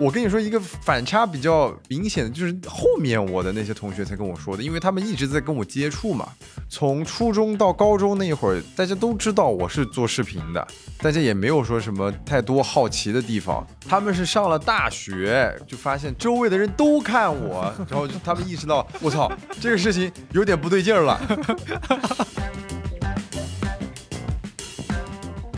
[0.00, 6.26] 我跟你说一个反差比较明显的，就是后面我的那些同学才跟我说的，因为他们一直在跟我接触嘛。
[6.70, 10.66] 从初中到高中那一会儿，大家都知道我是做视频的，
[11.02, 13.66] 大家也没有说什么太多好奇的地方。
[13.86, 19.30] 他们是上了大学，就发现周围的人都看我，然后他们意识到，我操，
[19.60, 21.20] 这个事情有点不对劲儿了。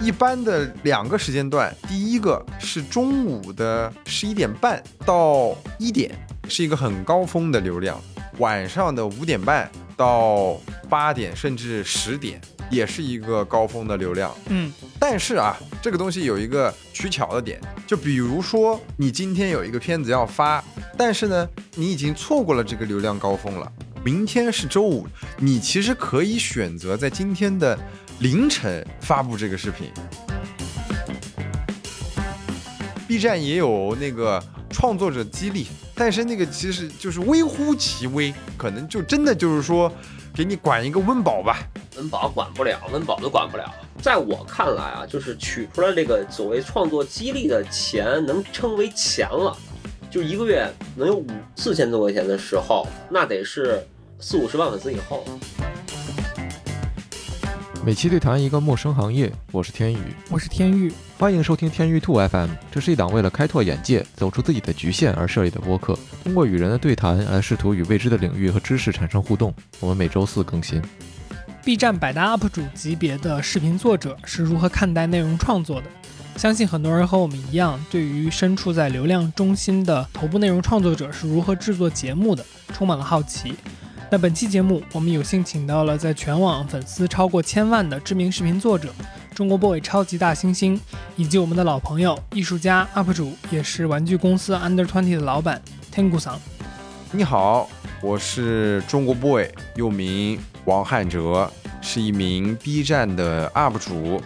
[0.02, 6.10] 一般的两个时间段，第一个是中午的十一点半到一点，
[6.48, 7.96] 是一个很高峰的流量；
[8.38, 14.34] 晚上的五点半到八点甚至十点，也是一个高峰的流量。
[14.48, 20.62] 嗯，但是啊，这个东西有一个取巧的点，就比如说你今天有一个片子要发，
[20.98, 23.70] 但是呢，你已经错过了这个流量高峰了。
[24.04, 25.06] 明天是周五，
[25.38, 27.78] 你其实可以选择在今天的
[28.22, 29.90] 凌晨发布这个视频。
[33.08, 34.40] B 站也有那个
[34.70, 39.92] 创作者激励，但是那个其实就是微乎其微，可能就真的就是说
[40.32, 41.68] 给你管一个温饱吧。
[41.96, 43.68] 温饱管不了，温饱都管不了。
[44.00, 49.56] 在我看来啊，就是取出来这个所谓创作激励的钱，能称为钱了。
[50.08, 53.84] 就一个月能有五四千多块钱的时候，那得是
[54.20, 55.24] 四五十万粉丝以后。
[57.84, 59.98] 每期对谈一个陌生行业，我是天宇，
[60.30, 62.48] 我是天域，欢迎收听天域兔 FM。
[62.70, 69.52] 这是一档为了开拓眼界、走出自己的局限而设立的播客，通过与人的对谈来试图与未知的领域和知识产生互动。
[69.80, 70.80] 我们每周四更新。
[71.64, 75.88] B 站百大 UP 主级别的视频作者是如何看待内容创作的？
[76.36, 83.54] 相信很多人和我们一样，对于身处在流量中心的头部内容创作者是如何制作节目的，充满了好奇。
[84.12, 88.90] 那本期节目，我们有幸请到了在全网粉丝超过千万的知名视频作者，
[89.34, 90.78] 中国 boy 超级大猩猩，
[91.16, 96.38] 以及我们的老朋友、艺术家、UP 主，也是玩具公司 Under Twenty 的老板 Tengu 桑。
[97.10, 97.70] 你好，
[98.02, 99.46] 我是中国 boy，
[99.76, 104.20] 又名王汉哲，是一名 B 站的 UP 主。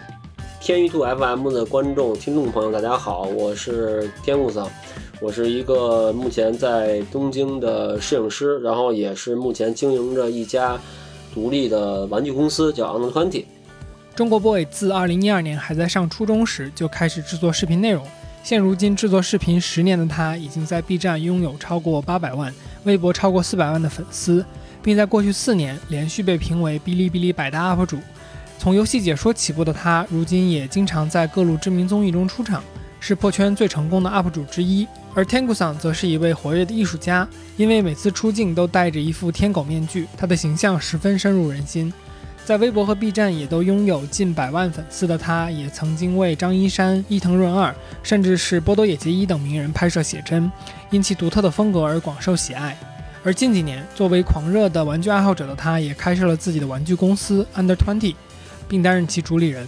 [0.60, 4.68] 天娱兔 FM 的观众、听众朋友，大家好，我是天谷桑，
[5.18, 10.78] 我是一个目前在东京的摄影师，然后也是目前经营着一家
[11.32, 13.46] 独立的玩具公司，叫 Under Twenty。
[14.14, 18.04] 中国 boy 自2012年还在上初中时就开始制作视频内容，
[18.42, 22.54] 现如今制作视频十年的他，已经在 B 站拥有超过800万、
[22.84, 24.44] 微博超过400万的粉丝，
[24.82, 27.96] 并在过去四年连续被评为哔哩哔哩百大 UP 主。
[28.58, 32.62] 从游戏解说起步的他，如今也经常在各路知名综艺中出场，
[33.00, 34.86] 是破圈最成功的 UP 主之一。
[35.16, 41.90] 而 Tengu 桑则是一位活跃的艺术家，因为每次出镜都戴着一副天狗面具，他的形象十分深入人心。
[42.44, 50.52] 在微博和 B 站也都拥有近百万粉丝的他，也曾经为张一山、伊藤润二，甚至是波多野结衣等名人拍摄写真，
[50.90, 52.76] 因其独特的风格而广受喜爱。
[53.24, 58.14] 而近几年，作为狂热的玩具爱好者的他，也开设了自己的玩具公司 Under Twenty，
[58.68, 59.66] 并担任其主理人。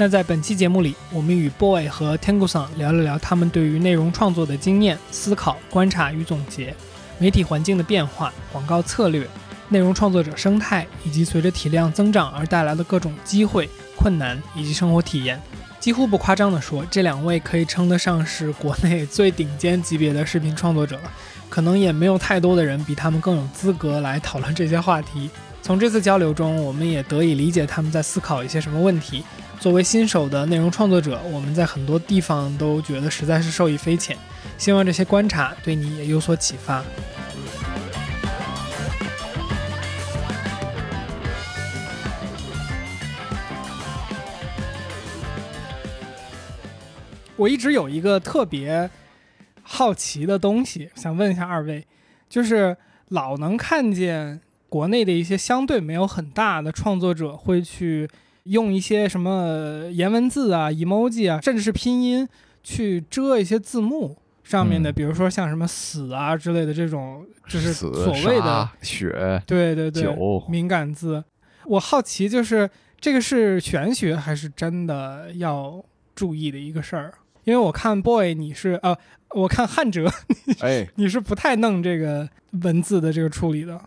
[0.00, 6.72] 那在本期节目里，我们与 Boy 和 Tengu 桑聊了聊他们对于内容创作的经验、思考、观察与总结，
[7.18, 9.28] 媒体环境的变化、广告策略。
[9.68, 15.42] 内容创作者生态，以及随着体量增长而带来的各种机会、困难以及生活体验，
[15.80, 21.10] 几乎不夸张地说，这两位可以称得上是国内最顶尖级别的视频创作者了。
[21.50, 25.28] 可能也没有太多的人比他们更有资格来讨论这些话题。
[25.68, 29.22] 从这次交流中，我们也得以理解他们在思考一些什么问题。
[29.60, 34.16] 作为新手的内容创作者，我们在很多地方都觉得实在是受益匪浅。
[34.56, 36.82] 希望这些观察对你也有所启发。
[47.36, 48.88] 我一直有一个特别
[49.62, 51.86] 好奇的东西，想问一下二位，
[52.26, 52.74] 就是
[53.08, 58.08] 老能看见国内的一些相对没有很大的创作者会去
[58.44, 62.28] 用一些什么颜文字啊、emoji 啊，甚至是拼音
[62.62, 67.90] 去遮一些字幕上面的，嗯比如说像什么“死”啊之类的这种，就是所
[68.26, 71.24] 谓的杀血对对对酒，敏感字。
[71.66, 75.84] 我好奇，就是这个是玄学还是真的要
[76.14, 77.12] 注意的一个事儿？
[77.44, 78.96] 因为我看 boy 你是呃，
[79.30, 80.10] 我看汉哲
[80.60, 82.28] 哎，你是不太弄这个
[82.62, 83.78] 文字的这个处理的。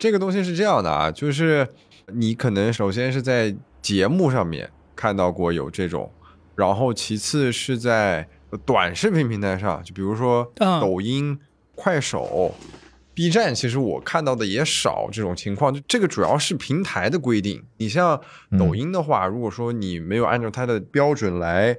[0.00, 1.68] 这个东西是这样的啊，就是
[2.14, 6.10] 你可能首先是在节目上面看到过有这种，
[6.56, 8.26] 然后其次是在
[8.64, 11.38] 短视频平台上，就比如说嗯抖音、
[11.74, 12.54] 快手、
[13.12, 15.72] B 站，其实我看到的也少这种情况。
[15.72, 17.62] 就这个主要是平台的规定。
[17.76, 18.18] 你像
[18.58, 21.76] 抖音的话，如果说你没有按照它的标准来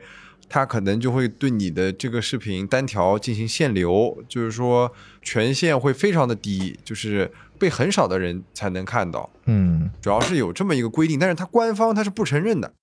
[0.48, 4.92] 它可能就会对你的这个视频单条进行限流，就是说
[5.24, 7.32] 权限会非常的低，就是
[7.62, 9.30] 被很少的人才能看到。
[9.46, 12.74] 嗯主要是有这么一个规定，但是它官方它是不承认的。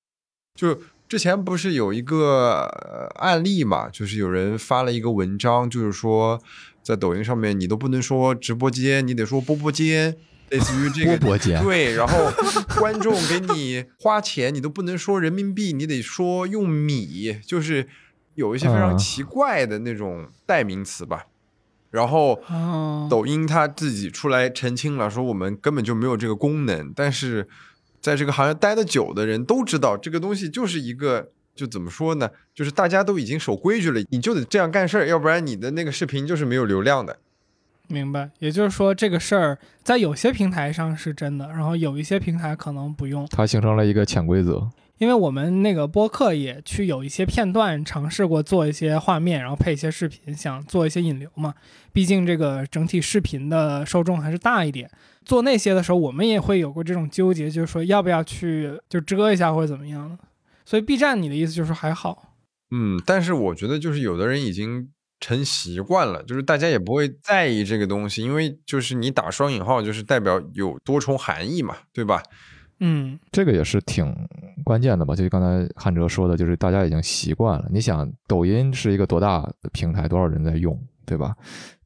[0.54, 0.78] 就
[1.08, 6.40] 之前不是有一个、呃案例嘛，就是有人发了一个文章，就是说
[6.82, 10.16] 在抖音上面你都不能说直播间，你得说波波间，
[10.50, 12.30] 类似于这个 波波间对，然后
[12.78, 17.88] 观众给你花钱，你都不能说人民币，你得说用米，就是
[18.36, 21.26] 有一些非常嗯奇怪的那种代名词吧。
[21.90, 26.92] 然后哦，抖音它自己出来澄清了，说我们根本就没有这个功能。
[26.94, 27.48] 但是
[28.00, 32.30] 在这个行业待得久的人都知道，这个东西就是一个，就怎么说呢？
[32.54, 37.18] 就是大家都已经守规矩了，你就得这样干事儿，要不然你的那个视频就是没有流量的。
[37.88, 38.30] 明白。
[38.38, 43.26] 也就是说，这个事儿在有些平台上是真的，然后有一些平台可能不用。
[43.30, 44.68] 它形成了一个潜规则。
[44.98, 51.54] 因为我们那个播客也去有一些片段尝试过做一些画面，然后配一些视频，想做一些引流嘛。
[51.92, 54.90] 毕竟这个整体视频的受众还是大一点。
[55.24, 60.18] 做那些的时候，我们也会有过这种纠结，就是说要不要去就遮一下或者怎么样。
[60.64, 62.34] 所以 B 站，你的意思就是还好。
[62.70, 64.90] 嗯，但是我觉得就是有的人已经
[65.20, 72.22] 成习惯了，就是大家也不会在意这个东西，因为就是你打双引号，就是代表有多重含义嘛，对吧？
[72.80, 74.14] 嗯，这个也是挺
[74.64, 75.14] 关键的吧？
[75.14, 77.68] 就刚才汉哲说的，就是大家已经习惯了。
[77.72, 81.34] 你想，抖音是一个多大的平台，多少人在用，对吧？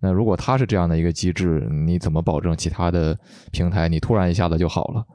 [0.01, 3.19] 那如果它是这样的一个机制，你怎么保证其他的
[3.51, 5.07] 平台你突然一下子就好了？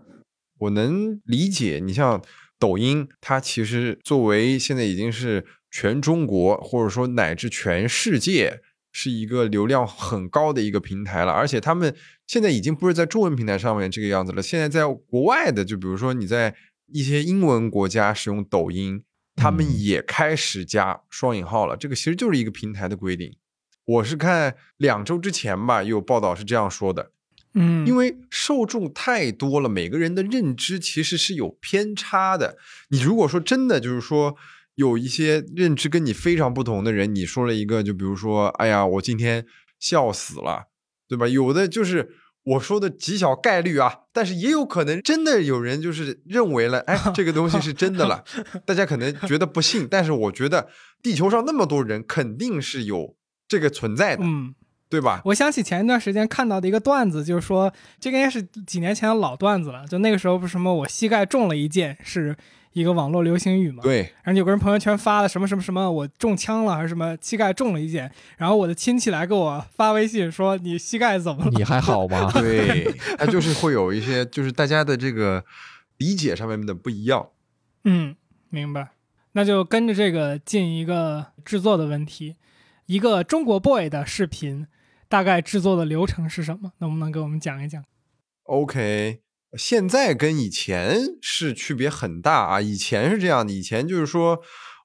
[0.60, 2.20] 我能理解，你像
[2.58, 8.62] 抖音，它其实作为现在已经是全中国或者说乃至全世界
[9.00, 11.96] 是一个流量很高的一个平台了，而且他们
[12.26, 16.56] 现在已经不是在中文平台上面这个样子了，现在在国外的，就比如说你在
[16.92, 19.04] 一些英文国家使用抖音，
[19.36, 23.32] 他们嗯也开始加双引号了，这个其实就是一个平台的规定。
[23.86, 27.12] 我是看两周之前吧，有报道是这样说的，
[27.54, 32.58] 嗯，因为受众太多了，每个人的认知其实是有偏差的。
[32.90, 34.36] 你如果说真的就是说
[34.78, 39.46] 有一些认知跟你非常不同的人，你说了一个，就比如说，哎呀，我今天
[39.80, 40.68] 笑死了，
[41.08, 41.28] 对吧？
[41.28, 42.12] 有的就是
[42.44, 48.24] 我说的极小概率啊，但是也有可能真的有人就是认为了，哎，这个东西是真的了。
[48.66, 50.70] 大家可能觉得不信，但是我觉得
[51.02, 53.16] 地球上那么多人，肯定是有
[53.48, 54.56] 这个存在的，嗯。
[54.90, 55.22] 对吧？
[55.26, 57.70] 我想起前一段时间看到的一个段子，就是说
[58.00, 59.86] 这个应该是几年前的老段子了。
[59.86, 62.34] 就那个时候不是什么我膝盖中了一箭，是
[62.80, 63.82] 一个网络流行语嘛。。
[63.84, 71.52] 对，然后有个人朋友圈发了什么什么什么，我中枪了还是什么膝盖中了一箭，然后我的亲戚来给我发微信说你膝盖怎么了？
[71.52, 72.32] 你还好吗？
[72.40, 75.44] 对，他就是会有一些，就是大家的这个
[75.98, 77.30] 理解上面的不一样。
[77.84, 78.16] 嗯，
[78.50, 78.90] 明白。
[79.34, 82.38] 那就跟着这个进一个制作的问题，
[82.88, 84.66] 一个中国 boy 的视频
[85.08, 86.72] 大概制作的流程是什么？
[86.80, 87.84] 能不能给我们讲一讲
[88.44, 89.20] ？OK，
[89.56, 92.60] 现在跟以前是区别很大啊。
[92.60, 94.40] 以前是这样的，以前就是说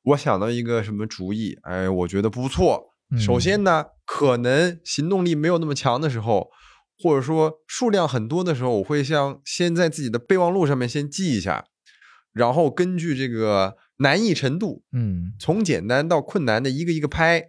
[0.05, 2.93] 我想到一个什么主意，哎，我觉得不错。
[3.19, 6.49] 首嗯先呢，可能行动力没有那么强的时候，
[6.99, 11.67] 或者说数量很多的时候，我会像先在自己的备忘录上面先记一下，
[12.33, 17.49] 然后根据这个难易程度，嗯从简单到困难的一个一个拍，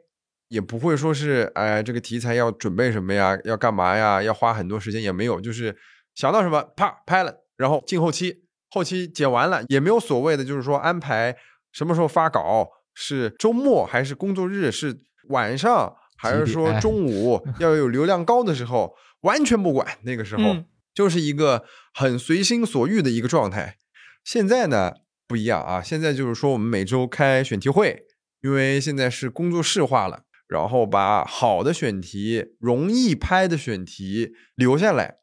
[0.50, 5.74] 也不会说是哎这个题材要准备什么呀，要干嘛呀，要花很多时间也没有，就是
[6.16, 11.36] 想到什么啪拍了，然后进后期，后期剪完了也没有所谓的就是说安排
[11.72, 20.44] 什么时候发稿，是周末还是工作日，是晚上还是说中午 要有流量高的时候，完全不管，那个时候。
[20.44, 23.78] 嗯就是一个很随心所欲的一个状态。
[24.24, 24.92] 现在呢
[25.28, 28.04] 不一样啊，现在就是说我们每周开选题会，
[28.44, 35.16] 因为现在是工作室化了，然后把好的选题、容易拍的选题留下来。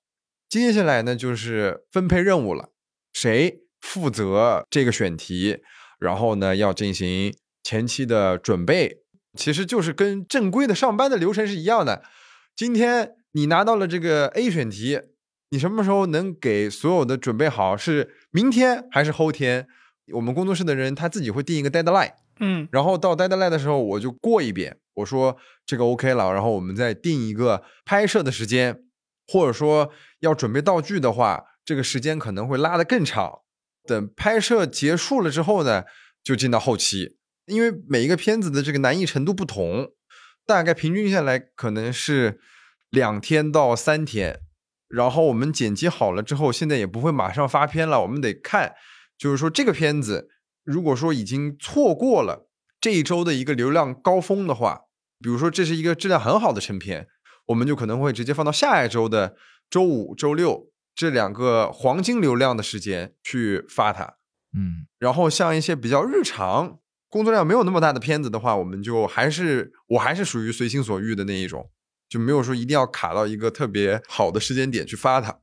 [0.51, 2.71] 接下来呢就是分配任务了，
[3.13, 5.59] 谁负责这个选题，
[6.01, 9.03] 然后呢要进行前期的准备，
[9.39, 12.03] 其实就是跟正规的上班的流程是一样的。
[12.57, 15.01] 今天你拿到了这个 A 选题，
[15.51, 17.77] 你什么时候能给所有的准备好？
[17.77, 19.69] 是明天还是后天？
[20.15, 28.83] 我们工作室的人他自己会定一个 deadline，嗯然后到 deadline 的时候我就过一遍，我说这个 OK 了，然后我们再定一个拍摄的时间，
[29.31, 33.43] 或者说要准备道具的话，这个时间可能会拉得更长。
[33.87, 35.85] 等拍摄结束了之后呢，
[36.25, 39.93] 就进到后期，因为每一个片子的这个难易程度不同，
[40.45, 42.41] 大概平均下来可能是
[42.91, 44.41] 两天到三天。
[44.89, 48.75] 然后我们剪辑好了之后，现在也不会马上发片了，我们得看，
[49.17, 50.29] 就是说这个片子
[50.65, 52.49] 如果说已经错过了
[52.81, 54.87] 这一周的一个流量高峰的话，
[55.21, 57.07] 比如说这是一个质量很好的成片，
[57.51, 59.37] 我们就可能会直接放到下一周的
[59.69, 64.15] 周五、周六这两个黄金流量的时间去发它。
[64.53, 66.79] 嗯然后像一些比较日常、
[67.09, 71.71] 工作量没有那么大的片子的话，我们就还是我还是属于随心所欲的那一种，
[72.09, 75.39] 就没有说一定要卡到一个特别好的时间点去发它。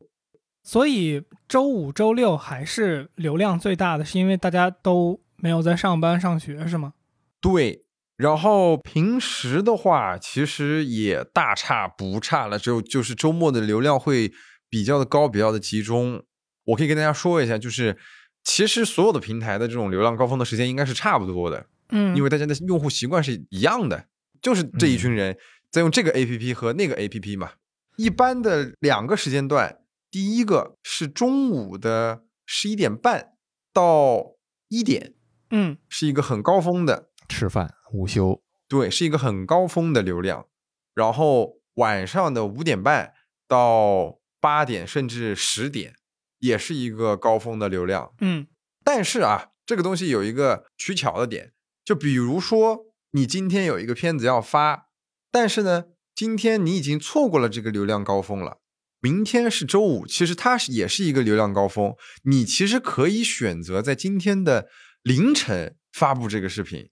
[0.64, 6.94] 所以周五、周六还是流量最大的，是因为大家都没有在上班上学，是吗？
[7.40, 7.86] 对，
[8.18, 14.34] 然后平时的话，其实也大差不差了，只有就是周末的流量会
[14.68, 16.24] 比较的高，比较的集中。
[16.66, 17.96] 我可以跟大家说一下，就是
[18.44, 24.08] 其实所有的平台的这种流量高峰的时间应该是差不多的，嗯，因为大家的用户习惯是一样的，
[24.42, 25.38] 就是这一群人
[25.70, 27.52] 在用这个 APP 和那个 APP 嘛。
[27.98, 29.78] 一般的两个时间段，
[30.10, 33.34] 第一个是中午的十一点半
[33.72, 34.34] 到
[34.70, 35.14] 一点，
[35.52, 40.48] 嗯是一个很高峰的，吃饭午休，对，是一个很高峰的流量。
[40.94, 43.14] 然后晚上的五点半
[43.48, 45.94] 到八点甚至十点，
[46.40, 48.14] 也是一个高峰的流量。
[48.20, 48.48] 嗯
[48.84, 51.52] 但是啊，这个东西有一个取巧的点，
[51.84, 54.88] 就比如说你今天有一个片子要发，
[55.32, 58.60] 但是呢，今天你已经错过了这个流量高峰了。
[59.00, 64.68] 明天是周五，其实它是也是一个流量高峰，你其实可以选择在今天的
[65.04, 66.90] 凌晨发布这个视频。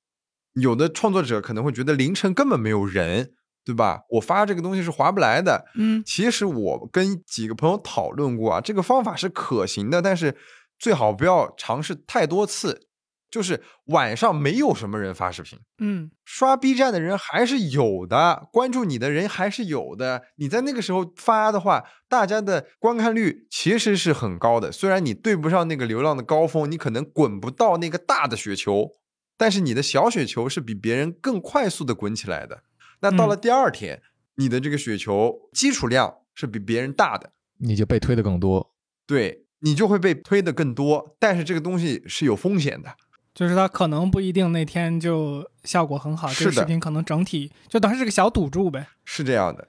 [0.56, 3.32] 有的创作者可能会觉得凌晨根本没有人，
[3.64, 4.02] 对吧？
[4.10, 5.66] 我发这个东西是划不来的。
[5.76, 10.36] 嗯其实我跟几个朋友讨论过啊，这个方法是可行的，但是
[10.80, 12.88] 最好不要尝试太多次。
[13.32, 20.24] 就是晚上没有什么人发视频，嗯刷 B 站的人还是有的，关注你的人还是有的。
[20.38, 24.72] 你在那个时候发的话，大家的观看率其实是很高的。
[24.72, 28.92] 虽然你对不上那个流量的高峰，你可能滚不到那个大的雪球，
[29.38, 32.64] 但是你的小雪球是比别人更快速的滚起来的。
[33.02, 34.02] 那到了嗯第二天，
[34.36, 38.74] 你的这个雪球基础量是比别人大的，你就被推的更多。
[39.06, 41.16] 对你就会被推的更多。
[41.20, 42.96] 但是这个东西是有风险的。
[43.34, 48.88] 就是它可能不一定那天就效果很好，这个视频可能整体就等于是个小赌注呗。
[49.04, 49.68] 是这样的，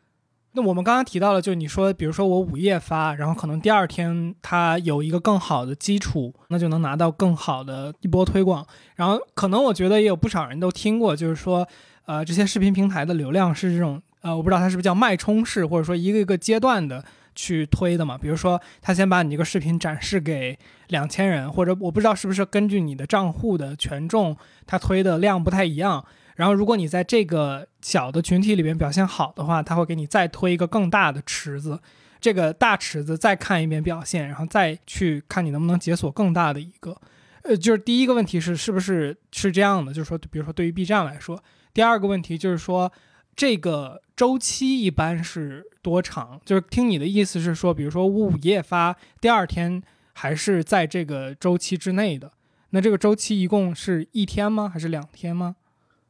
[0.56, 8.66] 那我们刚刚提到了，就你说，比如说我午夜发，然后可能第二天它有一个更好的基础，那就能拿到更好的一波推广。
[8.94, 11.68] 然后可能我觉得也有不少人都听过，就是说，
[12.06, 18.16] 呃，这些视频平台的流量是这种，呃，我不知道它是不是叫脉冲式，或者说一个一个阶段的去推的嘛。
[18.16, 20.58] 比如说，他先把你这个视频展示给
[20.88, 24.34] 两千人，或者我不知道是不是根据你的账户的权重，
[24.66, 26.02] 他推的量不太一样。
[26.36, 31.80] 然后，如果你在这个小的群体里边表现好的话，他会给你再推一个更大的池子，
[32.20, 36.96] 这个大池子再看一遍表现，然后再去看你能不能解锁更大的一个。
[37.42, 39.92] 呃，就是第一个问题是是不是是这样的？
[39.92, 42.92] 就是说，比如说对于 B 站来说，第二个问题就是说，
[43.34, 46.40] 这个周期一般是多长？
[46.44, 52.32] 就是听你的意思是说，比如说我午夜发，第二天还是在这个周期之内的。
[52.70, 54.68] 那这个周期一共是一天吗？
[54.68, 55.56] 还是两天吗？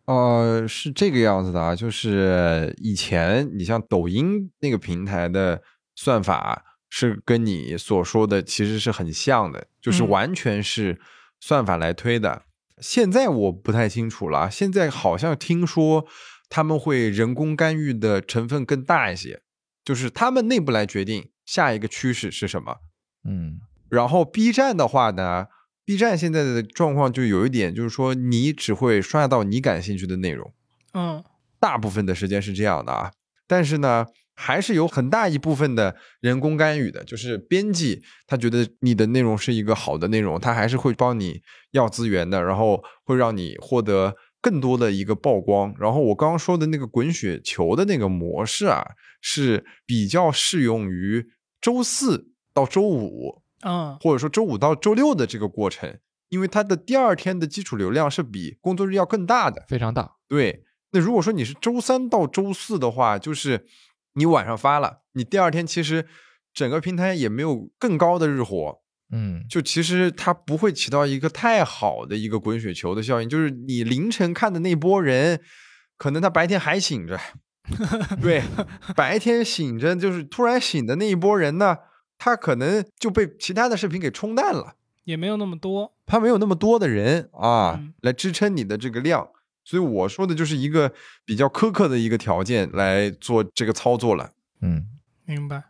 [0.07, 5.61] 呃，是这个样子的啊，就是以前你像抖音那个平台的
[5.95, 11.01] 算法是跟你所说的其实是很像的，就是嗯完全是
[11.41, 12.43] 算法来推的。
[12.79, 16.07] 现在我不太清楚了，现在好像听说
[16.49, 19.41] 他们会人工干预的成分更大一些，
[19.85, 22.77] 就是他们内部来决定下一个趋势是什么。
[23.29, 25.47] 嗯然后 B 站的话呢
[25.87, 30.53] ，B 站现在的状况就有一点，就是说你只会刷到你感兴趣的内容。
[30.93, 31.25] 嗯
[31.59, 33.13] 大部分的时间是这样的啊，
[33.47, 41.41] 但是呢，还是有很大一部分的人工干预的，就是编辑他觉得你的内容是一个好的内容，他还是会帮你
[41.71, 45.75] 要资源的，然后会让你获得更多的一个曝光。
[45.79, 48.85] 然后我刚刚说的那个滚雪球的那个模式啊，
[49.21, 51.27] 是比较适用于
[51.61, 55.99] 周四到周五，嗯或者说周五到周六的这个过程，
[56.29, 59.65] 因为它的第二天的基础流量是比工作日要更大的。
[59.69, 60.17] 非常大。
[60.29, 63.67] 对，那如果说你是周三到周四的话，就是
[64.15, 66.07] 你晚上发了，你第二天其实
[66.53, 68.83] 整个平台也没有更高的日活，
[69.13, 75.41] 嗯就其实它不会起到一个太好的一个滚雪球的效应，就是你凌晨看的那波人，
[75.97, 77.19] 可能他白天还醒着，
[78.21, 78.43] 对，
[78.97, 81.77] 白天醒着就是突然醒的那一波人呢，
[82.19, 84.75] 他可能就被其他的视频给冲淡了。
[85.05, 85.93] 也没有那么多。
[86.05, 89.29] 他没有那么多的人啊嗯来支撑你的这个量，
[89.65, 90.93] 所以我说的就是一个
[91.25, 94.31] 比较苛刻的一个条件来做这个操作了。
[94.61, 94.87] 嗯
[95.25, 95.65] 明白。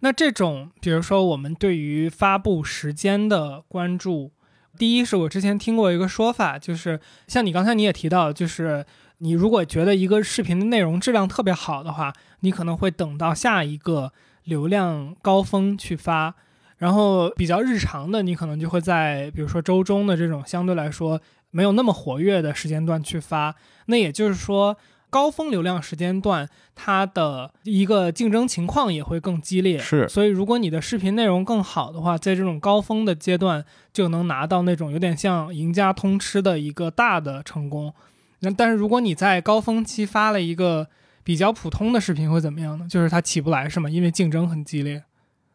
[0.00, 4.32] 那这种，比如说我们对于发布时间的关注，
[4.78, 8.84] 第一是我之前听过一个说法，就是像你刚才你也提到，就是
[9.18, 14.12] 你如果觉得一个视频的内容质量特别好的话，你可能会等到下一个
[14.46, 16.34] 流量高峰去发，
[16.78, 21.20] 然后比较日常的，你可能就会在比如说周中的这种相对来说
[21.52, 23.54] 没有那么活跃的时间段去发。
[23.86, 24.76] 那也就是说。
[25.08, 29.78] 高峰流量时间段，它的一个竞争情况也会更激烈。
[29.78, 37.94] 是，所以如果你的视频内容更好的话，在这种高峰的阶段，就能拿到那种有点像赢家通吃的一个大的成功。
[38.40, 40.88] 那但是如果你在高峰期发了一个
[41.26, 42.86] 比较普通的视频，会怎么样呢？
[42.88, 43.90] 就是它起不来，是吗？
[43.90, 45.02] 因为竞争很激烈。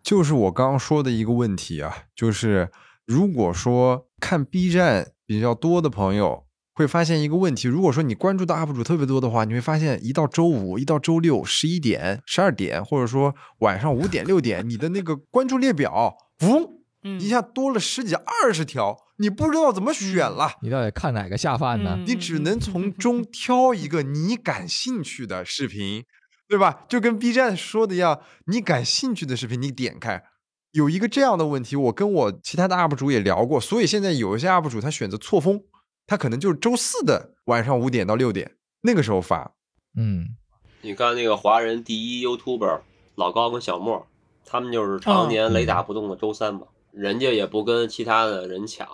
[0.04, 2.70] 就是我刚刚说的一个问题啊，就是
[3.06, 6.44] 如果说看 B 站比较多的朋友。
[6.74, 20.54] 会发现一个问题，如果说你关注的 UP 主特别多的话，你会发现一到周五、一到周六十一点、十二点，或者说晚上五点、六点，你的那个关注列表，嗡，一下多了十几、二十条，你不知道怎么选了。
[20.62, 21.98] 你到底看哪个下饭呢？
[22.06, 26.04] 你只能从中 挑一个你感兴趣的视频，
[26.48, 26.86] 对吧？
[26.88, 30.24] 就跟 B 站说的一样，你感兴趣的视频你点开。
[30.72, 35.62] 有一个这样的问题，我跟我其他的 UP 主也聊过，所以现在有一些 UP 主他选择错峰。
[36.08, 39.54] 他可能就是周四的晚上五点到六点那个时候发，
[39.96, 40.36] 嗯，
[40.82, 42.82] 你看那个华人第一 YouTuber
[43.16, 44.06] 老高跟小莫，
[44.44, 46.62] 他们就是常年雷打不动的周三嘛，
[46.94, 48.88] 人家也不跟其他的人抢，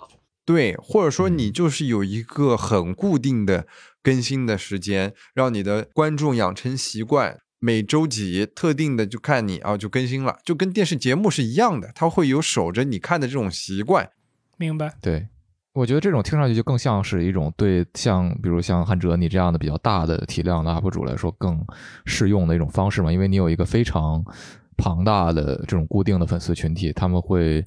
[0.44, 3.66] 对，或者说你就是有一个很固定的
[4.02, 14.10] 更新的时间，让你的观众养成习惯，每周几特定的就看你啊就更新了，就跟电视节目是一样的，他会有守着你看的这种习惯，
[14.56, 14.94] 明白？
[15.00, 15.28] 对。
[15.74, 21.64] 我觉得这种听上去就更像是一种对像比如像汉哲你这样的比较大的体量的 UP 主来说更
[22.04, 24.24] 适用的一种方式嘛，因为你有一个非常
[24.78, 27.62] 庞大的这种固定的粉丝群体，他们会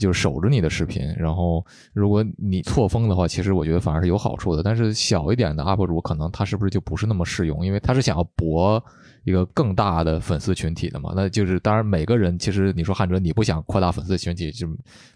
[0.00, 4.62] 就是守着你的视频，然后如果你错峰的话，其实我觉得反而是有好处的。
[4.62, 8.82] 但是小一点的 UP 主可能他是不是就不是那么适用，因为他是想要博。
[9.24, 14.68] 一个更大的粉丝群体的嘛，那就是当然每个人其实你说汉哲你不想扩大粉丝群体就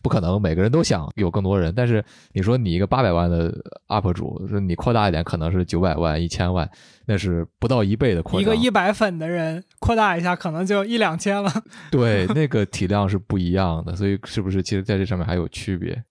[0.03, 1.73] 不可能，每个人都想有更多人。
[1.77, 6.69] 但是你说你一个八百万的 UP 主，你扩大一点可能是九百万、一千万，
[7.11, 8.41] 那是不到一倍的扩大。
[8.41, 11.53] 一个一百粉的人扩大一下可能就一两千了。
[11.91, 16.05] 对，那个体量是不一样的，所以是不是其实在这上面还有区别？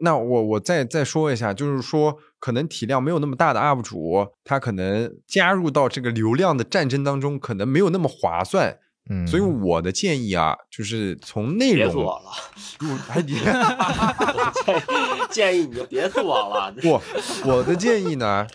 [0.00, 8.76] 那我我再再说一下，就是说，可能体量没有那么大的 UP 主，他可能加入到这个流量的战争当中，可能没有那么划算。
[9.08, 12.30] 嗯，所以我的建议啊，就是从内容做了，
[12.80, 13.36] 入还别
[15.30, 16.72] 建议你就别做了。
[16.80, 17.00] 不，
[17.48, 18.46] 我的建议呢，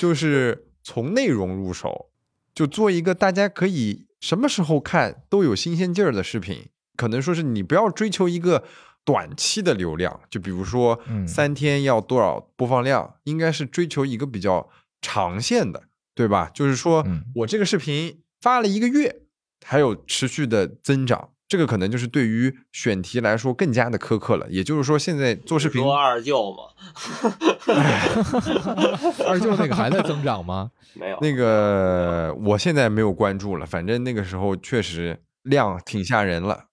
[0.00, 2.10] 就是从内容入手，
[2.54, 6.68] 就做一个大家可以什么时候看都有新鲜劲儿的视频。
[6.96, 8.62] 可能说是你不要追求一个。
[9.06, 14.70] 短期的流量，就比如说三天要多少播放量，应该是追求一个比较
[15.02, 15.82] 长线的，
[16.14, 16.50] 对吧？
[16.54, 19.20] 就是说我这个视频发了一个月，
[19.62, 24.44] 还有持续的增长，这个可能就是对于选题来说更加的苛刻了。
[24.50, 26.64] 也就是说，现在做视频，说二舅嘛，
[29.28, 30.72] 二舅那个还在增长吗？
[30.98, 36.64] 没有，那个我现在没有关注了，反正那个时候确实量挺吓人了。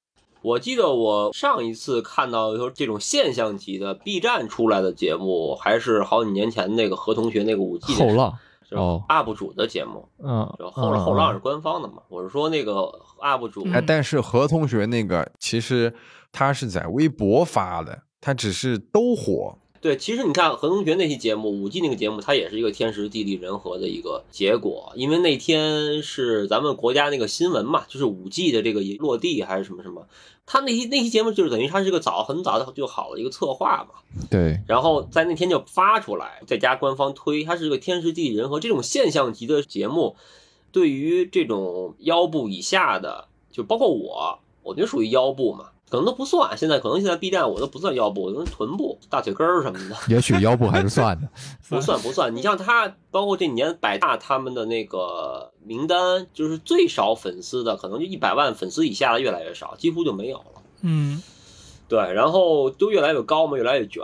[0.41, 8.35] 我记得我上一次看到说这种现象级的 B 站出来的节目，还是好几年前那个何同学那个五 G 后浪
[8.77, 12.01] 哦 UP 主的节目，嗯，后后浪是官方的嘛？
[12.09, 12.71] 我是说那个
[13.19, 15.93] UP 主，哎，但是何同学那个其实
[16.31, 19.57] 他是在微博发的，他只是都火。
[19.81, 24.93] 对，其实你看何同学那期节目，五 G 那个节目，它也是一个天时地利人和的一个结果。
[24.95, 30.07] 因为那天是咱们国家那个新闻嘛，就是五 G 的这个落地还是什么什么，
[30.45, 33.95] 他那期那期节目就是等于它是个早很早的就好的一个策划嘛。
[34.29, 34.59] 对。
[34.67, 40.15] 然后在那天就发出来，再加官方推，它是个天时地利人和这种现象级的节目，
[40.71, 45.70] 对于这种腰部以下的，就包括我，我就属于腰部嘛。
[45.91, 49.95] 可能都不算，现在可能现在 B 站我都不算腰部，可能臀部、大腿根儿什么的。
[50.07, 51.27] 也许腰部还是算的，
[51.69, 52.33] 不算不算。
[52.33, 60.61] 你像他，包括这几年百大他们的那个名单，就是最少粉丝的，可能就一百万粉丝以下的越来越少，几乎就没有了。
[60.83, 61.21] 嗯，
[61.89, 64.01] 对，然后都越来越高嘛，越来越卷。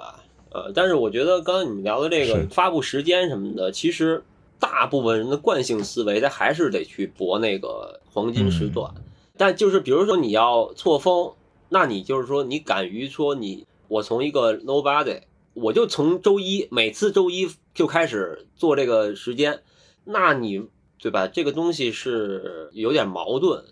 [0.51, 4.21] 呃，但是我觉得刚才你们聊的这个发布时间什么的，其实
[4.59, 8.93] 大部分人的惯性思维，他还是得去搏那个黄金时段。
[9.37, 11.31] 但就是比如说你要错峰。
[11.69, 15.21] 那你就是说，你敢于说你，我从一个 nobody，
[15.53, 19.61] 我就从周一每次周一就开始做这个时间，
[20.05, 20.67] 那你
[20.99, 21.27] 对吧？
[21.27, 23.63] 这个东西是有点矛盾。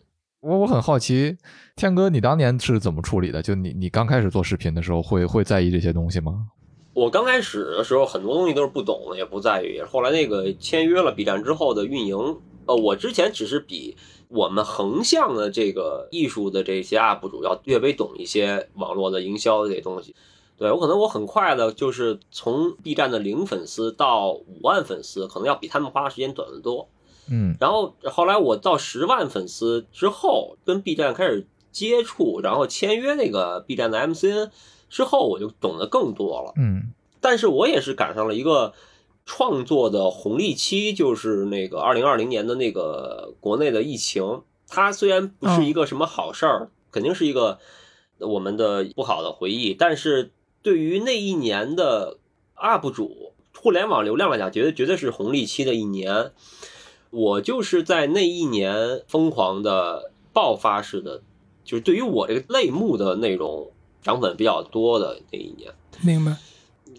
[0.41, 1.37] 我我很好奇，
[1.75, 3.41] 天哥，你当年是怎么处理的？
[3.41, 6.47] 就你你刚开始做视频的时候，会会在意这些东西吗？
[6.93, 9.81] 我刚开始的时候，很多东西都是不懂的，也不在意。
[9.81, 12.15] 后来那个签约了 B 站之后的运营，
[12.67, 13.95] 呃，我之前只是比
[14.27, 20.15] 我们横向的这个艺术的这些 UP 主要略微懂一些网络的营销的这些东西。
[20.57, 26.87] 对我可能我很快的，就是从 B 站的零粉丝到五万粉丝，可能要比他们花的时间短得多。
[27.27, 34.49] 嗯然后后来我到十万粉丝之后，跟 B 站开始接触，然后签约那个 B 站的 MCN
[34.89, 36.53] 之后，我就懂得更多了。
[36.55, 38.73] 嗯但是我也是赶上了一个
[39.25, 44.41] 创作的红利期，就是那个二零二零年的那个国内的疫情。
[44.67, 47.59] 它虽然不是一个什么好事儿，肯定是一个
[48.19, 52.17] 我们的不好的回忆，但是对于那一年的
[52.55, 56.31] UP 主互联网流量来讲，绝对绝对是红利期的一年。
[57.11, 61.21] 我就是在那一年疯狂的爆发式的，
[61.63, 65.71] 就是对于我这个类目的内容涨粉比较多的那一年。
[66.01, 66.35] 明白。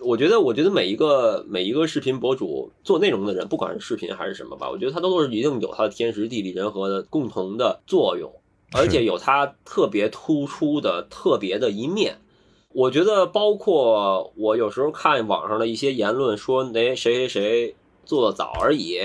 [0.00, 8.32] 我觉得，我觉得每一个每一个视频博主做内容的人，不管是视频还是什么吧，我觉得他都是一定有他的天时地利人和的共同的作用，
[8.72, 12.18] 而且有他特别突出的特别的一面。
[12.72, 19.00] 我觉得，包括我有时候看网上的一些言论，说那谁谁谁做的早而已，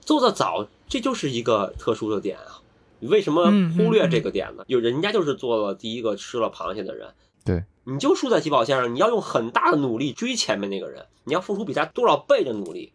[0.00, 2.62] 做的早，这就是一个特殊的点啊。
[3.00, 4.64] 你为什么忽略这个点呢？
[4.68, 7.08] 有人家就是做了第一个吃了螃蟹的人，
[7.44, 12.92] 对，你就输在起跑线上，你要用很大的努力追前面那个人，你要付出比他多少倍的努力。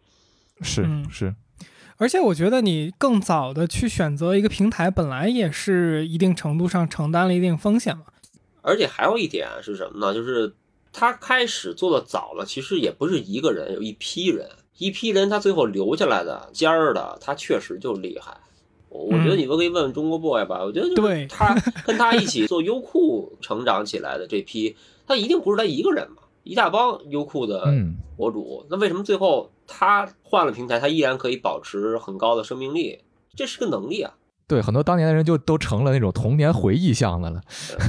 [0.62, 1.34] 是嗯是，
[1.98, 8.04] 而且我觉得你更早的去选择一个平台，本来也是一定程度上承担了一定风险嘛。
[8.62, 10.14] 而且还有一点是什么呢？
[10.14, 10.54] 就是
[10.92, 18.34] 他开始做的早了，其实也不是一个人，有一批人，一批人他最后留下来的尖儿的，他确实就厉害。
[18.96, 21.54] 我我觉得你都可以问问中国 boy 吧，我觉得就是对他
[21.86, 24.74] 跟他一起做优酷成长起来的这批，
[25.06, 33.00] 他一定不是他一个人嘛，一大帮优酷的嗯博主，那为什么最后他换了平台，他依然可以保持很高的生命力？
[33.34, 34.14] 这是个能力啊。
[34.48, 37.40] 对，很多当年的人就都成了那种童年回忆向的了，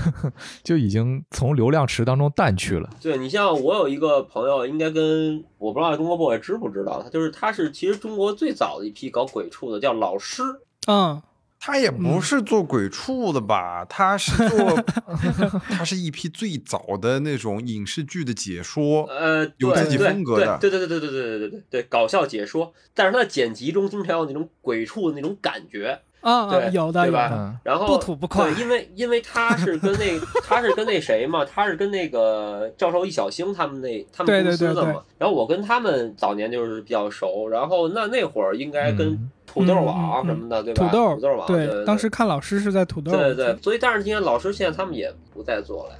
[0.63, 2.89] 就已经从流量池当中淡去了。
[2.99, 10.41] 对你像我有一个朋友，应该跟我不知道中国 boy 知不知道，他就是他是其实中国最早的一批搞鬼畜的，叫老师。
[10.87, 11.21] 嗯，
[11.59, 13.85] 他也不是做鬼畜的吧？
[13.89, 14.83] 他是做，
[15.69, 19.03] 他是一批最早的那种影视剧的解说。
[19.05, 35.03] 呃，有自己风格的对对对对对对对对对对，搞笑解说，但是他的剪辑中经常有那种鬼畜的那种感觉，啊啊，对有的对吧然后不吐不快对，因为因为他是跟那他是跟那谁嘛，他是跟那个教授易小星他们那他们公司的嘛。
[35.17, 40.87] 然后我跟他们早年就是比较熟，然后那那会儿应该跟嗯土豆网什么的，对吧？
[40.89, 45.99] 土豆土豆网，对对，当时看老师是在土豆，对对对，所以但是今天老师现在他们也不再做了呀。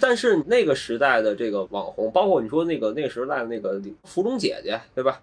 [0.00, 5.20] 但是那个时代的这个网红，包括你说那个那个时代的那个芙蓉姐姐，对吧？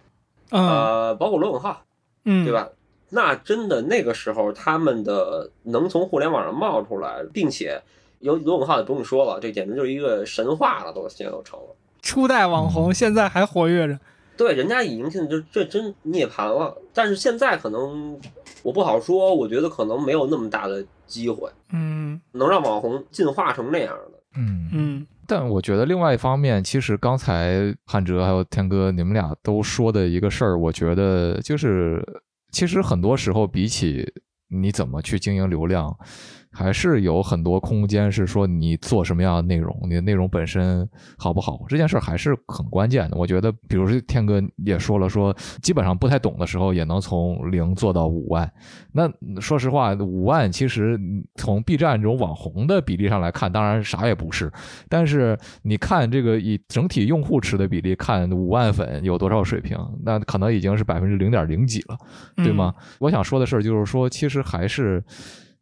[0.49, 1.81] 嗯呃，包括罗永浩，
[2.25, 2.53] 嗯，对？
[2.53, 2.67] 吧？
[3.15, 7.79] 那真的那个时候，他们的能从互联网上冒出来，并且
[8.19, 11.75] 有罗永浩也不用说了，这简直就是一个神话了，都现在都成了。
[12.01, 13.99] 初代网红现在还活跃着，
[14.35, 18.19] 对，人家已经现在就这真涅槃了，但是现在可能
[18.63, 24.19] 我不好说，我觉得可能没有那么大的机会嗯能让网红进化成那样的。
[24.35, 32.03] 嗯嗯但我觉得另外一方面，其实刚才汉哲还有天哥你们俩都说的一个事儿，我觉得就是
[32.53, 34.13] 其实很多时候比起
[34.47, 35.97] 你怎么去经营流量，
[36.53, 40.87] 还是有很多空间是说你做什么样的内容，你的内容本身
[41.17, 43.17] 好不好，这件事儿还是很关键的。
[43.17, 48.49] 我觉得，比如说天哥也说了说，基本上不太懂的时候也能从零做到五万。
[48.91, 49.11] 那
[49.41, 50.99] 说实话，五万其实
[51.35, 54.51] 从 B 站这种网红的比例上来看，当然啥也不是。
[54.87, 59.77] 但是你看这个以整体用户池的比例看，五万粉有多少水平？
[60.03, 61.97] 那可能已经是百分之零点零几了，
[62.35, 62.73] 对吗？
[62.99, 65.03] 我想说的是，就是说，其实还是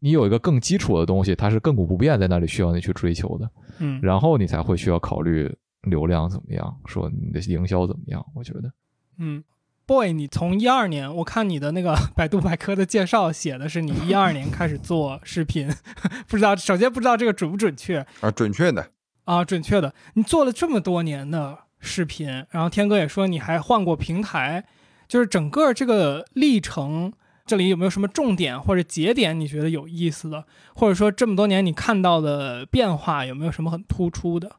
[0.02, 5.50] 你有一个更基础的东西，它是亘古不变在那里需要你去追求的，嗯然后你才会需要考虑
[5.84, 8.26] 流量怎么样，说你的营销怎么样。
[8.36, 8.74] 我觉得，
[9.18, 9.42] 嗯。
[9.88, 15.68] boy，你从一二年，我看你的那个百度百科的介绍写的是你一二年开始做视频，
[16.30, 18.90] 不知道首先不知道这个准不准确啊，准确的，
[19.26, 19.44] 啊？
[19.44, 24.64] 准确的，你做了这么多年的视频，然后天哥也说你还换过平台，
[25.10, 27.12] 就是整个这个历程，
[27.52, 34.56] 这里有没有什么重点或者节点你觉得有意思的，或者说这么多年你看到的变化有没有什么很突出的？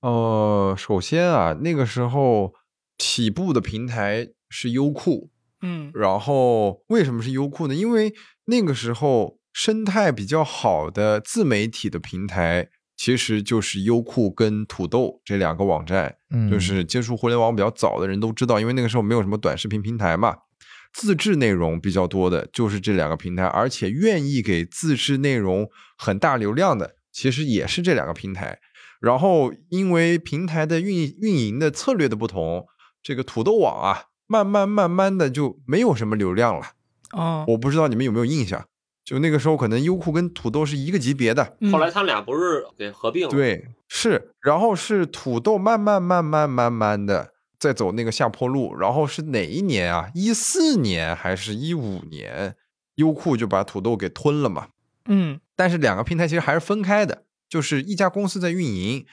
[0.00, 2.54] 呃，首先啊，那个时候
[2.98, 5.30] 起步的平台是优酷，
[5.62, 7.74] 嗯然后为什么是优酷呢？
[7.74, 8.14] 因为
[8.44, 20.36] 那个时候生态比较好的自媒体的平台其实就是优酷跟土豆这两个网站，嗯，就是接触互联网比较早的人都知道，因为那个时候没有什么短视频平台嘛，
[20.92, 28.58] 自制内容比较多的就是这两个平台，而且愿意给自制内容很大流量的，其实也是这两个平台。
[29.00, 32.66] 然后因为平台的运运营的策略的不同，
[33.02, 36.66] 这个土豆网啊，慢慢慢慢的就没有什么流量了。
[37.12, 38.62] 哦，我不知道你们有没有印象，
[39.04, 50.10] 就那个时候可能优酷跟土豆是一个级别的，嗯后来他们俩不是给合并了？，对，是，然后是土豆慢慢慢慢慢慢的在走那个下坡路，然后是哪一年啊？
[50.14, 52.56] 一四年还是一五年？
[52.96, 54.68] 优酷就把土豆给吞了嘛。
[55.06, 59.06] 嗯但是两个平台其实还是分开的，就是一家公司在运营。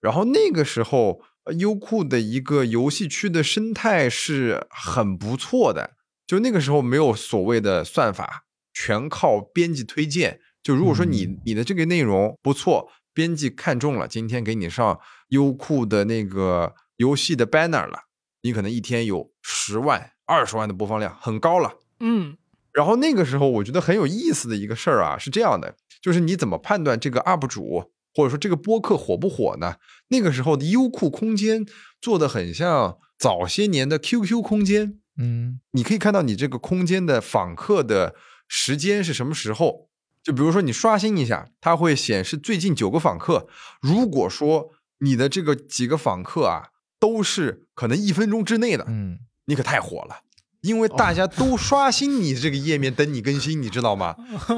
[0.00, 5.92] 然后那个时候，呃优酷的一个游戏区的生态是很不错的，
[6.26, 10.40] 就那个时候没有所谓的算法，全靠编辑推荐。
[10.62, 18.04] 就如果说你、嗯你的这个内容不错，编辑看中了，今天给你上优酷的那个游戏的 banner 了，
[18.42, 21.78] 你可能一天有十万、二十万的播放量，很高了。
[21.98, 22.36] 嗯
[22.72, 29.76] 然后那个时候，我觉得很有意思的一个事儿啊，是这样的，就是你怎么判断这个 UP 主或者说这个播客火不火呢？
[30.08, 31.66] 那个时候的优酷空间
[32.00, 38.14] 做的很像早些年的 QQ 空间，嗯你可以看到你这个空间的访客的
[38.48, 39.90] 时间是什么时候。
[40.22, 43.48] 就比如说你刷新一下，它会显示最近九个访客。
[43.80, 46.68] 如果说你的这个几个访客啊
[47.02, 50.20] 都是可能一分钟之内的，嗯，你可太火了，
[50.60, 54.14] 因为大家都刷新你这个页面等你更新，你知道吗？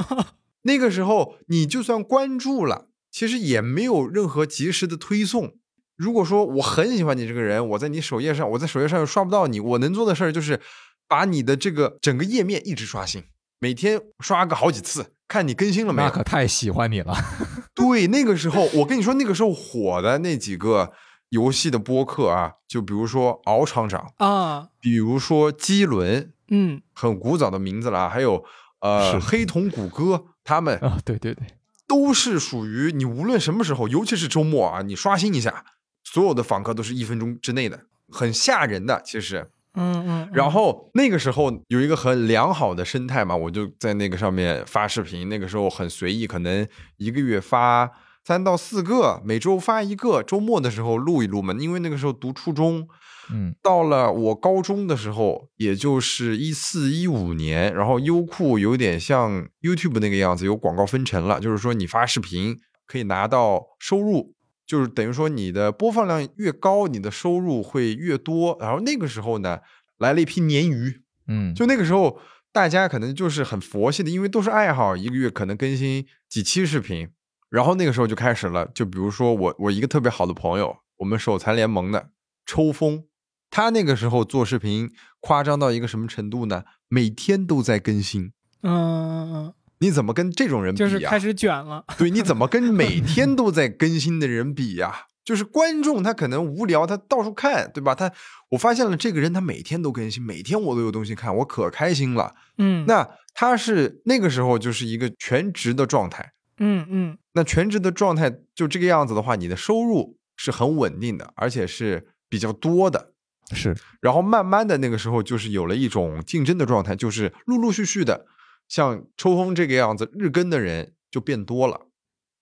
[0.64, 5.54] 那个时候你就算关注了，其实也没有任何及时的推送。
[5.96, 10.60] 如果说我很喜欢你这个人，我在你首页上，我在首页上又刷不到你，我能做的事儿就是
[11.08, 13.24] 把你的这个整个页面一直刷新，
[13.58, 16.08] 每天刷个好几次，看你更新了没有。
[16.10, 17.16] 那可太喜欢你了。
[17.74, 20.92] 对，那个时候我跟你说，那个时候火的那几个
[21.34, 28.44] 游戏的播客啊，就比如说敖厂长，啊，比如说基伦，嗯很古早的名字了啊，还有
[28.80, 31.44] 呃是黑瞳谷歌，他们啊，对对对，
[31.88, 35.64] 都是属于你无论什么时候，尤其是周末啊，你刷新一下，
[36.04, 39.50] 所有的访客都是一分钟之内的，很吓人的其实。
[39.76, 45.28] 嗯嗯，然后那个时候有一个很良好的生态嘛，我就在那个上面发视频。
[45.28, 46.64] 那个时候很随意，可能
[46.96, 47.90] 一个月发
[48.26, 51.54] 三到四个，每周发一个，周末的时候录一录嘛。
[51.58, 52.88] 因为那个时候读初中，
[53.30, 62.56] 嗯到了我高中的时候，也就是一四一五年，然后优酷有点像 YouTube 那个样子，有广告分成了，就是说你发视频
[62.86, 64.34] 可以拿到收入，
[64.66, 68.56] 就是等于说你的播放量越高，你的收入会越多。
[68.58, 69.58] 然后那个时候呢，
[69.98, 72.18] 来了一批鲶鱼，嗯，就那个时候
[72.50, 77.10] 大家可能就是很佛系的，因为都是爱好，一个月可能更新几期视频。
[77.54, 82.10] 然后那个时候就开始了，就比如说我我一个特别好的朋友，我们手残联盟的
[82.44, 83.04] 抽风，
[83.48, 84.90] 他那个时候做视频
[85.20, 86.64] 夸张到一个什么程度呢？
[86.88, 91.84] 每天都在更新，嗯嗯你怎么跟这种人就是开始卷了。
[91.96, 95.06] 对，你怎么跟每天都在更新的人比呀？
[95.24, 97.94] 就是观众他可能无聊，他到处看，对吧？
[97.94, 98.12] 他
[98.50, 102.34] 我发现了这个人，他每天都更新，每天我都有东西看，我可开心了。
[102.58, 113.12] 嗯，那他是那个时候就是一个全职的状态，嗯嗯那全职的状态就这个样子的话，你的收入是很稳定的，而且是比较多的。
[113.52, 118.26] 是，然后慢慢的那个时候就是有了一种竞争的状态，就是陆陆续续的，
[118.68, 121.88] 像抽风这个样子日更的人就变多了。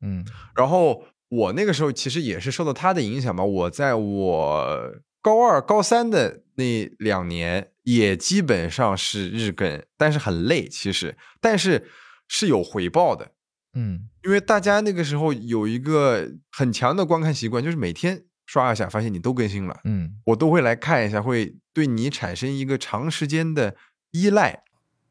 [0.00, 11.88] 嗯然后我那个时候其实也是受到他的影响吧，我在我高二、高三的那两年也基本上是日更，但是很累，其实，但是
[12.28, 13.32] 是有回报的，
[13.74, 23.76] 嗯因为大家那个时候有一个很强的观看习惯，就是每天刷一下，发现你都更新了，嗯我都会来看一下，会对你产生一个长时间的
[24.10, 24.62] 依赖。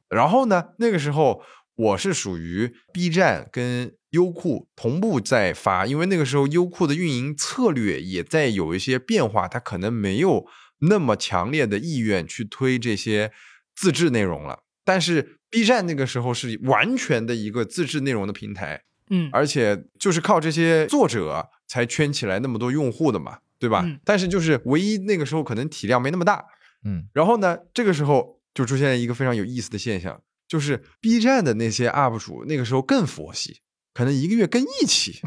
[0.09, 1.41] 然后呢，那个时候
[1.75, 10.45] 我是属于 B 站跟优酷同步在发，因为那个时候优酷的运营策略也在有一些变化，它可能没有
[10.79, 13.31] 那么强烈的意愿去推这些
[13.73, 14.63] 自制内容了。
[14.83, 23.83] 但是 B 站那个时候是完全的一个自制内容的平台，嗯，而且就是靠这些作者才圈起来那么多用户的嘛，对吧？
[23.85, 23.99] 嗯。
[24.03, 26.43] 但是就是唯一那个时候可能体量没那么大，
[26.85, 27.05] 嗯。
[27.13, 33.59] 然后呢，这个时候就出现了一个非常有意思的现象，就是 B 站的那些 UP 主那个时候更佛系，
[33.93, 35.19] 可能一个月更一期，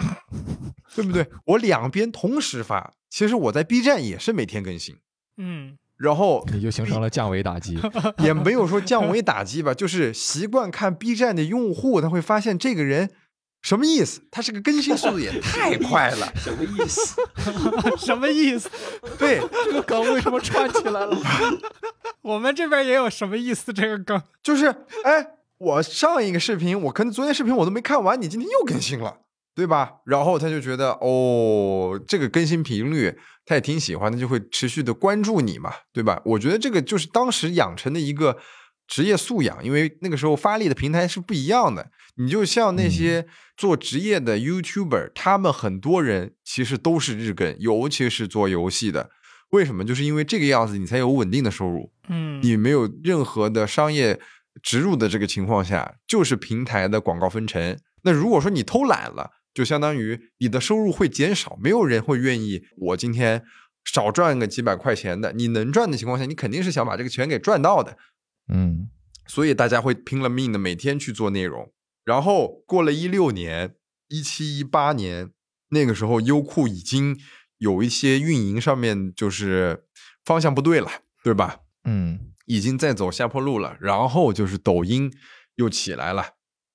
[0.96, 1.28] 对不对？
[1.44, 4.96] 我两边同时发，其实我在 B 站也是每天更新，
[5.36, 7.78] 嗯然后你就形成了降维打击。
[8.18, 13.10] 也没有说降维打击吧，就是习惯看 B 站的用户，他会发现这个人
[13.62, 14.20] 什么意思？
[14.30, 16.30] 他是个更新速度也太快了。
[16.36, 17.16] 什么意思？
[17.96, 18.68] 什么意思？
[19.18, 21.16] 对，这个梗为什么串起来了？
[22.20, 24.20] 我们这边也有什么意思这个梗？
[24.42, 24.66] 就是
[25.04, 29.18] 哎，我上一个视频，我可能昨天视频我都没看完，你今天又更新了，
[29.54, 29.92] 对吧？
[30.04, 36.20] 然后他就觉得哦，这个更新频率他也挺喜欢的，就会持续的关注你嘛，对吧？
[36.24, 38.38] 我觉得这个就是当时养成的一个
[38.86, 41.90] 职业素养，因为那个时候发力的平台是不一样的。
[42.16, 49.10] 你就像那些做职业的 YouTuber，他们很多人其实都是日更，尤其是做游戏的。
[49.50, 49.84] 为什么？
[49.84, 51.92] 就是因为这个样子，你才有稳定的收入。
[52.08, 54.18] 嗯，你没有任何的商业
[54.62, 57.78] 植入的这个情况下，就是平台的广告分成。
[58.02, 63.44] 那如果说你偷懒了，就相当于你的收入会减少，没有人会愿意我今天
[63.84, 65.32] 少赚个几百块钱的。
[65.32, 67.96] 你能赚的情况下，你肯定是想把这个钱给赚到的。
[68.52, 68.90] 嗯，
[69.26, 71.72] 所以大家会拼了命的每天去做内容。
[72.04, 73.76] 然后过了一六年、
[74.08, 75.30] 一七、一八年，
[75.70, 77.18] 那个时候优酷已经
[77.56, 79.84] 有一些运营上面就是
[80.24, 80.90] 方向不对了，
[81.22, 81.60] 对吧？
[81.84, 83.78] 嗯，已经在走下坡路了。
[83.80, 85.10] 然后就是抖音
[85.54, 86.33] 又起来了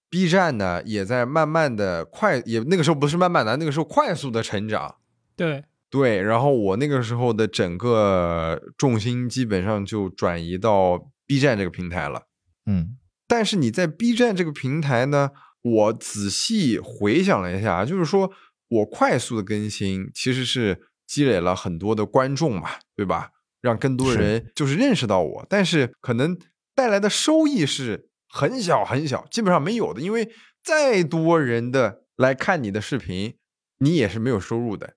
[0.09, 4.95] ，B 站呢也在慢慢的快，也那个时候不是慢慢的，那个时候快速的成长。
[5.35, 12.27] 对，对，然后我那个时候的整个重心基本上就转移到 B 站这个平台了。
[12.65, 18.31] 嗯，但是你在 B 站这个平台呢，我仔细回想了一下，就是说
[18.67, 23.31] 我快速的更新，其实是积累了很多的观众嘛，对吧？
[23.61, 26.37] 让更多人就是认识到我，但是可能
[26.75, 30.29] 带来的收益是很小很小，基本上没有的，因为
[30.63, 33.35] 再多人的来看你的视频，
[33.79, 34.95] 你也是没有收入的。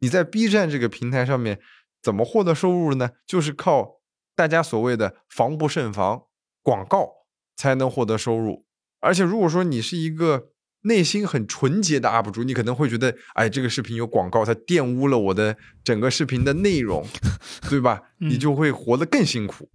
[0.00, 1.60] 你在 B 站这个平台上面
[2.02, 3.10] 怎么获得收入呢？
[3.26, 4.02] 就是靠
[4.36, 6.24] 大家所谓的防不胜防
[6.62, 7.08] 广告
[7.56, 8.66] 才能获得收入。
[9.00, 10.48] 而且如果说你是一个
[10.82, 17.06] 内心很纯洁的 UP 主，你可能会觉得，哎，这个视频有广告，它玷污了我的整个视频的内容，
[17.70, 18.02] 对吧？
[18.18, 19.70] 你嗯就会活得更辛苦。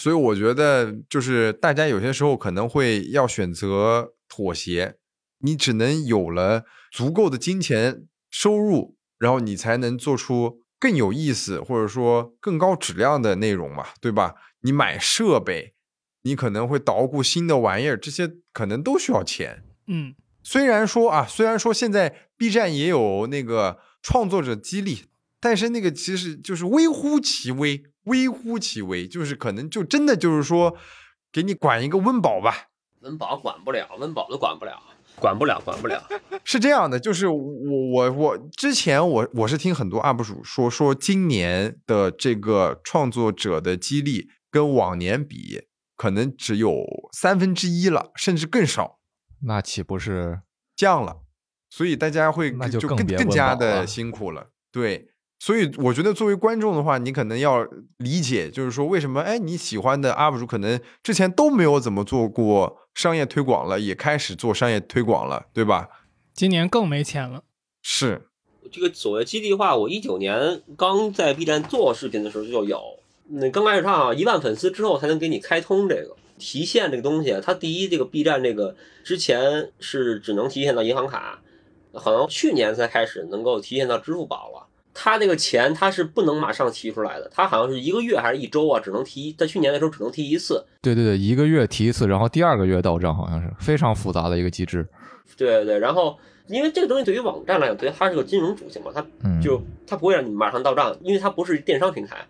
[0.00, 4.96] 所以我觉得，就是大家有些时候可能会要选择妥协，
[5.40, 14.36] 你只能有了足够的金钱收入，然后你才能做出更有意思或者说更高质量的内容嘛，对吧？
[14.62, 15.74] 你买设备，
[16.22, 19.62] 你可能会捣鼓新的玩意儿，这些可能都需要钱。
[19.86, 25.04] 嗯，虽然说啊，虽然说现在 B 站也有那个创作者激励，
[25.40, 30.76] 但是那个其实就是微乎其微，微乎其微，就是可能就真的就是说
[31.32, 32.68] 给你管一个温饱吧，
[33.00, 34.82] 温饱管不了，温饱都管不了，
[35.16, 36.06] 管不了，管不了。
[36.44, 37.36] 是这样的，就是我
[37.92, 45.62] 我我之前我我是听很多 UP 主说说今年的这个创作者的激励跟往年比，
[45.96, 48.98] 可能只有三分之一了，甚至更少。
[49.44, 50.42] 那岂不是
[50.76, 51.22] 降了，
[51.70, 54.50] 所以大家会那就就更更加的辛苦了。
[54.70, 55.08] 对，
[55.40, 65.88] 所以我觉得作为观众的话，你可能要理解，就是说为什么哎你喜欢的 UP 主可能之前都没有怎么做过商业推广了，也开始做商业推广了，对吧？
[66.34, 67.42] 今年更没钱了。
[67.80, 68.28] 是，
[68.70, 72.78] 这个所谓激励化，我一九年刚在 B 站做视频的时候就有。
[73.28, 77.34] 那刚开始上啊，一万粉丝之后才能给你开通这个提现这个东西。
[77.42, 81.40] 它第一，这个 B 站这个之前是只能提现到银行卡，
[81.94, 84.66] 好像去年才开始能够提现到支付宝了。
[85.02, 89.32] 它这个钱他是不能马上提出来的，他好像是一个月还是一周啊，只能提。
[89.32, 90.62] 在去年的时候只能提一次。
[90.82, 94.86] 对对对，一个月提一次，然后第二个月到账，好像是非常复杂的一个机制。
[95.38, 102.26] 对对对，然后因为这个东西对于网站来讲，对它是个金融属性嘛，它嗯，就它不会让你马上到账，因为它不是电商平台，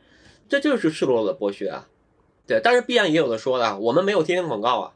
[0.49, 1.89] 这就是赤裸裸的剥削啊。
[2.47, 4.93] 对，但是必然也有的说的，我们没有贴片广告啊，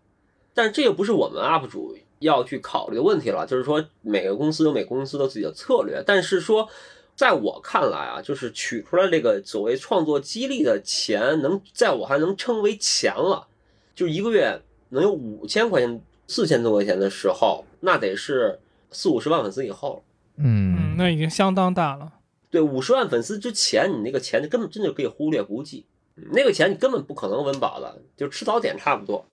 [0.54, 6.68] 但是这又不是我们 UP 主要去考虑的问题了，就是说每个公司有每个公司的自己的策略，但是说
[7.16, 13.46] 在我看来啊，就是取出来这个所谓创作激励的钱，能在我还能称为钱了，
[13.94, 18.58] 就一个月能有五千块钱、四千多块钱的时候，那得是
[18.90, 20.02] 四五十万粉丝以后了。
[20.38, 22.12] 嗯，嗯，那已经相当大了。
[22.50, 25.84] 对，五十万粉丝之前，你那个钱根本真的可以忽略不计，
[26.16, 29.24] 嗯那个钱你根本不可能温饱的，就吃早点差不多。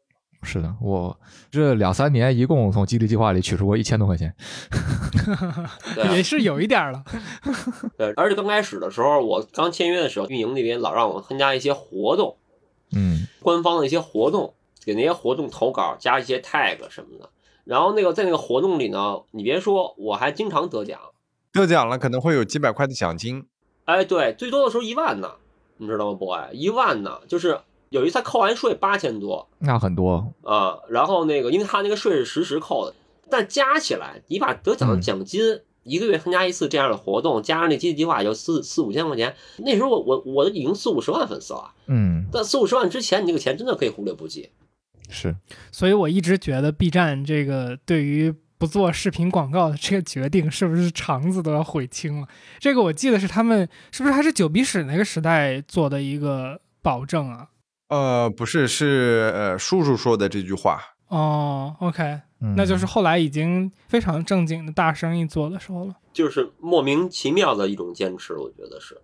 [0.43, 1.17] 是的，我
[1.51, 4.33] 这两三年一共从激励计划里取出过一千多块钱。
[5.95, 7.03] 对啊也是有一点儿了。
[7.97, 12.37] 对，而且刚开始的时候，我刚签约的时候，运营那边老让我参加一些活动，
[12.93, 17.29] 嗯，官方的一些活动，给那些活动投稿，加一些 tag 什么的。
[17.63, 20.99] 然后那个在那个活动里呢，你别说，我还经常得奖。
[21.53, 23.45] 得奖了可能会有几百块的奖金。
[23.85, 25.33] 哎，对，最多的时候一万呢，
[25.77, 26.53] 你知道吗，boy？
[26.53, 27.59] 一万呢，就是
[27.91, 30.33] 有一次他扣完税八千多，那很多。
[30.43, 32.95] 啊，然后那个，因为他那个税是实时扣的，
[33.29, 39.35] 但加起来，你把得奖的奖金、一个月参加一次这样的活动，加上那激励计划，就四四五千块钱。
[39.57, 44.49] 那时候我我我已经四五十万粉丝了，嗯，但四五十万之前，你这个钱真的可以忽略不计。
[45.09, 45.35] 是，
[45.71, 52.27] 所以我一直觉得 B 站这个对于不做视频广告的这个决定，是不是肠子都要悔青了？
[52.57, 57.49] 这个我记得是他们是不是还是九鼻屎那个时代做的一个保证啊？
[57.91, 60.81] 呃，不是，是呃叔叔说的这句话。
[61.09, 62.01] 哦，OK，
[62.39, 65.95] 嗯那就是后来已经非常正经的大生意做的时候了。
[66.13, 68.97] 就是莫名其妙的一种坚持，我觉得是，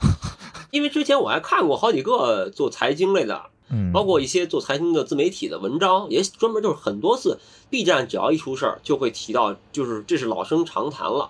[0.72, 11.28] 因为之前我还看过好几个做财经类的，嗯，包括一些做财经的自媒体的文章，也专门就是很多次 B 站只要一出事儿，就会提到，就是这是老生常谈了，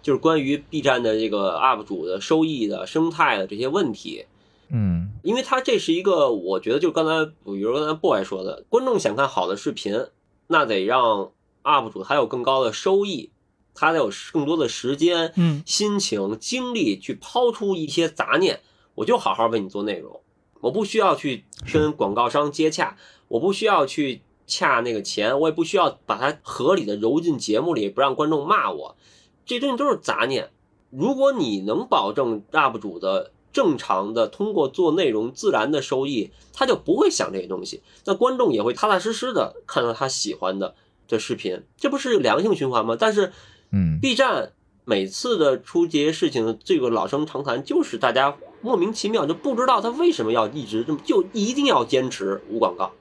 [0.00, 4.26] 就是关于 B 站的这个 UP 主的收益的生态的这些问题。
[4.68, 5.10] 嗯。
[5.22, 10.06] 因为它这是一个，我觉得就刚才，比如刚才 boy 说的，观众想看好的视频，
[10.46, 13.30] 那得让 UP 主他有更高的收益，
[13.74, 15.62] 他得有更多的时间、嗯。
[15.66, 18.60] 心情、精力去抛出一些杂念，
[18.94, 20.20] 我就好好为你做内容，
[20.60, 22.96] 我不需要去跟广告商接洽，
[23.28, 28.96] 我不需要去恰那个钱，我也不需要把它合理的揉进节目里，不让观众骂我，
[29.44, 30.50] 这东西都是杂念。
[30.90, 40.74] 如果你能保证 UP 主的正常的通过做内容自然的收益，他就不会想这些东西，那观众也会踏踏实实的看到他喜欢的
[41.06, 42.96] 这视频，这不是良性循环吗？
[42.98, 43.32] 但是
[43.70, 44.52] 嗯 B 站
[44.84, 52.92] 每次的出这些事情，这个老生常谈，就是大家莫名其妙就不知道他为什么要一直这么就一定要坚持无广告。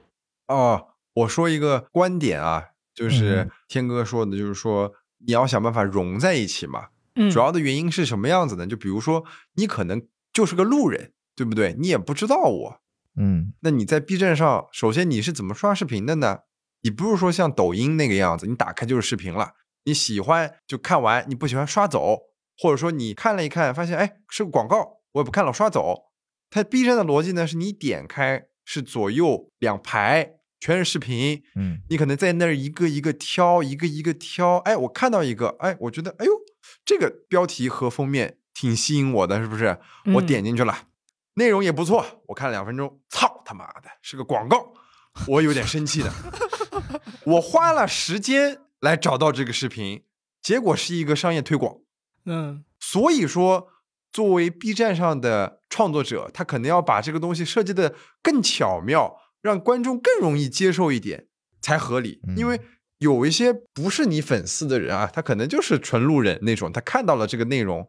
[0.47, 4.93] 哦，我说一个观点啊，就是嗯天哥说的，就是说
[5.25, 6.87] 你要想办法融在一起嘛。
[7.15, 8.67] 嗯，主要的原因是什么样子呢？
[8.67, 9.23] 就比如说
[9.55, 10.05] 你可能
[10.35, 11.73] 就是个路人，对不对？
[11.79, 12.81] 你也不知道我，
[13.17, 16.39] 嗯那你在 B 站上，首先你是怎么刷视频的呢？
[16.81, 19.53] 你不是说像抖音那个样子，你打开就是视频了，
[19.85, 22.19] 你喜欢就看完，你不喜欢刷走，
[22.57, 26.11] 或者说你看了一看，发现哎是个广告，我也不看了，刷走。
[26.49, 36.31] 它 B 站的逻辑呢，是你点开是左右两排全是视频，嗯你可能在那儿一个一个挑，一个一个挑，哎，我看到一个，哎，我觉得，哎呦，
[36.83, 39.77] 这个标题和封面挺吸引我的，是不是？
[40.15, 40.75] 我嗯点进去了，
[41.35, 44.73] 内容也不错，我看了两分钟，操他妈的，是个广告，
[45.27, 46.11] 我有点生气的。
[47.25, 50.03] 我花了时间来找到这个视频，
[50.41, 51.75] 结果是一个商业推广。
[52.25, 53.67] 嗯所以说，
[54.11, 61.27] 作为 B 站上的创作者，他可能要把这个东西设计的更巧妙，让观众更容易接受一点
[61.61, 62.21] 才合理。
[62.27, 62.61] 嗯因为
[62.99, 67.87] 有一些不是你粉丝的人啊，他可能就是纯路人那种，他看到了这个内容，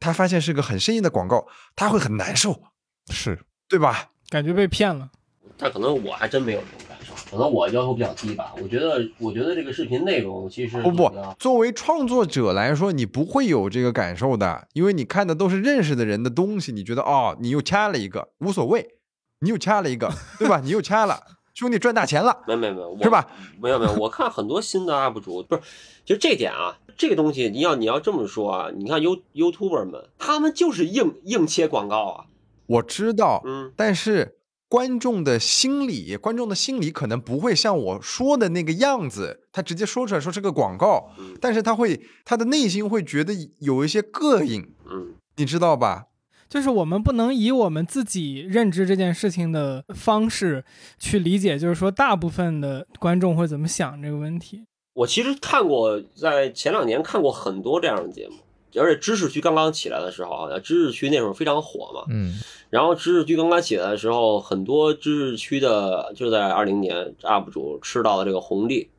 [0.00, 2.62] 他发现是个很生硬的广告，他会很难受，
[3.10, 3.38] 是，
[3.68, 4.10] 对吧？
[4.28, 5.10] 感觉被骗了。
[5.56, 8.54] 但可能我还真没有这种感受，可能我要求比较低吧。
[8.62, 18.94] 我觉得，我觉得这个视频内容其实不不，作为创作者来说，你不会有这个感受的，因为你看的都是认识的人的东西，你觉得哦，你又掐了一个，无所谓，
[19.40, 20.60] 你又掐了一个， 对吧？
[20.62, 21.20] 你又掐了，
[21.54, 23.26] 兄弟赚大钱了，没有没有没有，我是吧？
[23.60, 25.62] 没有没有，我看很多新的 UP 主，不是，
[26.04, 32.24] 其实这点啊，这个东西你要你要这么说啊，你看 You YouTuber 们，他们就是硬硬切广告啊，
[32.66, 34.38] 我知道，嗯，但是
[34.68, 41.38] 观众的心理，观众的心理可能不会像我说的那个样子，他直接说出来说是个广告，嗯。
[41.40, 46.06] 但是他会，他的内心会觉得有一些膈应，嗯，你知道吧？
[46.48, 50.64] 就是我们不能以我们自己认知这件事情的方式
[50.98, 54.64] 去理解，就是说大部分的观众会怎么想这个问题。
[54.98, 58.34] 我其实看过，在前两年看过很多这样的节目，
[58.80, 62.34] 而且知识区刚刚起来的时候啊，知识区那会儿非常火嘛，嗯
[62.68, 68.90] 然后知识区刚刚起来的时候，很多知识区的就在二零年 UP 主吃到了这个红利，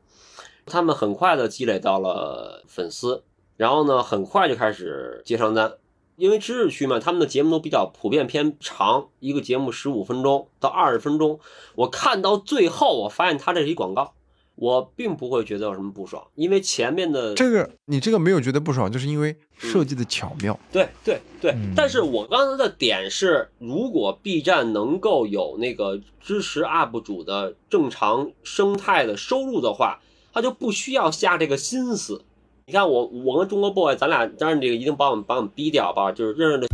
[0.64, 3.22] 他们很快的积累到了粉丝，
[3.58, 5.74] 然后呢，很快就开始接商单。
[6.16, 11.40] 因为知识区嘛，他们的节目都比较普遍偏长，一个节目十五分钟到二十分钟。
[11.74, 14.14] 我看到最后，我发现它这是一广告，
[14.60, 20.60] 我并不会觉得有什么不爽，因为前面的这个你这个没有觉得不爽，就是因为设计的巧妙。
[20.70, 29.98] 对对对，嗯但是我刚才的点是，如果 B 站能够有那个支持 UP 主的正常生态的收入的话，
[30.34, 32.22] 他就不需要下这个心思。
[32.66, 36.68] 你看我，我跟中国 boy，咱俩当然这个一定把我们把我们逼掉吧，就是认识的，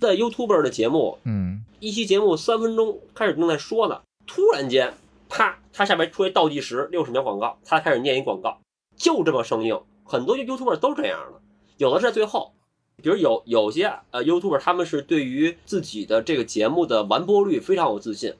[0.00, 4.92] 在 YouTuber 的节目，嗯一期节目三分钟开始正在说呢，突然间，
[5.28, 8.60] 啪，它下面出来倒计时六十秒广告，他开始念一广告，
[8.96, 9.80] 就这么生硬。
[10.04, 11.40] 很多 YouTuber 都这样的，
[11.76, 12.54] 有的是在最后，
[13.02, 18.34] 比如有有些呃 YouTuber 他们是对于自己的这个节目的完播率非常有自信，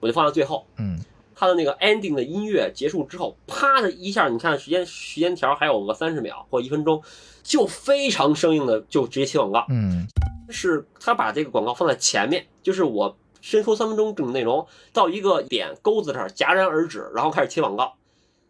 [0.00, 0.66] 我就放在最后。
[0.76, 0.98] 嗯
[1.36, 7.02] 他的那个 ending 的音乐结束之后，啪的一下，你看时间时间条还有个三十秒或一分钟，
[7.42, 9.66] 就非常生硬的就直接切广告。
[9.68, 10.06] 嗯
[10.48, 17.94] 是他把这个广告放在前面，就是我先说三分钟整个内容，到一个点钩子这儿戛然而止，然后开始切广告。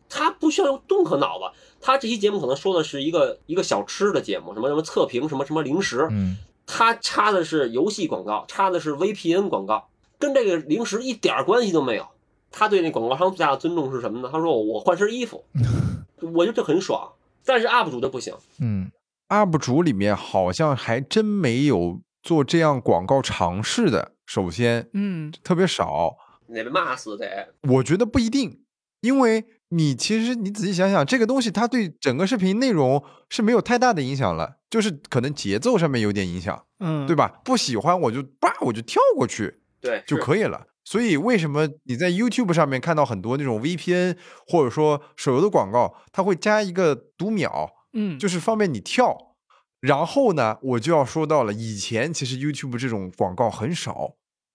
[0.08, 6.36] 他不需要用动和脑子，他这期节目可能说的是一个一个小吃的节目，什么什么测评，什么什么零食，嗯
[6.66, 9.88] 他插的是游戏广告，插的是 VPN 广告，
[10.18, 12.06] 跟这个零食一点关系都没有。
[12.52, 14.28] 他对那广告商最大的尊重是什么呢？
[14.30, 15.44] 他说我我换身衣服，
[16.34, 17.10] 我觉得这很爽。
[17.44, 18.90] 但是 UP 主就不行，嗯
[19.28, 24.12] UP 主里面好像还真没有做这样广告尝试的。
[24.24, 26.16] 首先，嗯啊特别少，
[26.48, 27.54] 得被骂死得。
[27.68, 28.62] 我觉得不一定，
[29.02, 37.40] 因为你其实你仔细想想，这个东西它对整个视频内容是没有太大的影响了，就是可能节奏上面有点影响，嗯，对吧？
[37.44, 40.66] 不喜欢我就叭我就跳过去对，就可以了。
[40.86, 44.16] 所以为什么你在 YouTube 上面看到很多那种 VPN
[44.46, 49.33] 或者说手游的广告，它会加一个读秒，嗯，就是方便你跳。
[49.86, 54.14] 然后呢，我就要说到了，以前其实 YouTube 这种广告很少，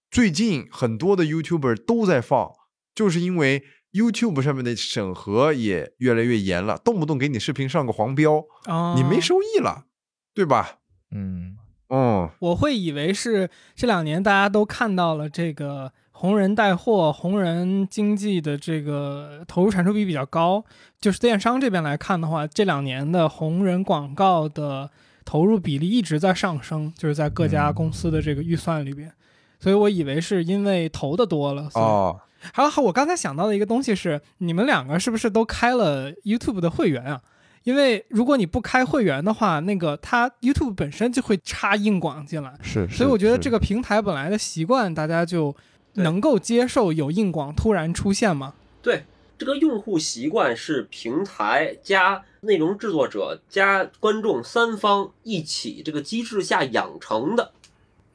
[0.09, 2.51] 最近很多的 YouTuber 都在放，
[2.95, 9.85] 就是因为 YouTube 上面的审核也越来越严了，动不动给你视频上个黄标，哦你没收益了，
[10.33, 10.79] 对吧？
[11.11, 11.57] 嗯
[11.89, 20.65] 嗯，我会以为是这两年大家都看到了这个红人带货、红人经济的这个投入产出比比较高。
[20.99, 24.89] 就是电商这边来看的话，这两年的红人广告的
[25.29, 29.13] 投入比例一直在上升，就是在各家嗯公司的这个预算里边。
[29.59, 31.69] 所以我以为是因为投的多了。
[31.69, 32.19] 所以哦，
[32.51, 37.21] 还有，我刚才想到的一个东西是，你们两个是不是都开了 YouTube 的会员啊？
[37.63, 45.55] 因为如果你不开会员的话，那个它 YouTube 本身就会插硬广进来，是，所以我觉得这个平台本来的习惯，大家就
[45.93, 48.55] 能够接受有硬广突然出现嘛。
[48.81, 49.03] 对，
[49.39, 57.53] 这个用户习惯是平台加内容制作者加观众三方一起这个机制下养成的。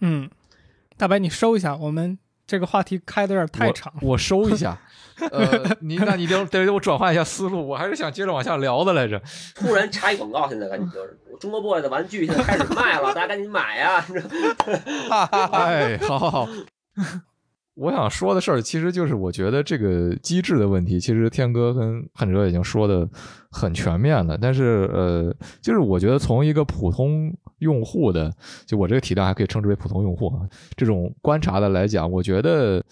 [0.00, 0.28] 嗯，
[0.98, 3.90] 大白你收一下，我们这个话题开的有点太长。
[4.02, 4.78] 我我收一下。
[5.30, 9.22] 呃，你那你得得我转换一下思路，我还是想接着往下聊的来着。
[9.54, 14.04] 突然插一广告，现在赶紧就是中国 boy 的玩具现在开始卖了，大家赶紧买呀！
[14.08, 14.28] 你知道
[15.52, 16.48] 哎，好好好。
[17.74, 23.08] 我想说的事儿，其实就是我觉得这个机制的问题，其实天哥跟汉哲已经说的
[23.50, 24.38] 很全面了。
[24.40, 28.32] 但是呃，就是我觉得从一个普通用户的，
[28.64, 30.46] 就我这个体量还可以称之为普通用户啊，
[30.76, 32.82] 这种观察的来讲，我觉得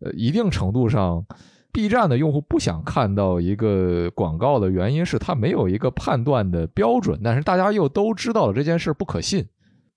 [0.00, 1.24] 呃一定程度上。
[1.70, 9.46] B 站的用户不想看到一个广告的原因是，他没有一个判断的标准，但是大家又都知道了这件事不可信。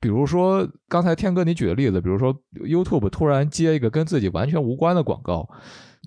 [0.02, 5.48] 比如说刚才天哥你举的例子，比如说 YouTube 突然接一个跟自己完全无关的广告，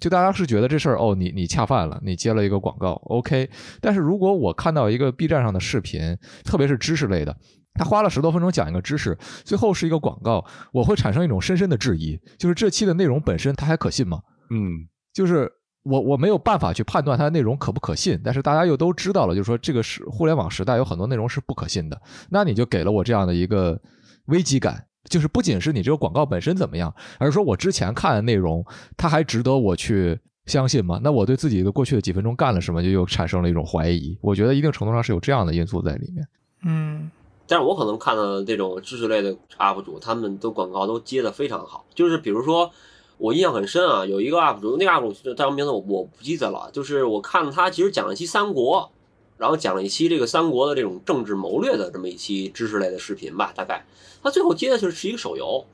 [0.00, 3.48] 就大家是觉得这事儿哦，你你恰饭了，你接了一个广告，OK。
[3.80, 7.34] 但是如果我看到一个 B 站上的视频，特别是知识类的，
[7.74, 14.20] 他花了十多分钟讲一个知识，最后是一个广告，我会产生一种深深的质疑，就是这期的内容本身它还可信吗？
[14.50, 15.48] 嗯，就是
[15.84, 23.80] 我我没有办法去判断它的内容可不可信，但是大家又都知道了，就是说这个是互联网时代有很多内容是不可信的，那你就给了我这样的一个
[24.26, 28.64] 危机感，就是不仅是你这个广告本身怎么样，而是说我之前看的内容，
[28.96, 30.98] 它还值得我去相信吗？
[31.02, 34.18] 那我对自己的过去的几分钟干了什么，就又产生了一种怀疑。
[34.22, 36.26] 我觉得一定程度上是有这样的因素在里面。
[36.66, 37.10] 嗯
[37.46, 41.84] 但是我可能看到的这种知识类的 UP 主，他们的广告都接的非常好。
[41.94, 42.70] 就是比如说，
[43.18, 46.68] 我印象很深啊，有一个 UP 主，那个 UP 主叫什么名字我我不记得了。
[46.72, 48.90] 就是我看了他其实讲了一期三国，
[49.38, 53.84] 然后讲了一期这个三国的这种政治谋略的这么一期知识类的视频吧，大概。
[54.22, 55.64] 他最后接的就是是一个手游，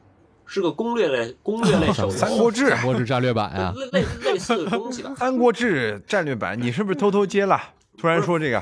[0.44, 5.14] 是个攻略类攻略类手游， 三国志三国志战略版啊， 类类类似的东西吧。
[5.18, 7.58] 三国志战略版，你是不是偷偷接了？
[7.96, 8.60] 突然说这个，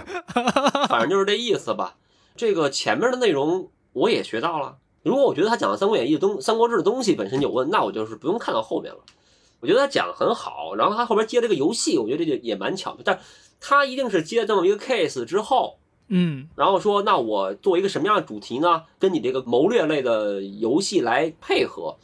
[0.88, 1.96] 反正就是这意思吧。
[2.36, 4.76] 这个前面的内容我也学到了。
[5.02, 9.00] 如果我觉得他讲的《三国演义》的东《三国志》的东西本身有问，那我就是不用看到后面了。
[9.60, 13.02] 我觉得他讲的很好，然后他后边接了个游戏，我觉得这就也蛮巧的。
[13.04, 13.18] 但
[13.60, 15.78] 他一定是接了这么一个 case 之后，
[16.08, 18.84] 嗯然后说，那我做一个什么样的主题呢？
[18.98, 21.96] 跟你这个谋略类的游戏来配合。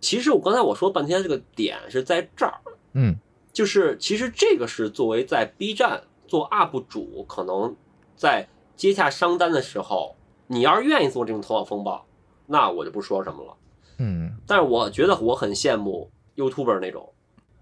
[0.00, 2.54] 其实我刚才我说半天，这个点是在这儿，
[2.94, 3.16] 嗯
[3.52, 7.76] 就是其实这个是作为在 B 站做 UP 主，可能
[8.16, 10.16] 在接洽商单的时候，
[10.48, 12.06] 你要是愿意做这种头脑风暴，
[12.48, 13.54] 那我就不说什么了。
[13.98, 17.12] 嗯但是我觉得我很羡慕 YouTuber 那种，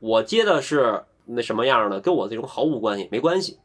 [0.01, 3.59] 我接的是那什么样的，跟我这种毫无关系，没关系。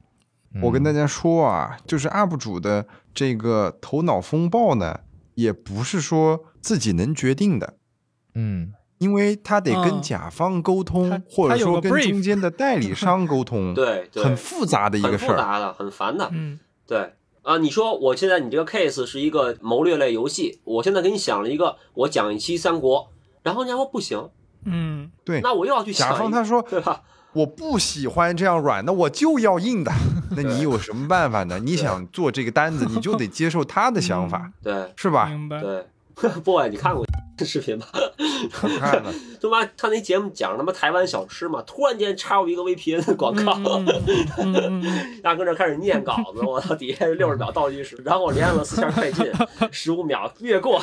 [0.53, 5.01] 嗯，我跟大家说啊，就是 UP 主的这个头脑风暴呢，
[5.35, 7.75] 也不是说自己能决定的。
[8.35, 15.29] 嗯因为他得跟嗯甲方沟他通，或者说跟中间的代理商沟通， 对对，很复杂的一个事儿。
[15.29, 16.29] 复杂的，很烦的。
[16.31, 17.13] 嗯对
[17.43, 23.09] 啊，你说我现在你这个 case 是一个谋略类游戏，我现在给你想了一个，我讲一期三国，
[23.43, 24.29] 然后人家说不行，
[24.65, 27.01] 嗯，对，那我又要去想甲方他说对吧？
[27.33, 29.91] 我不喜欢这样软的，我就要硬的。
[30.35, 31.59] 那你有什么办法呢？
[31.63, 35.27] 你想做这个单子，你就得接受他的想法，对是吧？
[35.27, 35.61] 明白。
[35.63, 37.05] 对，boy，你看过
[37.45, 37.85] 视频吗？
[38.63, 44.03] 我看了， 他妈他那节目讲他妈台湾小吃嘛，突然间插入一个 VPN 的广告，嗯嗯
[44.37, 49.25] 嗯嗯嗯然后跟这开始念稿子，我操，底下六十秒倒计时，然后我连按了四下快进，
[49.71, 50.81] 十五秒越过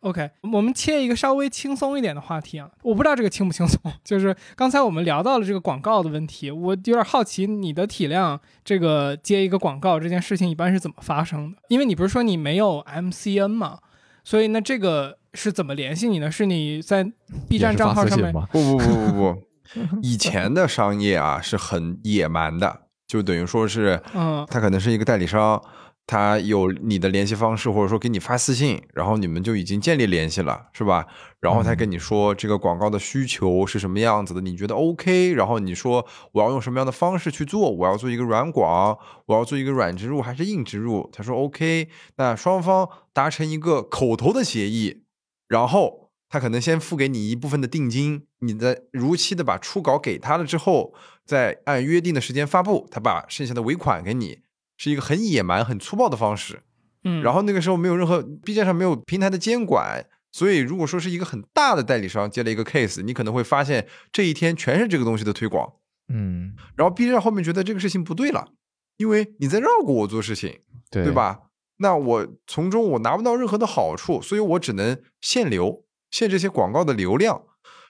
[0.00, 11.58] ，OK，我们切一个稍微轻松一点的话题啊，我不知道这个轻不轻松，就是刚才我们聊到了这个广告的问题，我有点好奇你的体量，这个接一个广告这件事情一般是怎么发生的？
[11.68, 13.78] 因为你不是说你没有 MCN 嘛，
[14.26, 16.28] 所以那这个是怎么联系你呢？
[16.28, 17.04] 是你在
[17.48, 18.34] B 站账号上面？
[18.34, 18.48] 吗？
[18.50, 19.42] 不不不不不，
[20.02, 25.62] 以前的商业啊是很野蛮的，就等于说是，嗯他可能是一个代理商，
[26.06, 31.06] 他有你的联系方式，或者说给你发私信，然后你们就已经建立联系了，是吧？
[31.40, 38.96] 然后他跟你说这个广告的需求是什么样子的，你觉得 OK，然后你说我要用什么样的方式去做，我要做一个软广，
[39.26, 41.10] 我要做一个软植入还是硬植入？
[41.12, 45.02] 他说 OK，那双方达成一个口头的协议，
[45.48, 50.94] 然后他可能先付给你一部分的定金，你再如期的把初稿给他了之后，
[51.24, 54.38] 再按约定的时间发布，他把剩下的尾款给你，
[54.76, 56.62] 是一个很野蛮、很粗暴的方式。
[57.04, 65.74] 嗯，然后那个时候没有任何 B 站上没有平台的监管，所以如果说是一个很大的代理商接了一个 case，你可能会发现这一天全是这个东西的推广。
[66.08, 68.48] 嗯，然后 B 站后面觉得这个事情不对了，
[68.96, 70.60] 因为你在绕过我做事情，
[70.90, 71.12] 对对？
[71.12, 71.40] 吧？
[71.78, 77.42] 那我从中我拿不到任何的好处，所以我只能限流，限这些广告的流量。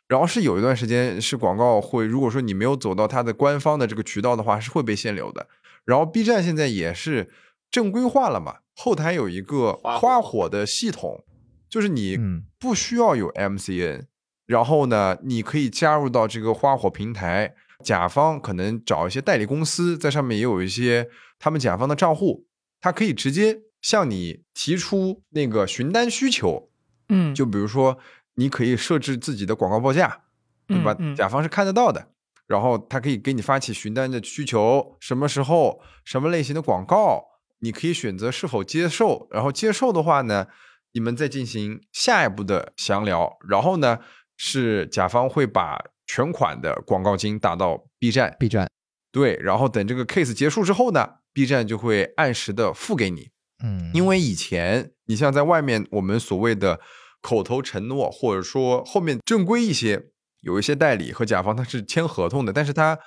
[0.08, 5.48] 然后是有一段时间是广告会，如果说你没有走到它的官方的这个渠道的话，是会被限流的。
[5.86, 7.30] 然后 B 站现在也是
[7.70, 11.24] 正规化了嘛，后台有一个花火的系统，
[11.70, 14.06] 就是你嗯不需要有 MCN，
[14.46, 21.08] 然后呢，你可以加入到这个花火平台，甲方可能找一些代理公司，在上面也有一些
[21.38, 22.46] 他们甲方的账户，
[22.80, 26.68] 他可以直接向你提出那个询单需求，
[27.08, 27.98] 嗯，就比如说
[28.34, 30.22] 你可以设置自己的广告报价，
[30.66, 30.96] 对吧？
[30.98, 32.08] 嗯嗯甲方是看得到的，
[32.46, 37.24] 然后他可以给你发起询单的需求，什么时候、什么类型的广告，
[37.60, 40.46] 你可以选择是否接受，然后接受的话呢，
[40.92, 43.98] 你们再进行下一步的详聊，然后呢
[44.36, 48.70] 是甲方会把全款的广告金打到 B 站，B 站，
[49.10, 53.30] 对，然后等这个 case 结束之后呢，B 站就会按时的付给你。
[53.64, 56.78] 嗯，因为以前你像在外面，我们所谓的
[57.22, 60.10] 口头承诺，或者说后面正规一些，
[60.46, 62.98] 有一些代理和甲方他是签合同的，但是他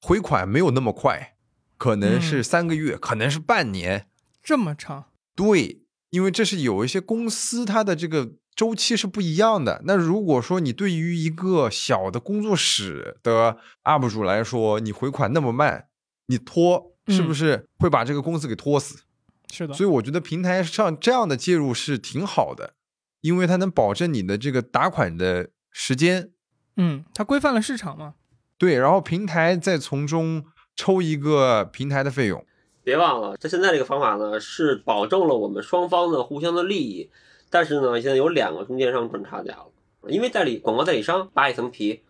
[0.00, 1.36] 回款没有那么快，
[1.76, 4.08] 可能是嗯三个月，可能是半年。
[4.42, 9.82] 这么长，对，因为这是有一些公司它的这个周期是不一样的。
[9.84, 15.88] 那如果说你对于一个小的工作室的 UP 主来说，你回款那么慢，
[16.28, 19.00] 你拖是不嗯是会把这个公司给拖死？
[19.52, 22.72] 是的，所以我觉得平台上这样的介入是挺好的，
[23.20, 26.30] 因为它能保证你的这个打款的时间，
[26.78, 28.14] 嗯，它规范了市场嘛，
[28.56, 32.42] 对，然后平台再从中抽一个平台的费用。
[32.82, 37.10] 别忘了，它现在这个方法呢是保证了我们双方的互相的利益，
[37.50, 39.66] 但是呢，现在有两个中间商赚差价了，
[40.08, 42.00] 因为代理广告代理商扒一层皮，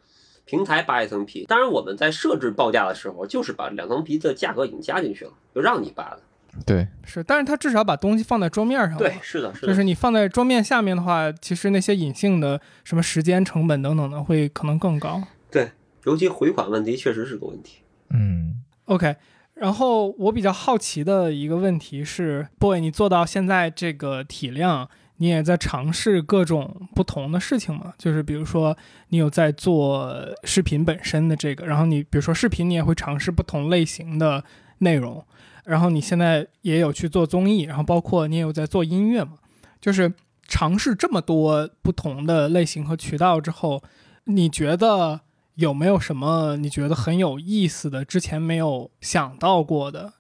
[0.45, 1.47] 平台扒一层皮。
[1.47, 6.21] 当然，我们在设置报价的时候，就是把两层皮的价格已经加进去了，就让你扒的。
[6.67, 15.23] 对，是，但是它至少把东西放在桌面上了，对，是的，是的，就是你放在桌面下面的话，其实那些隐性的什么时间成本等等的会可能更高。
[15.51, 15.71] 对，
[16.05, 17.79] 尤其回款问题确实是个问题。
[18.11, 19.15] 嗯 OK，
[19.55, 24.89] 然后我比较好奇的一个问题是，boy，你做到现在这个体量，
[25.19, 27.93] 你也在尝试各种不同的事情吗？
[27.99, 28.77] 就是比如说，
[29.09, 30.13] 你有在做
[30.45, 34.43] 视频本身的这个，然后你比如说视频，你也会尝试不同类型的
[34.79, 35.23] 内容，
[35.69, 39.35] 然后你现在也有去做综艺，然后包括你也有在做音乐嘛，
[39.81, 40.15] 就是
[40.47, 43.83] 尝试这么多不同的类型和渠道之后，
[44.25, 45.21] 你觉得
[45.57, 50.15] 有没有什么你觉得很有意思的，之前没有想到过的？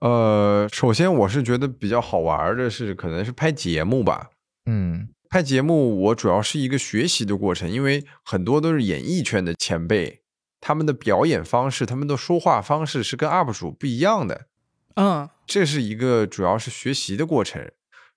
[0.00, 4.30] 呃，首先我是觉得比较好玩的是，可能是拍节目吧。
[4.66, 10.22] 嗯拍节目我主要是一个学习的过程，因为很多都是演艺圈的前辈，
[10.60, 14.46] 他们的表演方式、他们的说话方式是跟 UP 主不一样的。
[14.94, 17.70] 嗯这是一个主要是学习的过程。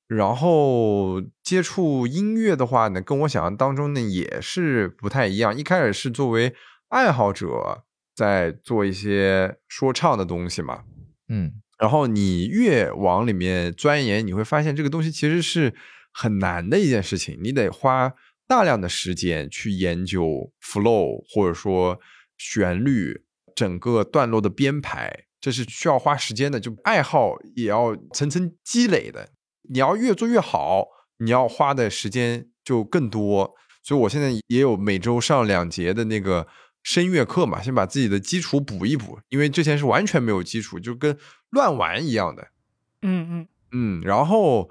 [0.07, 5.57] 然后接触音乐的话呢，跟我想象当中呢也是不太一样。
[5.57, 6.55] 一开始是作为
[6.87, 7.83] 爱好者
[8.15, 10.83] 在做一些说唱的东西嘛，
[11.27, 15.75] 嗯然后你越往里面钻研，你会发现这个东西其实是
[16.13, 18.13] 很难的一件事情，你得花
[18.47, 21.99] 大量的时间去研究 flow 或者说
[22.37, 26.59] 旋律，整个段落的编排，这是需要花时间的。
[26.59, 29.29] 就爱好也要层层积累的，
[29.69, 30.85] 你要越做越好，
[31.19, 33.55] 你要花的时间就更多。
[33.83, 36.45] 所以我现在也有每周上两节的那个
[36.83, 41.17] 声乐课嘛，先把自己的基础补一补，因为之前是完全没有基础，就跟
[41.51, 42.49] 乱玩一样的。
[43.01, 44.69] 嗯嗯嗯，然后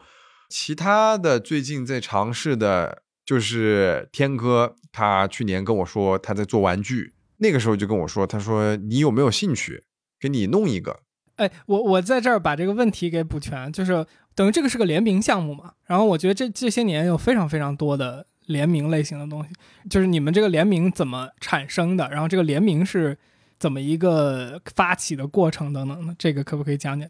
[0.51, 9.85] 其他的最近在尝试的就是天哥，他去年跟我说他在做玩具，那个时候就跟我说，他说你有没有兴趣
[10.21, 11.01] 给你弄一个？
[11.37, 15.73] 哎，我我在这儿把这个问题给补全，就是等于这个是个联名项目嘛。
[15.85, 19.51] 然后我觉得这这些年有非常非常多的联名类型的东西，
[19.91, 23.19] 就是你们这个联名怎么产生的，然后这个联名是
[23.59, 27.07] 怎么一个发起的过程等等的，这个可不可以讲讲？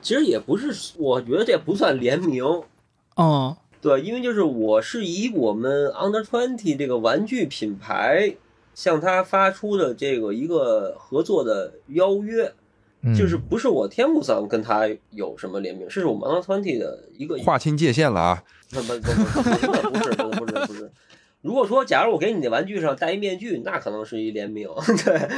[0.00, 2.42] 其实也不是，我觉得这不算联名，
[3.16, 8.34] 哦，对，因为就是我是以我们 Under Twenty 这个玩具品牌
[8.78, 12.48] 向他发出的这个一个合作的邀约，
[13.02, 18.44] 嗯，就是不是我天目桑跟他有什么联名，是我们 Twenty 的一个划清界限了啊！
[18.70, 20.27] 不不不不不是不。
[21.42, 24.68] 如果说假如我给你的玩具上戴一面具，那可能是一联名，
[25.04, 25.28] 对，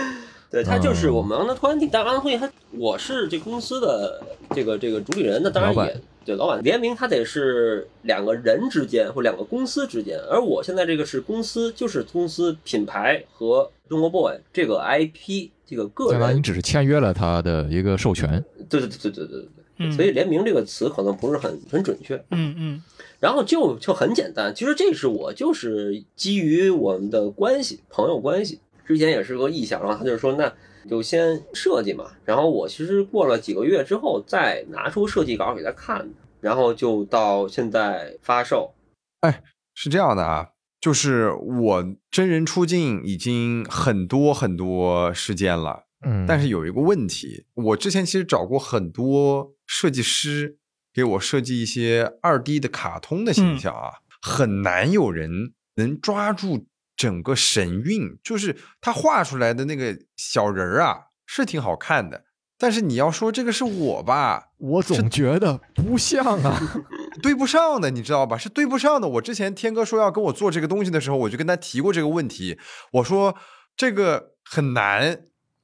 [0.50, 4.22] 对，他就是我们 Under Twenty，但 Under Twenty 他我是这公司的
[4.54, 6.62] 这个这个主理人，那当然也对老板。
[6.62, 18.42] 联名，他得是两个人之间或两个公司之间，而我现在这个是公司，就是公司品牌和中国 boy 这个 IP 这个个人，相当于你只是签约了他的一个授权。
[18.68, 19.48] 对对对对对对对，
[19.78, 22.16] 嗯，所以联名这个词可能不是很很准确。
[22.30, 22.82] 嗯嗯
[23.20, 30.50] 然后就就很简单，其实这是我就是基于我们的关系，朋友关系，之前也是个意向，然后他就说那
[30.88, 36.08] 就先设计嘛，然后我其实过了几个月之后再拿出设计稿给他看，
[36.40, 38.72] 然后就到现在发售，
[39.20, 39.42] 哎
[39.74, 40.48] 是这样的啊，
[40.80, 50.56] 就是我真人出镜已经很多很多时间了，嗯，但是有一个问题，我之前其实找过很多设计师
[50.92, 56.66] 给我设计一些二 D 的卡通的形象啊，很难有人能抓住
[56.96, 62.24] 整个神韵，就是他画出来的那个小人儿啊，是挺好看的。
[62.58, 66.60] 但是你要说这个是我吧，我总觉得不像啊。
[67.22, 68.36] 对不上的，你知道吧？
[68.36, 69.08] 是对不上的。
[69.08, 72.58] 我之前天哥说要跟我做这个东西的时候，我就跟他提过这个问题，
[72.92, 73.34] 我说
[73.74, 75.22] 这个很难，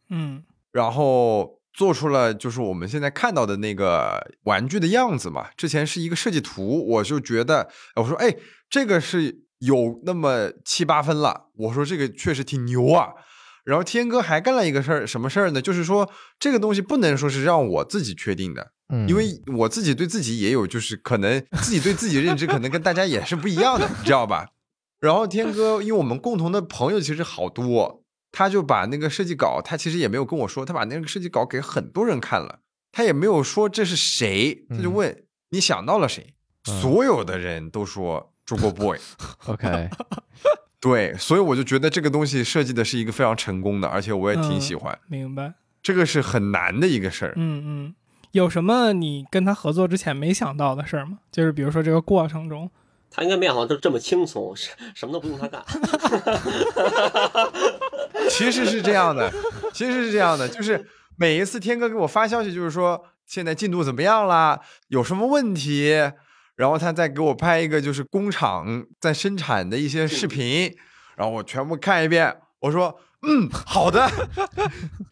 [0.08, 5.48] 嗯然后做出了就是我们现在看到的那个玩具的样子嘛。
[5.58, 8.34] 之前是一个设计图，我就觉得，我说哎，
[8.70, 11.50] 这个是有那么七八分了。
[11.54, 13.10] 我说这个确实挺牛啊。
[13.66, 15.60] 然后天哥还干了一个事儿，什么事儿呢？
[15.60, 19.26] 就是说这个东西不能说是让我自己确定的，嗯，因为
[19.58, 24.48] 我自己对自己也有，就是可能自己对自己认知可能跟大家也是不一样的，你知道吧？
[25.00, 28.04] 然后天哥，因为我们共同的朋友其实好多，
[28.36, 32.58] 他就把那个设计稿，他其实也没有跟我说，他把那个设计稿给很多人看了，
[32.92, 36.34] 他也没有说这是谁，他就问、你想到了谁，
[36.68, 39.88] 嗯所有的人都说中国 boy，OK，
[40.78, 45.54] 对，所以我就觉得这个东西设计的是一个非常成功的，而且我也挺喜欢，明白。
[45.82, 47.32] 这个是很难的一个事儿。
[47.36, 47.94] 嗯嗯，
[48.32, 51.20] 有什么你跟他合作之前没想到的事儿吗？
[51.32, 52.70] 就是比如说这个过程中，
[53.16, 55.64] 他应该没想到都这么轻松，什什么都不用他干。
[58.28, 59.32] 其实是这样的，
[59.72, 60.86] 其实是这样的，就是
[61.16, 65.88] 每一次天哥给我发消息，就是说现在进度怎么样啦，有什么问题，
[66.56, 70.76] 然后他再给我拍一个就是工厂在生产的一些视频，
[71.16, 74.06] 然后我全部看一遍，我说嗯，好的，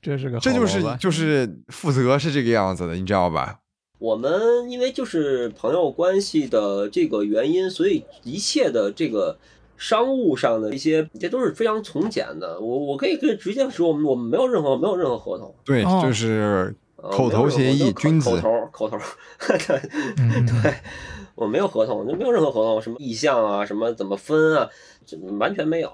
[0.02, 3.60] 这是个这就是就是负责是这个样子的，你知道吧？
[3.98, 9.38] 我们因为就是朋友关系的这个原因，所以一切的这个
[9.76, 12.60] 商务上的一些，这都是非常从简的。
[12.60, 16.00] 我我可以可以直接说，我们我们没有任何没有任何合同，对，哦。
[16.04, 18.30] 就是呃口头协议君子。
[18.30, 18.98] 口头口头，
[19.46, 19.80] 对
[20.18, 20.74] 嗯对，
[21.34, 24.68] 我没有合同，就没有任何合同，什么意向啊，什么怎么分啊，
[25.06, 25.92] 这完全没有。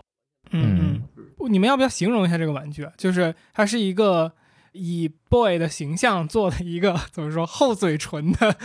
[0.53, 1.03] 嗯。
[1.16, 2.92] 嗯，你们要不要形容一下这个玩具啊？
[2.96, 4.30] 就是它是一个
[4.72, 8.56] 以 boy 的形象做的一个怎么说厚嘴唇的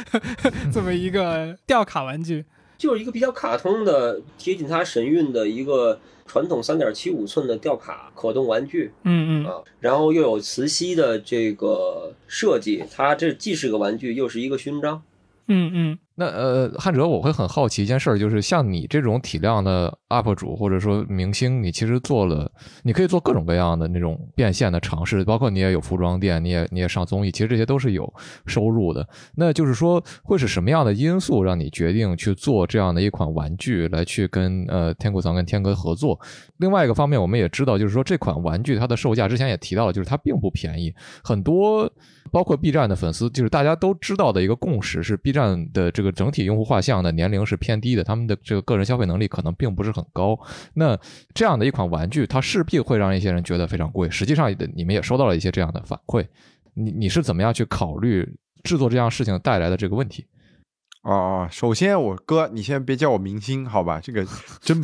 [0.72, 2.46] 这么一个吊卡玩具。
[2.78, 15.02] 就是一个比较卡通的、贴近它神韵的一个传统三点七五寸的吊卡可动玩具嗯嗯啊，然后又有磁吸的这个设计，它这既是个玩具，又是一个勋章。
[15.48, 22.50] 嗯嗯那呃，汉哲，我会很好奇一件事儿，就是像你这种体量的 UP 主或者说明星，你其实做了，
[22.84, 28.12] 你可以做各种各样的那种变现的尝试，包括你也有服装店，你也你也上综艺，其实这些都是有
[28.46, 29.06] 收入的。
[29.36, 36.18] 那就是说，会是什么样的因素让你决定去做这样的一款玩具，来去跟呃天谷藏跟天哥合作？
[36.58, 41.92] 另外一个方面，我们也知道，就是说这款玩具它的售价之前也提到了，就是它并不便宜，很多。
[42.36, 50.38] 包括 B 站的粉丝，就是大家都知道的一个共识是，B 站的这个整体用户画像的年龄是偏低的，他们的这个个人消费能力可能并不是很高。
[50.74, 51.00] 那
[51.34, 54.10] 这样的一款玩具，它势必会让一些人觉得非常贵。
[54.10, 56.28] 实际上，你们也收到了一些这样的反馈。
[56.74, 58.30] 你你是怎么样去考虑
[58.64, 60.26] 制作这样事情带来的这个问题？
[61.04, 64.02] 哦，首先我哥，你先别叫我明星，好吧？
[64.04, 64.28] 这个
[64.60, 64.84] 真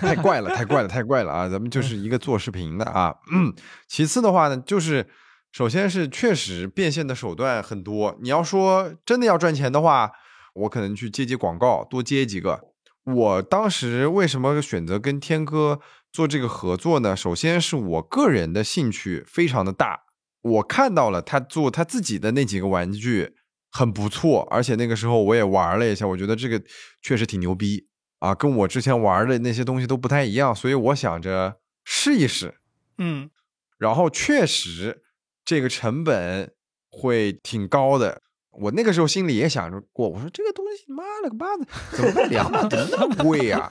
[0.00, 1.48] 太怪了，太怪了，太怪了啊！
[1.48, 3.14] 咱们就是一个做视频的啊。
[3.32, 3.54] 嗯，
[3.86, 5.06] 其次的话呢，就是。
[5.50, 10.12] 首先是确实变现的手段很多，你要说真的要赚钱的话，
[10.54, 12.68] 我可能去接接广告，多接几个。
[13.04, 15.80] 我当时为什么选择跟天哥
[16.12, 17.16] 做这个合作呢？
[17.16, 20.00] 首先是我个人的兴趣非常的大，
[20.42, 23.34] 我看到了他做他自己的那几个玩具
[23.70, 26.62] 很不错，而且那个时候我也玩了一下，我觉得这个
[27.00, 27.88] 确实挺牛逼
[28.18, 32.58] 啊，跟我之前玩的那些东西都不太一样，所以我想着试一试，
[32.98, 33.30] 嗯，
[33.78, 35.04] 然后确实。
[35.48, 36.52] 这个成本
[36.90, 38.20] 会挺高的，
[38.50, 43.66] 我那个时候心里也想着过，我说这个东西妈了个巴子，怎么卖两百那么贵呀？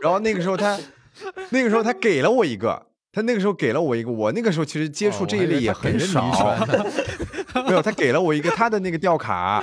[0.00, 0.80] 然后那个时候他，
[1.50, 6.56] 那个时候他给了我一个，他那个时候给了我一个，我那个时候其实接触这一类也很少，
[7.68, 9.62] 没有，他给了我一个他的那个吊卡，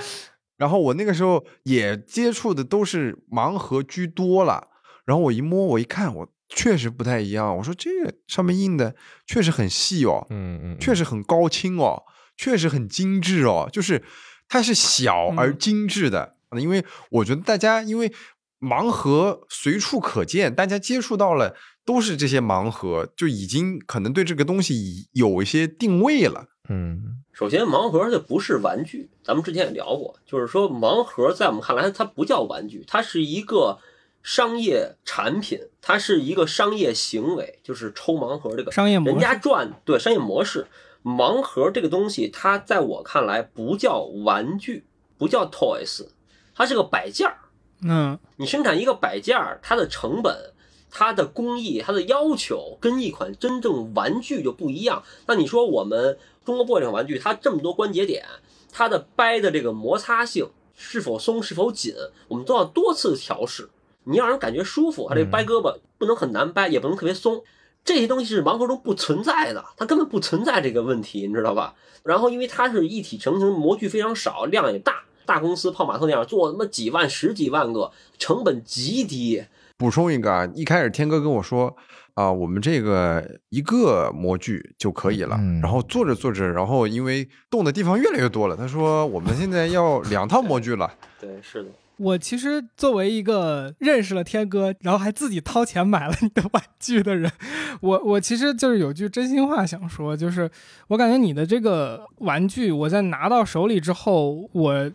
[0.58, 4.68] 然后我那个时候也接触的都是盲盒居多了，
[5.06, 6.28] 然后我一摸我一看我。
[6.54, 8.94] 确实不太一样，我说这个上面印的
[9.26, 12.04] 确实很细哦，嗯嗯，确实很高清哦，
[12.36, 14.04] 确实很精致哦，就是
[14.50, 16.36] 它是小而精致的。
[16.60, 18.12] 因为我觉得大家因为
[18.60, 26.48] 盲盒随处可见，大家接触到了都是这些盲盒，就已经可能对这个东西有一些定位了。
[26.68, 33.80] 嗯，首先盲盒它不是玩具，咱们之前也聊过，就是说盲盒在我们看来它不叫玩具，它是一个。
[34.24, 40.68] 商业产品，它是一个商业行为，就是抽盲盒这个商业模式，人家赚对商业模式。
[41.04, 44.86] 盲盒这个东西，它在我看来不叫玩具，
[45.18, 46.06] 不叫 toys，
[46.54, 47.38] 它是个摆件儿。
[47.82, 50.54] 嗯，你生产一个摆件儿，它的成本、
[50.92, 55.02] 它的工艺、它的要求，跟一款真正玩具就不一样。
[55.26, 58.24] 那你说我们中国 boy 这款玩具，它这么多关节点，
[58.72, 61.96] 它的掰的这个摩擦性是否松、是否紧，
[62.28, 63.68] 我们都要多次调试。
[64.04, 67.44] 你让人感觉舒服，啊，这掰胳膊不能很难掰，也不能特别松，
[67.84, 71.76] 这些东西是盲盒中不存在的，它根本不存在这个问题，你知道吧？
[72.04, 79.44] 然后因为它是一体成型，模具非常少，量也大，大公司泡玛特那样做他妈几万、十几万个，成本极低。
[79.78, 81.76] 补充一个啊，一开始天哥跟我说
[82.14, 90.92] 啊，我们这个一个模具就可以了，然后做着做着，然后因为动的地方越来越多了，他说我们现在要两套模具了。
[91.20, 91.70] 对，是的。
[92.02, 97.32] 我其实作为一个认识了天哥，然后还自己掏钱买了你的玩具的人，
[97.80, 100.50] 我我其实就是有句真心话想说，就是
[100.88, 104.92] 我感觉你的这个玩具，我在拿到手里之后，我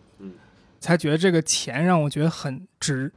[0.79, 3.09] 才觉得这个钱让我觉得很值，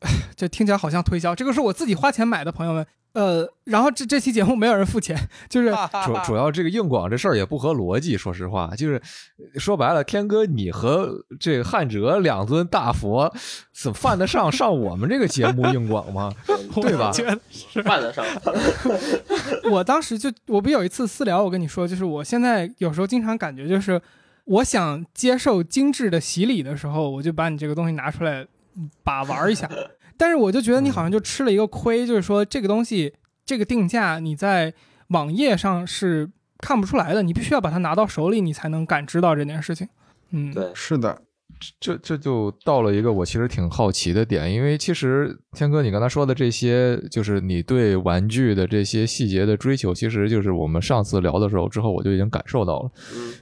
[0.36, 2.86] 就听起来好像推销，这个是我自己花钱买的，朋友们。
[3.14, 5.18] 呃，然后这这期节目没有人付钱，
[5.48, 5.70] 就是
[6.04, 8.16] 主主要这个硬广这事儿也不合逻辑。
[8.16, 9.00] 说实话，就是
[9.54, 13.32] 说白了，天哥你和这个汉哲两尊大佛，
[13.74, 16.32] 怎么犯得上上我们这个节目硬广吗？
[16.76, 17.10] 对吧？
[17.82, 18.24] 犯得上。
[19.72, 24.00] 我当时就我不有一次私聊，我跟你说，就是我现在有时候经常感觉，就是
[24.44, 28.46] 我想接受精致的洗礼的时候，我就把你这个东西拿出来
[29.02, 29.68] 把玩一下。
[30.16, 33.14] 但是我就觉得你好像就吃了一个亏，就是说这个东西
[33.44, 34.74] 这个定价你在
[35.08, 39.88] 网页上是看不出来的，你必须要把它拿到手里，你才能感知到这件事情。
[40.30, 41.22] 嗯，对，是的。
[41.80, 52.90] 这这就到了一个我其实挺好奇的点，因为其实天哥你刚才说的这些，就是你对玩具的这些细节的追求，其实就是我们上次聊的时候之后我就已经感受到了。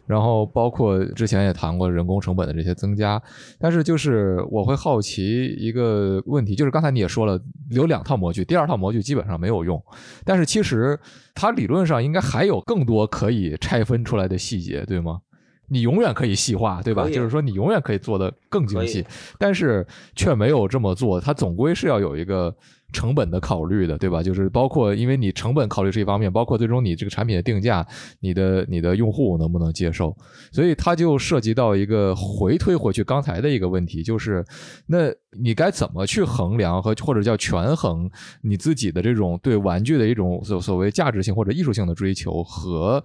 [0.07, 3.21] 然后包括之前也谈过人工成本的这些增加，
[3.59, 7.41] 但是就是我会好奇一个问题，就是刚才你也说了
[7.71, 9.83] 有两套模具，第二套模具基本上没有用，
[10.25, 10.99] 但是其实
[11.35, 15.21] 它理论上应该还有更多可以拆分出来的细节，对吗？
[15.69, 17.09] 你永远可以细化，对吧？
[17.09, 19.05] 就是说你永远可以做的更精细，
[19.39, 22.55] 但是却没有这么做，它总归是要有一个
[22.93, 24.23] 成本的考虑的，对吧？
[24.23, 27.87] 就是包括因为你成本考虑是一方面，包括最终你这个产品的定价，
[28.21, 30.17] 你的你的用户能不能接受，
[30.53, 34.45] 所以它就涉及到一个回推回去刚才的一个问题，就是
[34.87, 38.09] 那你该怎么去衡量和或者叫权衡
[38.41, 43.03] 你自己的这种对玩具的一种所所谓价值性或者艺术性的追求和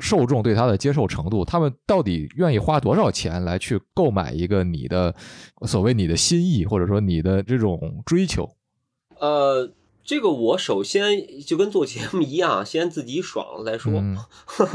[0.00, 5.14] 受众对它的接受程度，他们到底愿意花多少钱来去购买一个你的
[5.66, 8.48] 所谓你的心意或者说你的这种追求？
[9.20, 9.70] 呃，
[10.04, 13.92] 这个我首先就跟做节目一样，先自己爽了再说。
[13.94, 14.16] 嗯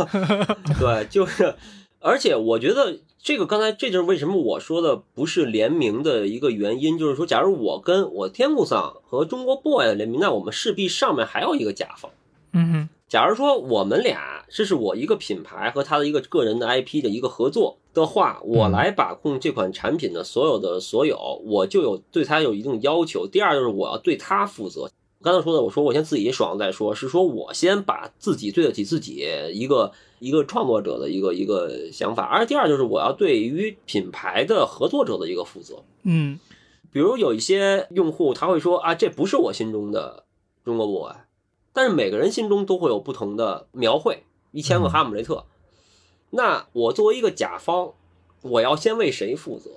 [0.79, 1.55] 对，就是，
[1.99, 12.11] 而且我觉得这个刚才这就是为什么我说的不是联名的一个原因，就是说，假如我跟我天目桑和中国 boy 联名，那我们势必上面还有一个甲方。
[12.51, 23.27] 嗯哼，假如说我们俩这是我一个品牌和他的一个个人的 IP 的一个合作的话，我来把控这款产品的所有的所有，我就有对他有一定要求。
[23.27, 24.89] 第二就是我要对他负责。
[25.21, 35.83] 刚才说的，我说我先自己爽再说，是说我先把自己对得起自己一个一个创作者的一个一个想法，而第二就是我要对于品牌的合作者的一个负责。
[36.01, 36.39] 嗯
[36.91, 40.23] 比如有一些用户他会说啊，这不是我心中的
[40.65, 41.13] 中国 boy，
[41.73, 44.23] 但是每个人心中都会有不同的描绘。
[44.51, 45.45] 一千个哈姆雷特，
[46.29, 47.93] 那我作为一个甲方，
[48.43, 49.71] 我要先为谁负责？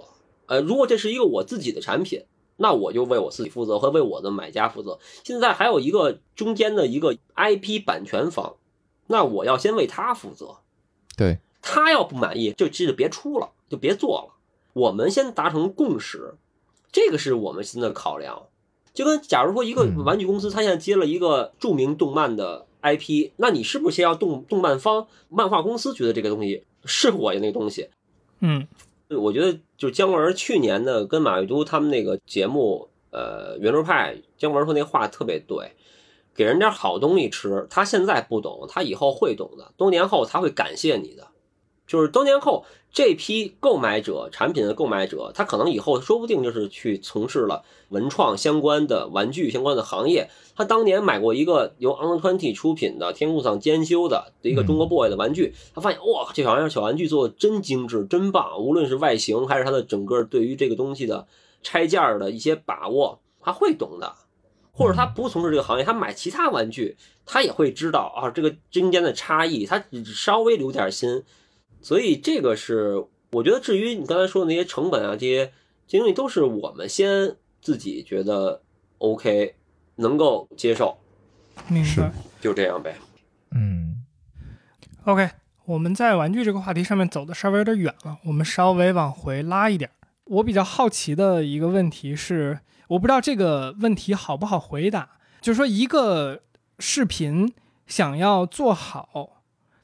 [0.44, 2.26] 呃，如果这是一个我自己的产品，
[2.59, 4.99] 那我就为我自己负责和为我的买家负责。
[5.24, 8.57] 现在还有一个中间的一个 IP 版权方，
[9.07, 10.59] 那我要先为他负责。
[11.16, 14.34] 对，他要不满意，就这就别出了，就别做了。
[14.74, 16.34] 我们先达成共识，
[16.92, 18.49] 这个是我们新的考量。
[18.97, 27.88] 就跟假如说一个嗯玩具公司，他现在接了一个著名动漫的 IP，那你是不是先要动动漫方、漫画公司觉得这个东西是我的那个东西？
[28.40, 28.66] 嗯
[29.09, 35.70] 我觉得就是姜文去年的跟马未都他们那个节目，呃，圆桌派，姜文说那话特别对，
[36.34, 41.28] 给人点好东西吃，他现在不懂，他以后会懂的，多年后他会感谢你的。
[41.87, 50.28] 就是多年后这批购买者产品的购买者，他可能以后说不定就是去从事了文创相关的玩具相关的行业。
[50.57, 61.26] 他当年买过一个由 On Twenty 出品的天空上兼修的一个中国 boy 的玩具，他发现哇，这玩意儿小玩具做的真精致，真棒，无论是外形还是它的整个对于这个东西的
[61.62, 64.14] 拆件儿的一些把握，他会懂的。
[64.72, 71.22] 或者他不从事这个行业，他买其他玩具，他也会知道啊，这个中间的差异，他稍微留点心。
[71.81, 75.53] 所以这个是我觉得，至于你刚才说的那些成本啊，这些
[75.87, 78.62] 这些东西都是我们先自己觉得
[78.99, 79.55] OK，
[79.97, 80.99] 能够接受，
[81.68, 82.12] 明是白。
[82.41, 82.97] 就这样呗。
[83.51, 84.05] 嗯
[85.05, 85.31] OK，
[85.64, 89.91] 我们在玩具这个话题上面走的稍微有点远了，我们稍微往回拉一点。
[90.24, 96.43] 我比较好奇的一个问题是，我不知道这个问题好不好回答，就是说一个
[96.81, 97.53] 视频
[97.87, 99.36] 想要做好，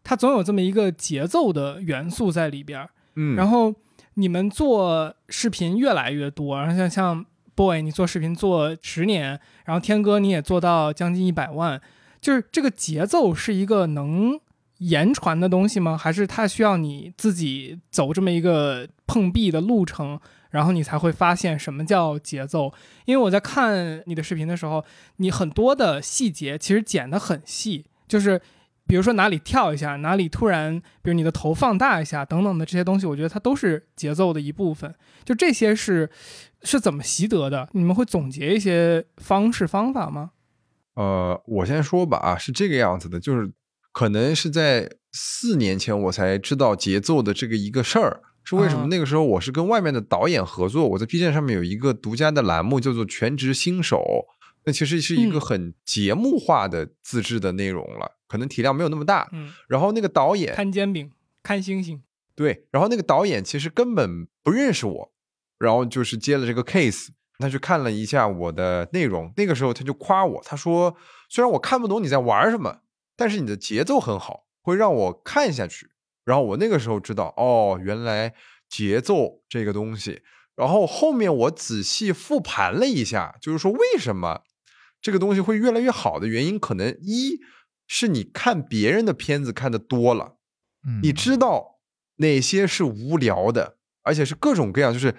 [0.04, 2.90] 它总有这么一个节奏的元素在里边儿。
[3.14, 3.74] 嗯，然后
[4.14, 11.80] 你们做视频越来越多，然后像像 boy 你做视频做十年，然后天哥你也做到将近一百万，
[12.20, 14.40] 就是这个节奏是一个能
[14.78, 15.96] 言传的东西吗？
[15.96, 20.18] 还是它需要你自己走这么一个碰壁的路程，
[20.50, 22.72] 然后你才会发现什么叫节奏？
[23.04, 24.82] 因为我在看你的视频的时候，
[25.16, 28.40] 你很多的细节其实剪得很细，就是。
[28.86, 34.94] 比如说哪里跳一下，哪里突然，比如你的头放大一下等等的这些东西，我觉得它都是节奏的一部分。
[35.24, 36.10] 就这些是
[36.62, 37.68] 是怎么习得的？
[37.72, 40.32] 你们会总结一些方式方法吗？
[40.94, 43.50] 呃，我先说吧啊，是这个样子的，就是
[43.92, 48.82] 可能是在四年前我才知道节奏的这个一个事儿，是为什么？
[48.82, 54.02] 啊那个时候我是跟外面的导演合作，我在 B 站上面有一个独家的栏目叫做“全职新手”，
[54.66, 59.28] 那其实是一个嗯很节目化的自制的内容了，可能体量没有那么大。
[59.32, 61.12] 嗯，然后那个导演看煎饼，
[61.42, 62.02] 看星星。
[62.34, 65.12] 对，然后那个导演其实根本不认识我，
[65.58, 67.08] 然后就是接了这个 case，
[67.38, 70.96] 他去看了一下我的内容，那个时候他就夸我，他说
[71.28, 72.78] 虽然我看不懂你在玩什么，
[73.14, 75.90] 但是你的节奏很好，会让我看下去。
[76.24, 78.32] 然后我那个时候知道，哦，原来
[78.68, 80.22] 节奏这个东西。
[80.54, 84.42] 然后后面我仔细复盘了一下，就是说为什么
[85.00, 87.40] 这个东西会越来越好的原因，可能一
[87.86, 90.36] 是你看别人的片子看的多了。
[90.86, 91.80] 嗯，你知道
[92.16, 95.14] 哪些是无聊的，而且是各种各样，就是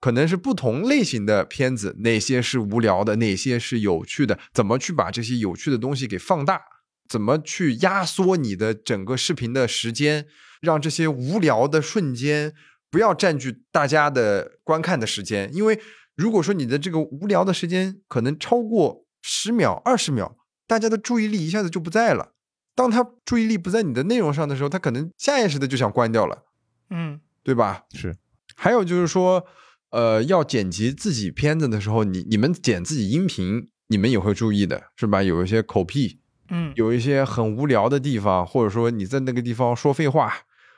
[0.00, 6.62] 可能是不同类型的片子，哪些是无聊的，哪些是有趣的，怎么去把这些有趣的东西给放大。
[7.08, 10.26] 怎么去压缩你的整个视频的时间，
[10.60, 12.52] 让这些无聊的瞬间
[12.90, 15.48] 不要占据大家的观看的时间。
[15.54, 15.80] 因为
[16.14, 20.36] 如果说你的这个无聊的时间可能超过十秒、二十秒，
[20.68, 22.34] 大家的注意力一下子就不在了。
[22.76, 26.44] 当他注意力不在你的内容上的时候，他可能下意识的就想关掉了，
[26.90, 27.82] 嗯对吧？
[27.92, 28.14] 是，
[28.54, 29.44] 还有就是说，
[29.90, 35.22] 呃，要剪辑自己片子的时候，你你们剪自己音频，你们也会注意的，是吧？
[35.22, 40.32] 有一些口癖，嗯有一些很无聊的地方，或者说你在那个地方说废话，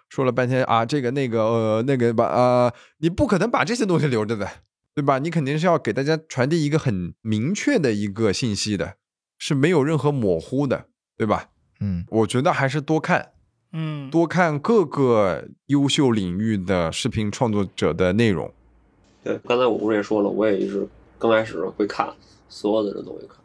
[0.09, 4.49] 说了半天啊，这个那个呃那个吧呃，你不可能把这些东西留着的，
[4.95, 5.19] 对吧？
[5.19, 8.97] 你肯定是要给大家传递一个很明确的一个信息的，
[9.41, 10.85] 是没有任何模糊的，
[11.17, 11.49] 对吧？
[11.81, 13.33] 嗯我觉得还是多看，
[13.73, 18.53] 嗯，多看各个优秀领域的视频创作者的内容。
[19.25, 20.87] 对，刚才我不是也说了，我也一直
[21.19, 22.13] 刚开始会看，
[22.51, 23.37] 所有的人都会看。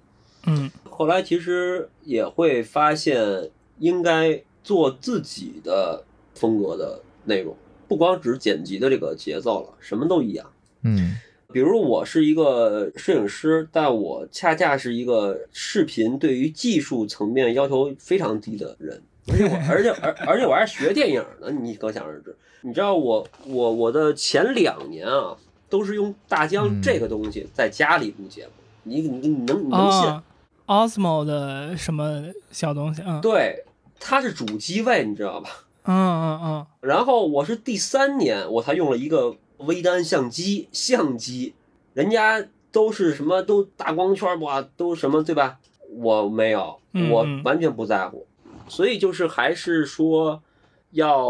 [0.47, 7.55] 嗯后来其实也会发现，应该做自己的风格的内容，
[7.87, 10.45] 不光只是剪辑的这个节奏了，什么都一样。
[10.83, 11.17] 嗯
[11.55, 19.01] 比如我是一个摄影师，但我恰恰是一个视频对于技术层面要求非常低的人，
[19.31, 22.35] 而且我而且而而且我还是学电影的，你可想而知。
[22.59, 25.33] 你知道我我我的前两年啊，
[25.69, 28.51] 都是用大疆嗯这个东西在家里录节目，
[28.83, 30.09] 你你你能你能信？
[30.09, 30.23] 啊
[30.65, 33.01] ，Osmo 的什么小东西？
[33.07, 33.63] 嗯对，
[33.97, 35.49] 它是主机位，你知道吧？
[35.85, 41.53] 嗯嗯嗯，然后我是第三年我才用了一个微单相机，相机，
[41.93, 45.59] 人家都是什么都大光圈哇，都什么对吧？
[45.89, 46.79] 我没有，
[47.11, 48.27] 我完全不在乎，
[48.67, 50.43] 所以就是还是说
[50.91, 51.25] 要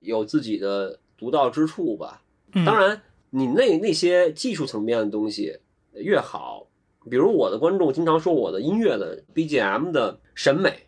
[0.00, 2.22] 有自己的独到之处吧。
[2.52, 5.58] 嗯当然，你那那些技术层面的东西
[5.94, 6.68] 越好，
[7.10, 10.86] 比如我的观众经常说我的音乐的 BGM 的审美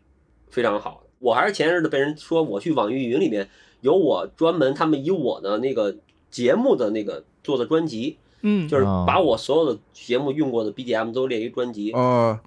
[0.49, 3.49] 非常好，我还是前日子被人说我去网易云里面
[3.81, 5.97] 有我专门他们以我的那个
[6.31, 9.05] 节目的那个做的专辑，嗯，就是哦。
[9.07, 11.93] 把我所有的节目用过的 BGM 都列一专辑。
[11.93, 12.41] 呃，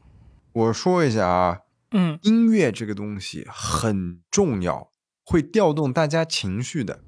[0.53, 1.59] 我说一下啊，
[1.91, 2.19] 嗯。
[2.23, 4.91] 音乐这个东西很重要，
[5.23, 7.01] 会调动大家情绪的。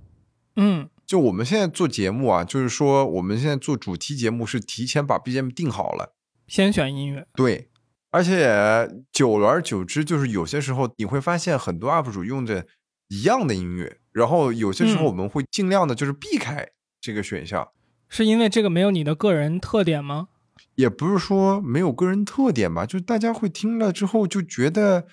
[0.55, 0.89] 嗯。
[1.05, 6.15] 就我们现在做节目啊，就是说我们现在做主题节目是提前把 BGM 定好了，
[6.47, 7.67] 先选音乐，对，
[8.11, 12.65] 而且久而久之，就是有些时候你会发现很多 UP 主用着
[13.09, 16.67] 一样的音乐，然后有些时候嗯我们会尽量的就是避开
[16.99, 17.67] 这个选项，
[18.09, 20.27] 是因为这个没有你的个人特点吗？
[20.75, 25.07] 也不是说没有个人特点吧，就是大家会听了之后就觉得，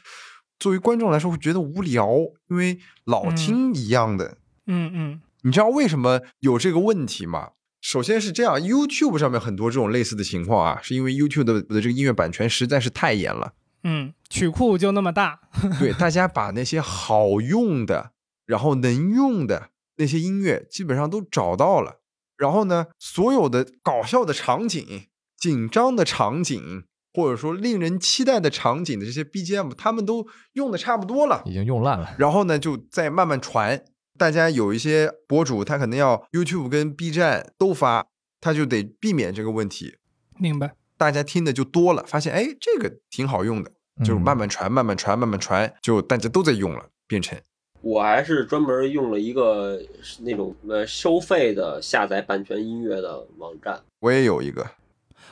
[0.59, 2.09] 作为观众来说会觉得无聊，
[2.49, 4.39] 因为老嗯听一样的。
[4.67, 7.51] 嗯嗯你知道为什么有这个问题吗？
[7.81, 13.53] 首先是这样，YouTube 上面很多这种类似的情况啊，是因为 YouTube 的的这个音乐版权实在是太严了。
[13.85, 15.41] 嗯，曲库就那么大，
[15.79, 18.11] 对，大家把那些好用的，
[18.49, 19.69] 然后能用的
[19.99, 22.01] 那些音乐基本上都找到了。
[22.37, 31.43] 然后呢，所有的搞笑的场景、紧张的场景，或者说令人期待的场景的这些 BGM，他们都用的差不多了。
[31.45, 32.15] 已经用烂了。
[32.19, 33.85] 然后呢，就再慢慢传。
[34.17, 38.07] 大家有一些博主，他可能要 YouTube 跟 B 站都发，
[38.41, 39.97] 他就得避免这个问题。
[40.39, 40.75] 明白？
[40.97, 43.71] 大家听的就多了，发现哎，这个挺好用的，
[44.05, 47.39] 就嗯慢慢传，慢慢传，慢慢传，就大家都在用了，变成
[47.81, 49.81] 我还是专门用了一个
[50.21, 53.81] 那种呃收费的下载版权音乐的网站。
[54.01, 54.67] 我也有一个，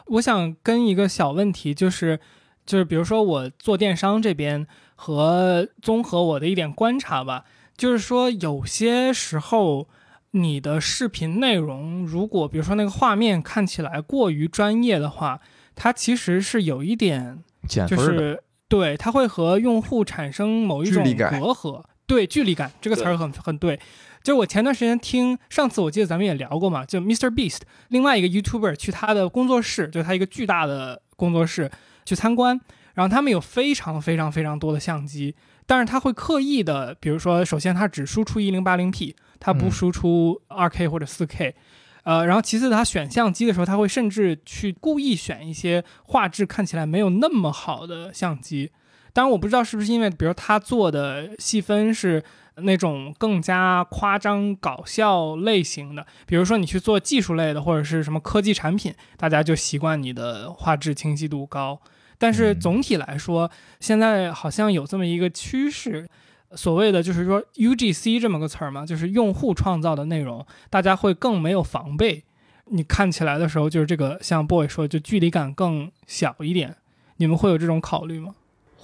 [0.07, 2.21] 我想跟一个小问题，就是
[2.65, 7.45] 就是比如说我做电商这边和综合我的一点观察吧，
[7.77, 9.89] 就是说有些时候
[10.31, 15.41] 你的视频内容，如果比如说那个画面看起来过于专业的话，
[15.75, 17.39] 它其实是有一点
[17.69, 21.83] 就减分的，是对，它会和用户产生某一种隔阂。
[22.07, 23.79] 对，距离感这个词儿很很对。
[24.23, 27.31] 就是我前段时间听，上次我记得咱们也聊过嘛，就 Mr.
[27.31, 31.71] Beast 另外一个 YouTuber 去他的工作室，就是他一个巨大的工作室
[32.05, 32.61] 去参观，
[32.95, 41.55] 然后他们有非常非常非常多的相机，但是他会刻意的，比如说，首先他只输出 1080P，他不嗯输出 2K 或者 4K，、
[42.03, 48.73] 呃，然后其次他选相机的时候，他会甚至去故意选一些画质看起来没有那么好的相机。
[49.17, 52.23] 当然，我不知道是不是因为，比如他做的细分是
[52.57, 61.81] 那种更加夸张搞笑类型的，比如说你去做技术类的或者是什么科技产品，大家就习惯你的画质清晰度高。
[62.19, 66.07] 但是嗯总体来说，现在好像有这么一个趋势，
[66.51, 72.25] 所谓的就是说 UGC 这么个词儿嘛，就是用户创造的内容，大家会更没有防备。
[72.67, 76.77] 你看起来的时候，就是这个像 boy 说，就距离感更小一点。
[77.17, 78.35] 你们会有这种考虑吗？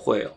[0.02, 0.28] 会有，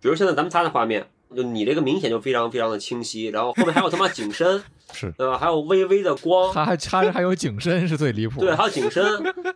[0.00, 4.62] 比如现在咱们仨的画面，就你这个明显就非常非常的清晰，然后后面还有他妈景深，
[4.92, 5.38] 是对吧？
[5.38, 8.40] 还有微微的光，他还他还有景深是最离谱。
[8.40, 9.04] 对，还有景深，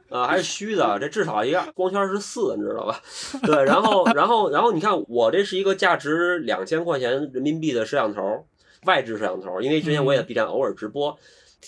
[0.08, 3.00] 啊、还是虚的，这至少一个光圈是四，你知道吧？
[3.42, 8.46] 对，然后，然后，然后你看，我这是一个价值两千块钱人民币的摄像头，
[8.86, 11.18] 外置摄像头，因为之前我也在 B 站偶尔直播。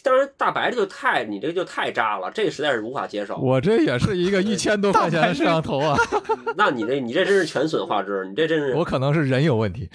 [0.03, 3.37] 当然，大白这就太你这个就太渣了，这个实在是无法接受。
[3.37, 5.97] 我这也是一个一千多块钱的摄像头啊，
[6.57, 9.91] 那你这你这真是全损画质，你这真是我可能是人有问题。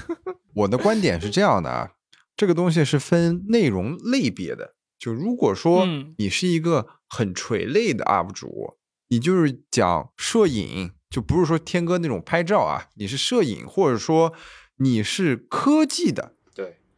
[0.54, 1.90] 我的观点是这样的啊，
[2.36, 4.74] 这个东西是分内容类别的。
[4.98, 8.76] 就如果说嗯你是一个很垂类的 UP 主，
[9.08, 14.32] 你就是讲摄影，就不是说天哥那种拍照啊，你是摄影，或者说
[14.78, 16.34] 你是科技的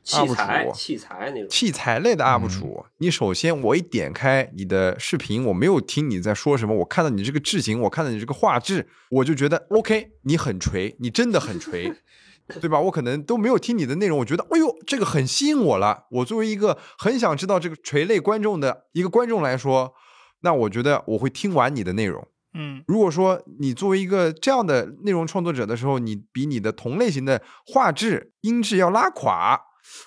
[0.02, 1.48] 器材主器材那种。
[1.48, 11.92] 器材类的 UP 主，你首先我一点开你的视频，我没有听你在说什么，我看到你这个置景，我看到你这个画质，我就觉得 OK，你很锤，你真的很锤，
[12.60, 12.80] 对吧？
[12.80, 16.06] 我可能都没有听你的内容，我觉得哎呦，这个很吸引我了。
[16.10, 19.94] 我作为一个很想知道这个锤类观众的一个观众来说，
[20.40, 22.26] 那我觉得我会听完你的内容。
[22.52, 29.60] 嗯如果说你作为一个这样的内容创作者的时候，你比你的同类型的画质、音质要拉垮，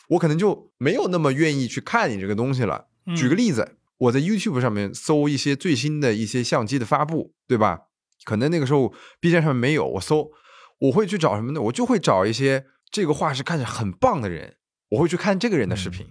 [0.10, 2.88] 我可能就没有那么愿意去看你这个东西了。
[3.06, 7.82] 嗯举个例子，我在 YouTube 上面搜一些最新的一些相机的发布，对吧？
[8.24, 10.32] 可能那个时候 B 站上面没有，我搜，
[10.80, 11.62] 我会去找什么呢？
[11.64, 14.56] 我就会找一些这个画质看着很棒的人，
[14.92, 16.08] 我会去看这个人的视频，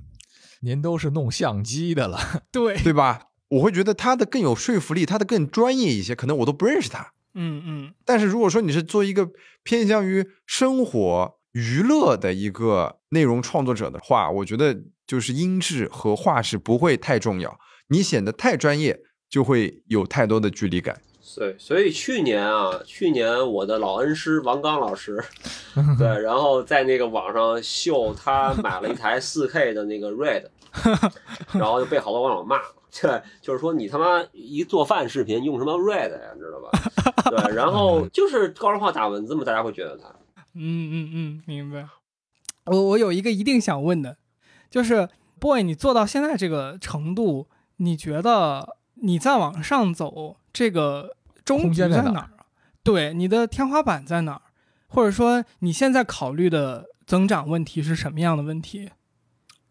[0.61, 3.29] 您都是弄相机的了， 对，对吧？
[3.49, 7.13] 我会觉得他的更有说服力，他的更专业一些，可能我都不认识他。
[7.35, 9.31] 嗯嗯但是如果说你是做一个
[9.63, 14.77] 偏向于生活娱乐的一个内容创作者的话，我觉得
[15.07, 17.59] 就是音质和画质不会太重要，
[17.89, 21.01] 你显得太专业就会有太多的距离感。
[21.37, 25.23] 对，所以去年啊，去年我的老恩师王刚老师，
[25.99, 30.45] 对，然后在那个网上秀他买了一台 4K 的那个 Red，
[31.53, 32.59] 然后就被好多网友骂。
[33.01, 37.31] 对，就是说你他妈一做饭视频用什么 Red 呀，知道吧？
[37.31, 40.15] 对，然后 就是高人化打文字嘛，大家会觉得他。
[40.55, 41.89] 嗯嗯嗯，明白。
[42.67, 44.19] 我我有一个一定想问的，
[44.71, 45.09] 就是
[45.41, 52.47] boy，你做到现在这个程度，你觉得你再往上走，这个终局空间在哪儿哪儿啊？
[52.83, 54.43] 对，你的天花板在哪儿？
[54.87, 58.91] 或者说你现在考虑的增长问题是什么样的问题？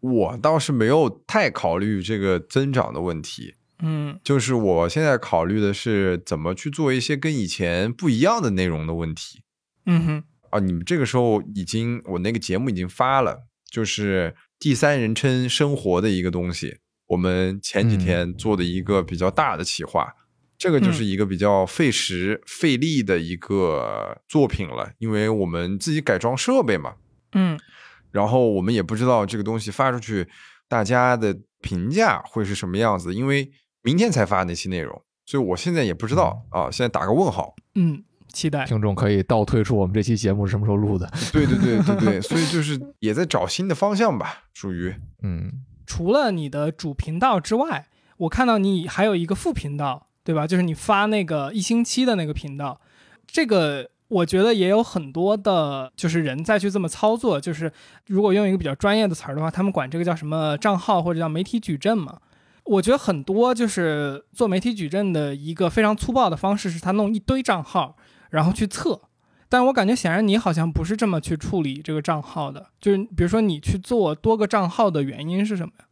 [0.00, 9.42] 我倒是没有太考虑这个增长的问题，嗯就是我现在考虑的是怎么去做一些跟以前不一样的内容的问题。
[9.86, 16.78] 嗯哼啊，你们这个时候已经，我那个节目已经发了，就是第三人称生活的一个东西。
[17.06, 20.14] 我们前几天做的一个比较大的企划，
[20.58, 26.94] 这个就是一个比较费时费力的一个作品了，因为我们自己改装设备嘛，
[27.32, 27.58] 嗯。
[28.10, 30.28] 然后我们也不知道这个东西发出去，
[30.68, 33.50] 大家的评价会是什么样子，因为
[33.82, 37.54] 明天才发那期内容，所以我现在也不知道啊，现在打个问号。
[37.74, 38.64] 嗯，期待。
[38.64, 41.08] 听众可以倒推出我们这期节目是什么时候录的。
[41.32, 45.52] 对对对对对， 所以就是也在找新的方向吧，属于嗯，
[45.86, 47.86] 除了你的主频道之外，
[48.16, 50.46] 我看到你还有一个副频道，对吧？
[50.46, 52.80] 就是你发那个一星期的那个频道，
[53.26, 57.72] 这个我觉得也有很多的，就是人再去这么操作，就是
[58.06, 62.18] 如果用一个比较专业的词儿的话，他们管这个叫什么账号或者叫媒体矩阵嘛。
[62.64, 67.96] 我觉得很多就是做媒体矩阵的一个非常粗暴的方式，是他弄一堆账号，
[68.32, 69.00] 然后去测。
[69.48, 75.84] 但我感觉显然你好像不是这么去处理这个账号的，就是比如说你去做多个账号的原因是什么呀？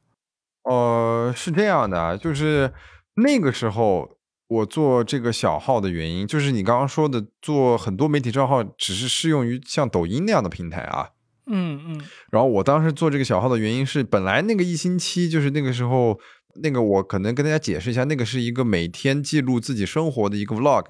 [0.64, 2.72] 呃，是这样的啊，就是
[3.16, 4.16] 那个时候
[4.48, 11.10] 我做这个小号的原因，就是你刚刚说的做很多媒体账号，只是适用于像抖音那样的平台啊。
[11.52, 12.00] 嗯嗯
[12.30, 16.18] 然后我当时做这个小号的原因是，本来那个一星期就是那个时候，
[16.62, 20.86] 那个我可能跟大家解释一下，那个是一个每天记录自己生活的一个 vlog，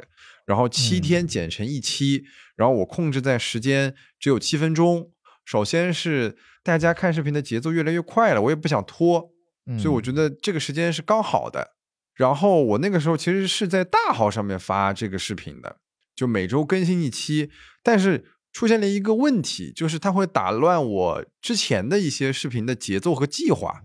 [0.51, 2.25] 然后七嗯天剪成一期，
[2.57, 5.13] 然后我控制在时间只有七分钟。
[5.45, 9.31] 首先是大家看视频的节奏越来越快了，我也不想拖，
[9.79, 11.77] 所以我觉得这个时间是刚好的。
[12.17, 15.77] 然后我那个时候其实是在大号上面发这个视频的，
[16.17, 17.49] 就每周更新一期，
[17.85, 23.85] 但是出现了一个问题，就是它会打乱我之前的一些视频的节奏和计划。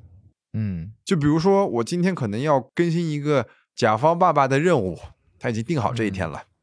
[0.57, 4.97] 嗯就比如说，我今天可能要更新一个甲方爸爸的任务，
[5.37, 6.39] 他已经定好这一天了。
[6.39, 6.54] 嗯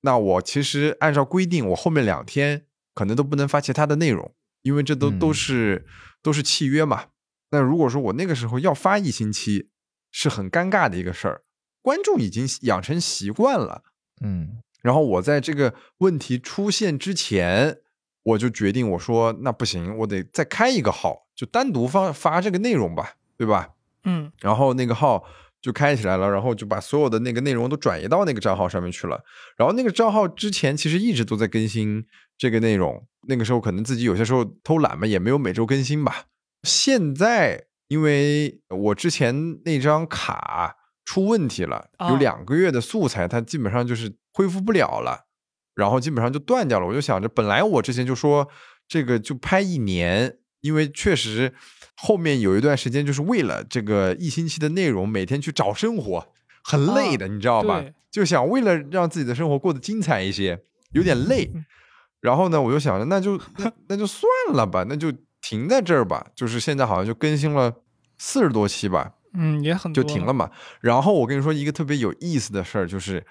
[0.00, 5.86] 那我其实按照规定，我后面两天可能都不能发其他的内容，因为这都嗯都是
[6.22, 7.06] 都是契约嘛。
[7.50, 9.70] 那如果说我那个时候要发一星期，
[10.10, 11.42] 是很尴尬的一个事儿，
[11.82, 13.82] 观众已经养成习惯了。
[14.22, 17.78] 嗯然后我在这个问题出现之前，
[18.22, 23.70] 我就决定我说那不行，我得再开一个号，就单独发发这个内容吧，对吧？
[24.04, 25.24] 嗯然后那个号
[25.60, 29.22] 就开起来了，然后就把所有的那个内容都转移到那个账号上面去了。
[29.56, 32.04] 然后那个账号之前其实一直都在更新
[32.38, 36.26] 这个内容，那个时候可能自己有些时候偷懒嘛，也没有每周更新吧。
[36.62, 45.26] 现在因为我之前那张卡出问题了，有哦两个月的素材它基本上就是恢复不了了，
[45.74, 46.86] 然后基本上就断掉了。
[46.86, 48.48] 我就想着，本来我之前就说
[48.88, 51.54] 这个就拍一年，因为确实
[51.96, 56.26] 后面有一段时间就是为了这个一星期的内容，每天去找生活，
[56.62, 57.84] 很累的，你知道吧？
[58.10, 61.50] 就想为了让自己的生活过得精彩一些，有点累。
[62.20, 66.26] 然后呢，我就想着，那就 那那就算了吧，那就停在这儿吧。
[66.34, 67.72] 就是现在好像就更新了
[68.18, 70.50] 四十多期吧，嗯，也很多就停了嘛。
[70.80, 73.24] 然后我跟你说一个特别有意思的事儿，就是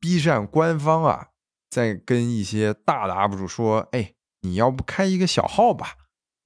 [0.00, 1.26] B 站官方啊，
[1.68, 5.92] 在跟一些大的 UP 主说，哎，你要不开一个小号吧？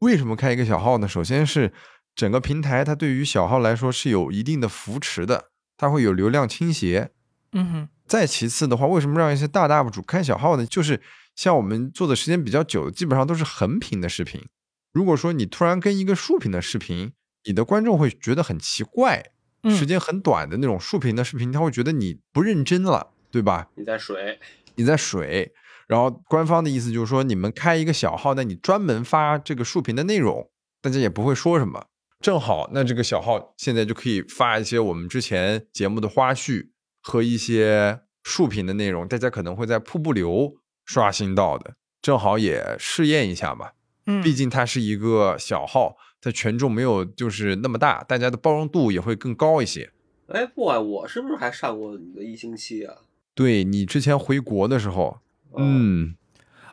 [0.04, 1.08] 为什么开一个小号呢？
[1.08, 1.72] 首先是
[2.14, 5.46] 整个平台它对于小号来说是有一定的扶持的，
[5.78, 7.10] 它会有流量倾斜。
[7.52, 10.66] 嗯哼，再其次的话，为什么让一些大的 UP 主开小号呢？
[10.66, 11.00] 就是
[11.34, 14.44] 像我们做的时间比较久的，基本上都是横屏的视频。
[14.92, 17.12] 如果说你突然跟一个竖屏的视频，
[17.46, 19.24] 你的观众会觉得很奇怪，
[19.62, 23.68] 嗯时间很短的那种竖屏的视频，他会觉得你不认真了，对吧？
[23.76, 24.38] 你在水，
[24.74, 25.54] 你在水。
[25.86, 30.48] 然后官方的意思就是说，你们开一个小号，那你专门发这个竖屏的内容，
[30.80, 31.86] 大家也不会说什么。
[32.20, 36.68] 正好，那这个小号现在就可以发一些我们之前节目的花絮
[37.02, 40.54] 和一些竖屏的内容，大家可能会在瀑布流
[40.86, 43.72] 刷新到的，正好也试验一下嘛。
[44.06, 49.90] 嗯，毕竟它是一个小号，它权重没有就是那么大，大家的包容度也会更高一些。
[50.28, 52.96] 哎，不啊，我是不是还上过你的一星期啊？
[53.34, 55.20] 对你之前回国的时候，哦，
[55.58, 56.14] 嗯，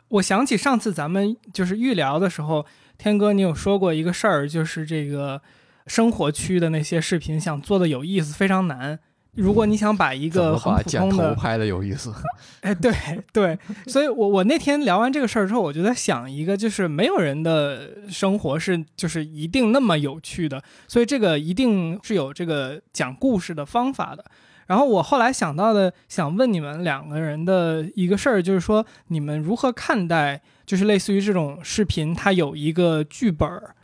[0.08, 2.66] 我想起上次咱们就是预聊的时候，
[2.98, 5.40] 天哥你有说过一个事儿，就是这个
[5.86, 8.98] 生活区的那些视频想做的有意思，非常难。
[9.34, 12.12] 如果你想把一个很普通的，头拍的有意思？
[12.60, 12.92] 哎，对
[13.32, 24.22] 对，所以我我那天聊完这个事儿之后，我就在想一个，就是没有人的生活是就是一定那么有趣的，所以这个一定是有这个讲故事的方法的。
[24.66, 33.74] 然后我后来想到的，想问你们两个人的一个事儿，就是说你们如何看待，就是类似于这种视频，它有一个剧本儿，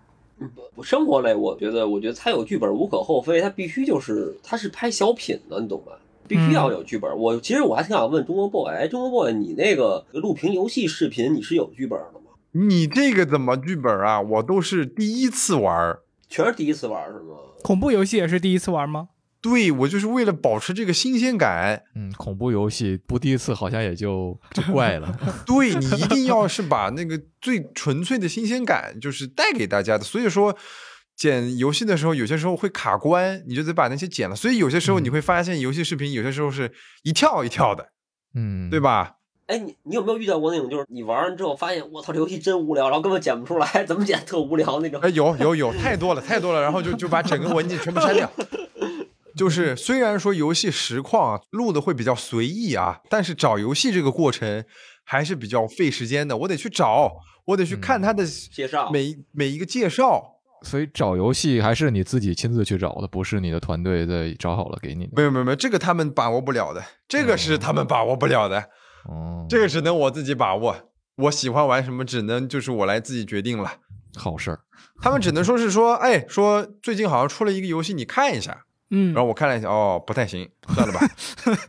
[0.83, 5.93] 生活类，我觉得，我觉得它有剧本无可厚非，它必须就是它是拍小品的，你懂吧？
[6.27, 7.11] 必须要有剧本。
[7.17, 12.33] 我其实我还挺想问中国 boy，哎，中国 boy，你那个录屏游戏视频你是有剧本的吗？
[12.53, 14.21] 你这个怎么剧本啊？
[14.21, 16.01] 我都是第一次玩儿。
[16.29, 17.35] 全是第一次玩是吗？
[17.63, 19.09] 恐怖游戏也是第一次玩吗？
[19.41, 25.17] 对我就是为了保持这个新鲜感，嗯，恐怖游戏不第一次好像也就就怪了。
[25.47, 30.03] 对你一定要是把那个最纯粹的新鲜感，就是带给大家的。
[30.03, 30.57] 所以说，
[31.17, 34.35] 剪游戏的时候，有些时候会卡关，你就得把那些剪了。
[34.35, 36.73] 所以有些时候你会发现，游戏视频有些时候是
[37.05, 37.89] 一跳一跳的，
[38.35, 38.81] 嗯，对？
[38.81, 39.15] 吧？
[39.47, 45.01] 哎，你你有没有遇到过那种，就是你玩完之后发现，我操，这游戏真无聊，然后根本剪不出来，怎么剪特无聊那种？
[45.01, 48.31] 哎，有有有，太多了太多了，然后就就把整个文件全部删掉。
[49.39, 54.65] 就是虽然说游戏实况啊录的会比较随意啊，但是找游戏这个过程
[55.05, 56.37] 还是比较费时间的。
[56.37, 57.13] 我得去找，
[57.47, 60.35] 我得去看它的介绍每每一个介绍。
[60.63, 65.13] 所以找游戏还是你自己亲自去找的，不是你的团队在找好了给你的。
[65.15, 68.59] 没有没有没有，这个他们把握不了的，这个是他们把握不了的，
[69.09, 70.77] 哦，这个只能我自己把握。
[71.17, 73.73] 我喜欢玩什么，只能就是我来自己决定了。
[74.17, 74.61] 好事儿。
[75.01, 78.65] 他们只能说是说，哎，说最近好像出了一个游戏，你看一下。
[78.91, 81.01] 嗯然后我看了一下，哦，不太行，算了吧。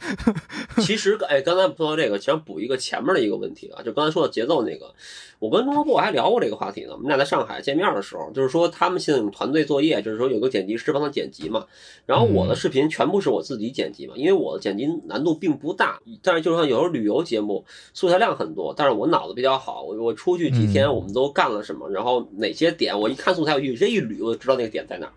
[0.81, 4.93] 其实，哎，刚才说到这个，想补一个前面的一个问题啊，就刚才说的节奏那个，
[5.39, 6.93] 我跟中国部还聊过这个话题呢。
[6.93, 11.65] 我们俩在上海见面的时候，就是说他们现在有团队作业，就是说有个剪辑师帮他剪辑嘛。
[12.05, 25.11] 然后我的视频全部是我自己剪辑嘛，因为我的剪辑难度并不大，但是就像有时候旅游节目素材量很多，但是我脑子比较好，我我出去几天嗯我们都干了什么，然后哪些点我一看素材，我就这一捋我就知道那个点在哪儿。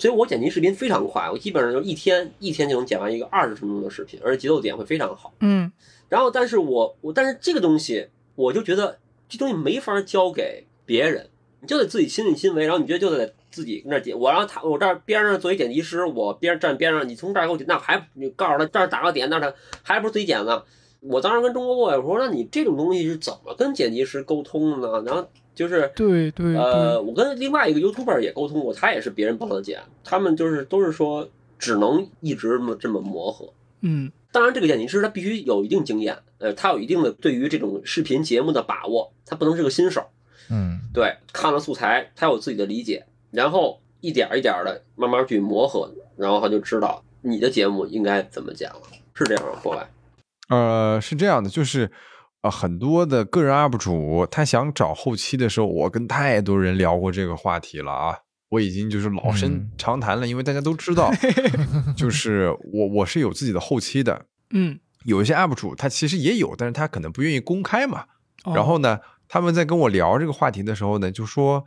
[0.00, 5.32] 所以我剪辑视频非常快，我基本上就一天一天就能剪完一个二十分钟的视频，而且节奏点会非常好。
[5.40, 5.70] 嗯
[6.08, 8.98] 然后，但是我我但是这个东西，我就觉得
[9.28, 11.28] 这东西没法交给别人，
[11.60, 12.64] 你就得自己亲力亲为。
[12.64, 19.52] 然后你觉得就得自己跟那儿剪，我让他我这儿边上作为剪辑师，我边站边上，你从这儿给我剪，那还你告诉他这儿打个点，那他
[19.82, 20.62] 还不是自己剪呢？
[21.00, 25.04] 我当时跟中国 boy 我说，那你这种东西是怎么跟剪辑师沟通的呢？
[25.06, 31.28] 然后就是对对呃，我跟另外一个 YouTuber 也沟通过，他也是别人帮他剪，他们就是都是说
[31.58, 33.52] 只能一直这么这么磨合。
[33.82, 40.04] 嗯当然，这个剪辑师他必须有一定经验，呃，他有一定的对于这种视频节目的把握，他不能是个新手。
[40.50, 48.80] 嗯对，看了素材，他有自己的理解，然后一点儿一点的慢慢去磨合，然后他就知道你的节目应该怎么剪了，
[49.14, 49.60] 是这样吗？
[49.62, 49.88] 破外，
[50.48, 51.88] 呃，是这样的，就是
[52.44, 58.18] 呃，很多的个人 UP 主他想找后期的时候，我跟太多人聊过这个话题了啊，
[58.50, 59.70] 我已经就是老生嗯。
[59.78, 61.10] 常谈了，因为大家都知道，
[61.96, 68.04] 就是我我是有自己的后期的，嗯，有一些 UP 主他其实也有，但是他可能不愿意公开嘛。
[68.44, 68.54] 哦。
[68.54, 71.64] 然后呢，他们在跟我聊这个话题的时候呢，就说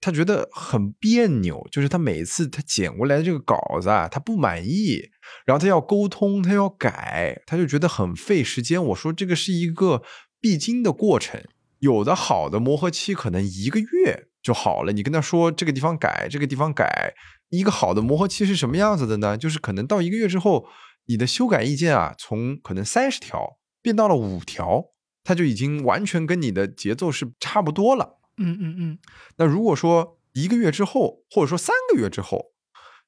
[0.00, 5.08] 他觉得很别扭，就是他每次他剪过来的这个稿子啊，他不满意，
[5.44, 8.82] 然后他要沟通，他要改，他就觉得很费时间。
[8.84, 10.02] 我说这个是一个
[10.40, 11.42] 必经的过程，
[11.78, 14.92] 有的好的磨合期可能一个月就好了。
[14.92, 17.14] 你跟他说这个地方改，这个地方改，
[17.50, 19.36] 一个好的磨合期是什么样子的呢？
[19.36, 20.66] 就是可能到一个月之后，
[21.06, 24.92] 你的修改意见啊，从可能三十条变到了五条。
[25.28, 28.20] 他就已经完全跟你的节奏是差不多了。
[28.36, 28.98] 嗯嗯嗯，
[29.38, 32.52] 那如果说一个月之后，或者说三个月之后，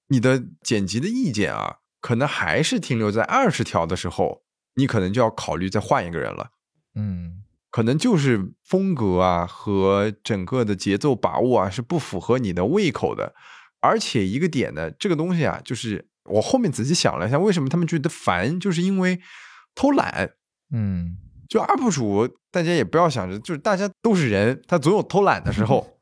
[0.09, 4.43] 你的剪辑的意见啊，可能还是停留在二十条的时候，
[4.77, 6.51] 你可能就要考虑再换一个人了。
[6.95, 13.35] 嗯可能就是风格啊和整个的节奏把握啊是不符合你的胃口的。
[13.81, 19.21] 而且一个点呢，这个东西啊，就是我后面仔细想了一下，为什么他们觉得烦，就是因为
[19.75, 20.33] 偷懒。
[20.73, 21.19] 嗯
[21.49, 25.98] 就 UP 主，大家也不要想着，就是大家都是人，他总有偷懒的时候，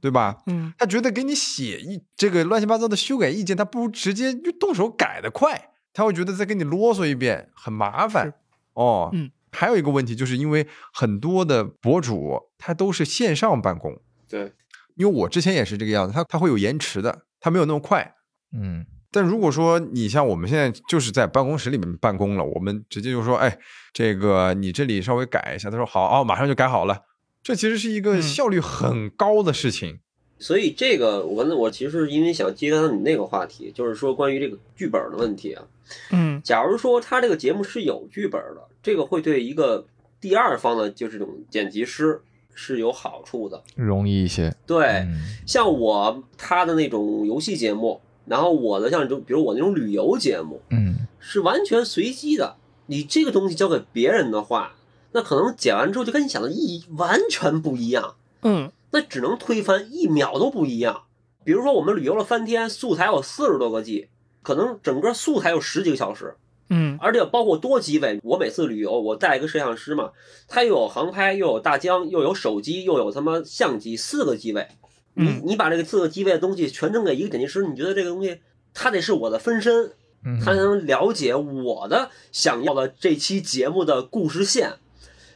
[0.00, 0.38] 对吧？
[0.46, 8.34] 嗯他觉得给你写一这个乱七八糟的修改意见，他不如直接就动手改的快，他会觉得再给你啰嗦一遍很麻烦
[8.74, 9.10] 哦。
[9.12, 14.52] 嗯，还有一个问题，就是因为很多的博主他都是线上办公，对，
[14.96, 18.14] 因为我之前也是这个样子，他他会有延迟的，他没有那么快。
[18.56, 23.58] 嗯但如果说你像我们现在就是在办公室里面办公了，我们直接就说，哎，
[23.92, 26.98] 这个你这里稍微改一下，他说好哦，马上就改好了。
[27.42, 29.98] 这其实是一个嗯效率很高的事情。
[30.38, 35.62] 所以这个我跟我其实因为想接到你那个话题，就是说关于这个剧本的问题啊。
[36.10, 39.86] 嗯假如说他这个节目是有剧本的，这个会对一个
[40.20, 42.20] 第二方的就是这种剪辑师
[42.54, 43.62] 是有好处的。
[43.76, 44.54] 容易一些。
[44.66, 52.56] 对，嗯像我他的那种游戏节目，然后我的像就比如我那种旅游节目，嗯是完全随机的。
[52.86, 54.74] 你这个东西交给别人的话，
[55.12, 61.04] 那可能剪完之后就跟你想的意义完全不一样，嗯那只能推翻，一秒都不一样。
[61.44, 64.08] 比如说我们旅游了三天，素材有四十多个 G，
[64.42, 66.36] 可能整个素材有十几个小时，
[66.68, 68.20] 嗯而且包括多机位。
[68.22, 70.12] 我每次旅游，我带一个摄像师嘛，
[70.46, 74.68] 他又有航拍，又有大疆，又有手机，又有他妈相机，四个机位。
[75.14, 78.40] 你嗯你把这个四个机位的东西全扔给一个剪辑师，你觉得这个东西
[78.72, 79.92] 他得是我的分身，
[80.24, 84.74] 嗯他才能了解我的想要的这期节目的故事线，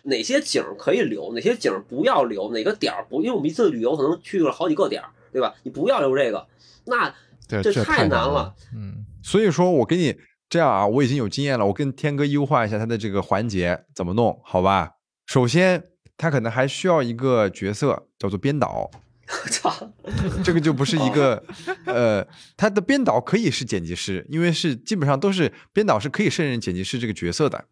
[0.06, 5.54] 哪些景儿可以留，哪些景儿不要留，哪个点儿不，因为我们一次旅游可能去了好几个点儿，对吧？
[5.64, 6.46] 你不要留这个，
[6.86, 7.14] 那
[7.46, 8.54] 这这太太难了了。
[8.74, 10.16] 嗯所以说我给你
[10.48, 14.92] 这样啊，我已经有经验了，我跟天哥优化一下他的这个环节怎么弄，好吧？
[15.26, 15.82] 首先，
[16.16, 18.88] 他可能还需要一个角色叫做编导，
[19.50, 19.74] 操，
[20.44, 21.42] 这个就不是一个，
[21.84, 22.24] 呃，
[22.56, 27.64] 他的编导可以是剪辑师，因为是基本上都是编导是可以胜任剪辑师这个角色的。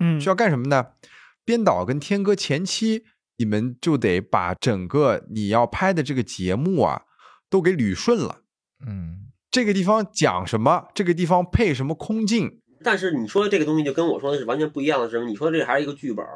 [0.00, 0.84] 嗯需要干什么呢？
[1.46, 3.04] 编导跟天哥前期，
[3.38, 7.04] 你们就得把整个你要拍的这个节目啊，
[7.48, 8.42] 都给捋顺了。
[8.86, 15.26] 嗯这个地方讲什么，这个地方配什么空镜，但是你说的这个东西就跟我说的是完全不一样的是什么。
[15.30, 16.26] 你说这还是一个剧本，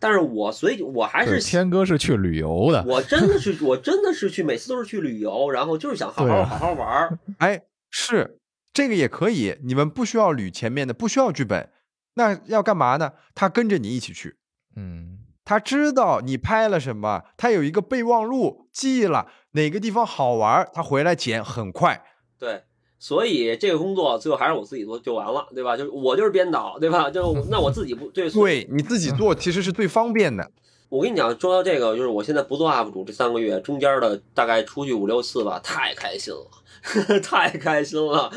[0.00, 2.84] 但是我所以我还，是天哥是去旅游的。
[2.88, 7.18] 我真的是我真的是去每次都是去旅游，然后就是想好好好好玩儿。
[7.38, 8.40] 哎，是
[8.72, 11.70] 这个也可以，你们不需要捋前面的，不需要剧本，
[12.14, 13.12] 那要干嘛呢？
[13.36, 14.34] 他跟着你一起去，
[14.76, 22.02] 嗯他知道你拍了什么，他有一个备忘录，记了哪个地方好玩，他回来剪很快。
[22.38, 22.62] 对，
[22.98, 25.76] 所以这个工作最后还是我自己做就完了，对吧？
[25.76, 27.10] 就是我就是编导，对吧？
[27.10, 30.50] 就那我自己不对，对你自己做其实是最方便的。
[30.88, 38.32] 我跟你讲，说到这个，就是我现在不做 UP 主这三个月中间的大概出去五六次吧，太开心了， 太开心了，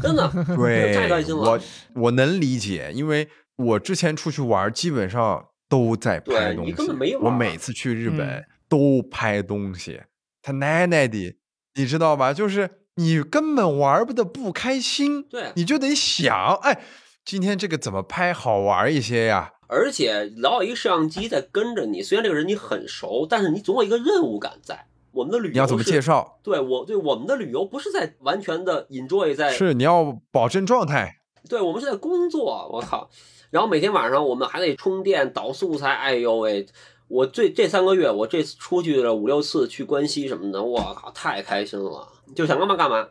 [0.00, 1.60] 真的，对，太开心了我
[2.02, 6.70] 我能理解，因为我之前出去玩，基本上都在拍东西。
[6.70, 10.00] 对你根本没我每次去日本、嗯都拍东西，
[10.40, 11.36] 他奶奶的，
[11.74, 12.32] 你知道吧？
[12.32, 16.80] 就是你根本玩不得不开心，对，你就得想，哎，
[17.22, 19.52] 今天这个怎么拍好玩一些呀？
[19.68, 24.86] 而且老有一个摄像机在跟着你，虽然这个人你很熟，但是你总有一个任务感在。
[25.10, 26.38] 我们的旅游你要怎么介绍？
[26.42, 31.18] 对我对我们的旅游不是在完全的 enjoy 在是你要保证状态。
[31.46, 33.10] 对，我们是在工作，我靠！
[33.52, 36.66] 然后每天晚上我们还得充电、导素材，哎呦喂！
[37.08, 43.08] 我最这三个月，我这次出去了五六次，去关西什么的，我靠，太开心了，就想干嘛干嘛。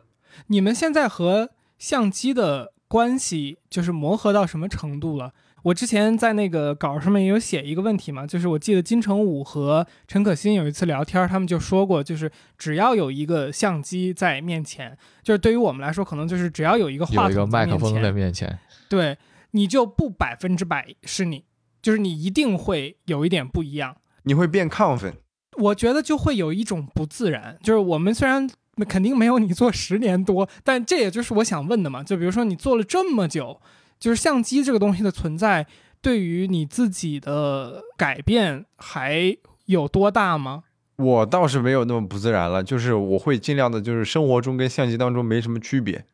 [0.48, 5.32] 你们现在和相机的关系就是磨合到什么程度了？
[5.62, 12.28] 我之前在那个稿上面也有写一个问题嘛，就是我记得金城武和陈可辛有一次聊天，他们就说过，就是
[12.58, 18.58] 只要有一个相机在面前，就是对于我们来说，可能就是只要有一个话有一个筒麦克风在，面前，
[18.90, 19.16] 对
[19.52, 21.44] 你就不百分之百是你，
[21.80, 23.96] 就是你一定会有一点不一样。
[24.24, 25.14] 你会变亢奋。
[25.58, 28.48] 我觉得就会有一种不自然，就是我们虽然
[28.88, 32.02] 肯定没有你做十年多，但这也就是我想问的嘛。
[32.02, 33.60] 就比如说你做了这么久，
[34.00, 35.66] 就是相机这个东西的存在，
[36.00, 40.64] 对于你自己的改变还有多大吗？
[40.96, 46.04] 我倒是没有那么不自然了，就是我会尽量的，就是生活中跟相机当中没什么区别。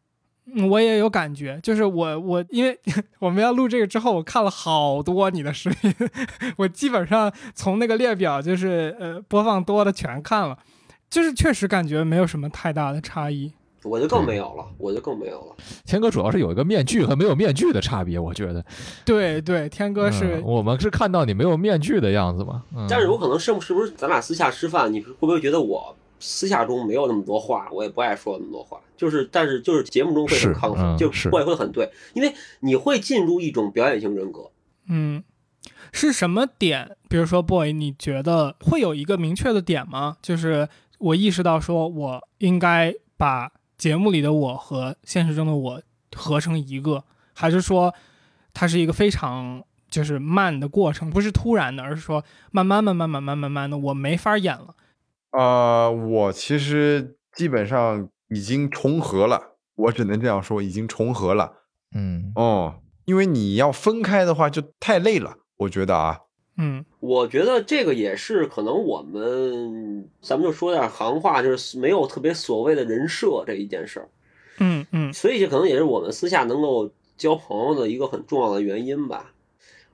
[0.55, 2.79] 嗯我也有感觉，就是我我因为
[3.19, 5.95] 我们要录这个之后，我看了好多你的视频，
[6.57, 10.59] 我基本上从那个列表就是呃播放多的全看了，
[11.11, 13.53] 就是确实感觉没有什么太大的差异。
[13.85, 15.55] 我就更没有了，我就更没有了。
[15.87, 18.63] 天哥主要是有一个面具和没有面具的差别，我觉得
[19.05, 22.65] 对对，天哥是嗯我们是看到你没有面具的样子嘛。
[22.77, 34.51] 嗯、但是我可能是是不是咱俩私下吃饭，你会不会觉得我私下中没有那么多话，我也不爱说那么多话，就是但是就是节目中会很亢奋，嗯就是会会很对，因为你会进入一种表演型人格。
[34.89, 35.23] 嗯，
[35.93, 36.97] 是什么点？
[37.09, 40.17] 比如说，boy，你觉得会有一个明确的点吗？
[40.21, 40.69] 就是
[40.99, 45.83] 我意识到说，我应该把节目里的我和现实中的我
[46.17, 47.95] 合成一个，还是说
[48.53, 54.75] 它是一个非常就是慢的过程，不是突然的，而是说慢慢慢慢慢慢慢慢的，我没法演了。
[55.31, 61.53] 呃，我其实基本上已经重合了，我只能这样说，已经重合了。
[61.95, 66.21] 嗯，哦，因为你要分开的话就太累了，我觉得啊。
[66.61, 74.09] 嗯我觉得这个也是可能我们咱们就说点行话，就是没有特别所谓的人设这一件事儿，
[74.59, 79.33] 嗯嗯所以这可能也是我们私下能够交朋友的一个很重要的原因吧。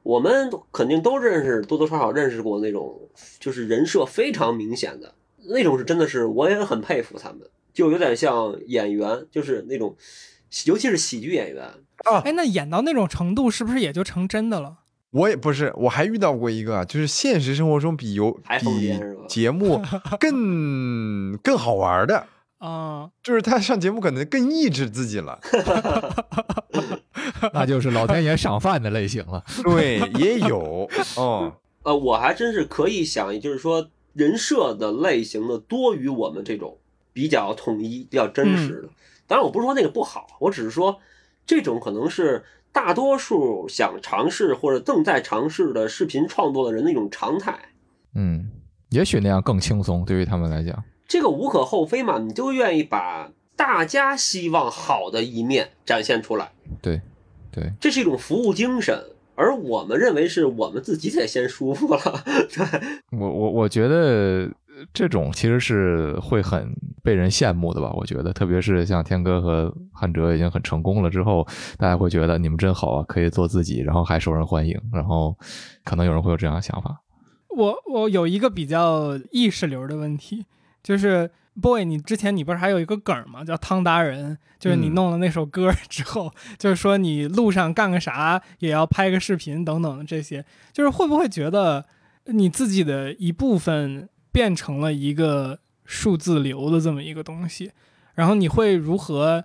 [0.02, 2.98] 我们肯定都认识，多多少少认识过那种
[3.39, 5.15] 就是人设非常明显的
[5.48, 7.40] 那种，是真的是我也很佩服他们，
[7.75, 9.95] 就有点像演员，就是那种，
[10.65, 11.65] 尤其是喜剧演员
[12.05, 14.79] 啊，哎，那演到那种程度，是不是也就成真的了？
[15.11, 18.99] 我也不是，我还遇到过一个啊，就是现实生活中比游比
[19.29, 19.83] 节目
[20.19, 22.27] 更更好玩的，
[22.59, 25.39] 啊、就是他上节目可能更抑制自己了。
[27.53, 29.45] 那就是老天爷赏饭的类型了。
[29.63, 31.53] 对，也有哦。
[31.83, 36.79] 呃，我还真是可以想，就是说人设的类型的多于我们这种
[37.15, 38.89] 比较统一、比较真实的。
[39.27, 40.99] 当然，我不是说那个不好，我只是说
[41.47, 47.59] 这种可能是大多数想尝试或者正在尝试的视频创作的人的一种常态。
[48.15, 48.51] 嗯，
[48.91, 50.85] 也许那样更轻松，对于他们来讲。
[51.09, 56.51] 这个无可厚非嘛，你就愿意把大家希望好的一面展现出来，
[56.82, 57.01] 对，
[57.53, 59.05] 对，这是一种服务精神。
[59.36, 62.01] 而我们认为是我们自己得先舒服了，
[62.55, 62.65] 对，
[63.19, 64.49] 我我我觉得
[64.93, 67.91] 这种其实是会很被人羡慕的吧？
[67.95, 71.47] 我觉得，特别是像天哥和汉哲已经很成功了之后，
[71.79, 75.37] 大家会觉得你们真好啊，可以做自己，然后还受人欢迎，然后
[75.85, 77.01] 可能有人会有这样的想法。
[77.57, 80.45] 我我有一个比较意识流的问题，
[80.83, 81.31] 就是
[81.63, 83.45] boy，你之前你不是还有一个梗吗？
[83.45, 91.85] 叫汤达人，就是你嗯弄了那首歌之后，就是说你路上干个啥也要拍个视频等等的这些，就是会不会觉得
[92.27, 97.70] 你自己的一部分变成了一个数字流的这么一个东西？
[98.16, 99.44] 然后你会如何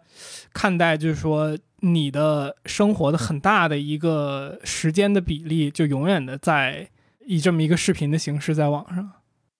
[0.51, 0.97] 看待？
[0.97, 6.89] 就是说你的生活的很大的一个时间的比例，就永远的在
[7.27, 9.11] 以这么一个视频的形式在网上。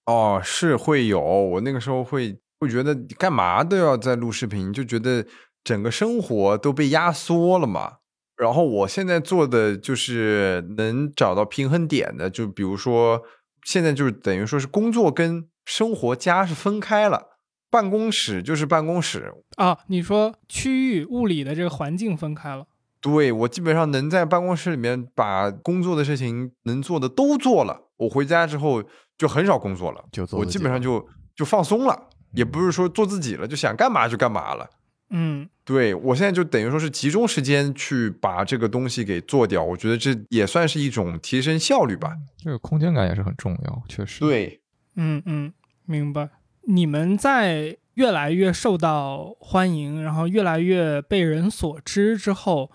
[0.05, 5.25] 哦，是会有，我那个时候会会觉得干嘛都要在录视频，就觉得
[5.63, 7.97] 整个生活都被压缩了嘛。
[8.35, 13.21] 然后我现在做的就是能找到平衡点的，就比如说
[13.63, 17.37] 现在就是等于说是工作跟生活家是分开了，
[17.69, 19.33] 办公室就是办公室。
[19.57, 22.65] 啊，你说区域物理的这个环境分开了，
[22.99, 28.83] 对我基本上能在办公室里面把工作的事情能做的都做了，我回家之后
[29.17, 34.69] 就很少工作了，就做我基本上就就放松了，也不是说做自己了，就想干嘛就干嘛了。
[35.11, 42.15] 嗯对我现在就等于说是集中时间去把这个东西给做掉，我觉得这也算是一种提升效率吧。
[42.37, 44.61] 这个空间感也是很重要，确实。，对，
[44.95, 45.53] 嗯嗯，
[45.85, 46.29] 明白。
[46.63, 52.71] 你们在越来越受到欢迎，然后越来越被人所知之后，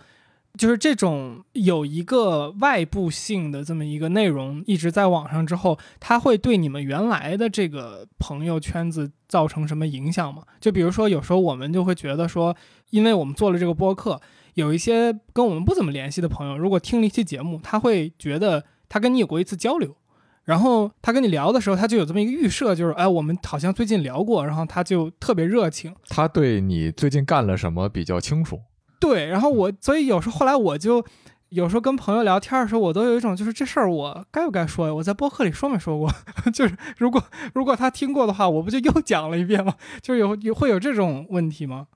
[0.57, 10.43] 就是这种有一个外部性的这么一个内容一直在网上之后，它会对你们原来的这个朋友圈子造成什么影响吗？
[10.61, 12.57] 就比如说，有时候我们就会觉得说，
[12.91, 14.21] 因为我们做了这个播客，
[14.55, 19.97] 有一些跟我们不怎么联系的朋友，如果听了一期节目，他会觉得他跟你有过一次交流，
[20.45, 25.93] 然后他跟你聊的时候，他就有这么一个预设，就是哎，我们好像最近聊过，然后他就特别热情。
[26.09, 28.61] 他对你最近干了什么比较清楚。
[29.07, 31.05] 对，然后我所以有时候后来我就
[31.51, 34.95] 有时候跟朋友聊天的时候，我都有一种就是这事儿我该不该说呀？
[34.95, 36.11] 我在播客里说没说过？
[36.55, 37.23] 就是如果
[37.53, 39.75] 如果他听过的话，我不就又讲了一遍吗？
[40.01, 41.89] 就是有有会有这种问题吗？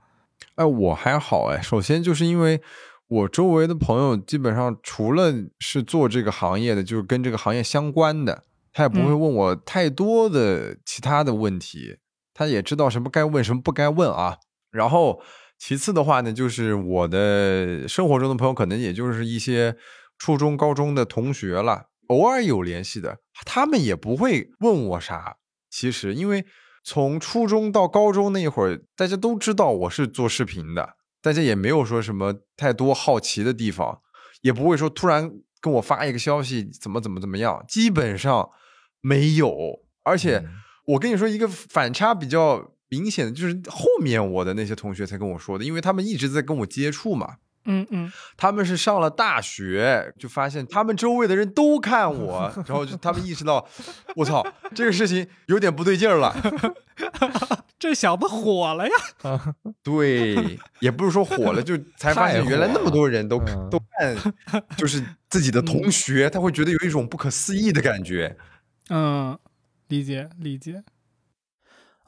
[0.56, 1.62] 哎，我还好哎。
[1.62, 2.60] 首先就是因为
[3.08, 11.96] 我周围的朋友基本上除了是做这个行业的，就是跟这个行业相关的，他也不会问我太多的其他的问题。
[12.34, 14.36] 他也知道什么该问，什么不该问啊。
[14.70, 15.22] 然后。
[15.58, 19.76] 其次的话呢，就是我的生活中的朋友，可能也就是一些
[20.16, 25.38] 初中、高中的同学了，偶尔有联系的，他们也不会问我啥。
[25.68, 26.46] 其实，因为
[26.84, 34.00] 从初中到高中那一会儿，大家都知道我是做视频的，大家也没有说什么太多好奇的地方，
[34.42, 35.28] 也不会说突然
[35.60, 38.48] 跟我发一个消息，怎么怎么怎么样，基本上
[39.00, 39.52] 没有。
[40.04, 40.44] 而且，
[40.86, 42.74] 我跟你说一个反差比较。
[42.88, 47.36] 明显的就是后面我的那些同学才跟我说的，因为他们一直在跟我接触嘛。
[47.70, 53.68] 嗯嗯，他们是上了大学就发现他们周围的人都看我，然后就他们意识到，
[54.16, 54.42] 我操，
[54.74, 56.34] 这个事情有点不对劲儿了。
[57.78, 59.54] 这小子火了呀！
[59.82, 63.38] 对，也不是说火了，就才发现原来那么多人都
[63.70, 64.16] 都看，
[64.78, 68.34] 就是自己的同学，他会觉得有一种不可思议的感觉。
[68.88, 69.38] 嗯，
[69.88, 70.82] 理解理解。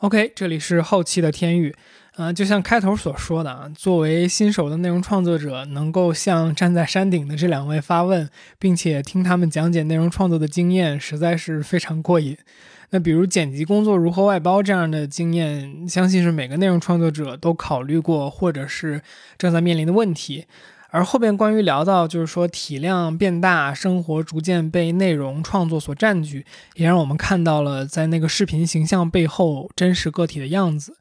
[0.01, 1.77] OK，这里是后期的天域，
[2.17, 8.27] 呃，就像开头所说的啊，作为新手的内容创作者，能够向站在山顶的这两位发问，
[8.59, 12.35] 并且听他们讲解内容创作的经验，实在是非常过瘾。
[12.89, 19.03] 那比如剪辑工作如何外包这样的经验，相信是每个内容创作者都考虑过，或者是
[19.37, 20.47] 正在面临的问题。
[20.91, 26.45] 而后边关于聊到，就是说体量变大，生活逐渐被内容创作所占据，
[26.75, 30.97] 也让我们看到了在那个视频形象背后真实个体的样子。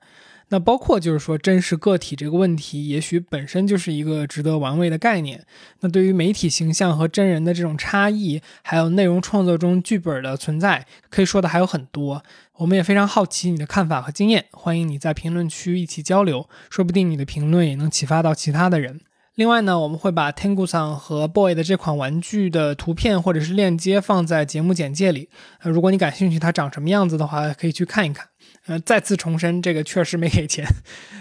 [0.51, 5.45] 那包括就是说真实个体这个问题，也许本身就是一个值得玩味的概念。
[5.81, 12.23] 那对于媒体形象和真人的这种差异，还有内容创作中剧本的存在，可以说的还有很多。
[12.55, 19.01] 我们也非常好奇你的看法和经验，欢迎你在评论区一起交流，说不定你的评论也能启发到其他的人。
[19.39, 25.29] 另外呢，我们会把 Tengu 桑和 Boy 的这款玩具的图片或者是链接放在节目简介里。
[25.61, 28.27] 呃，如果你感兴趣它长什么样子的话，可以去看一看。
[28.65, 30.67] 呃，再次重申，这个确实没给钱。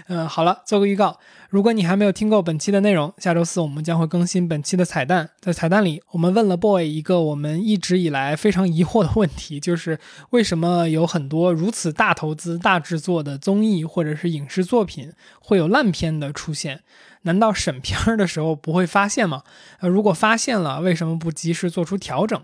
[0.08, 1.20] 嗯， 好了，做个预告。
[1.48, 5.30] 如果你还没有听够本期的内容，下周四我们将会更新本期的彩蛋。
[5.38, 9.96] 在彩蛋里，我们问了 Boy 一个我们一直以来非常疑惑的问题，就是
[10.30, 16.80] 为什么有很多如此大投资、大制作的综艺或者是影视作品会有烂片的出现？
[17.22, 19.42] 难道审片儿的时候不会发现吗？
[19.80, 22.40] 呃，如果发现了，为什么不及时做出调整？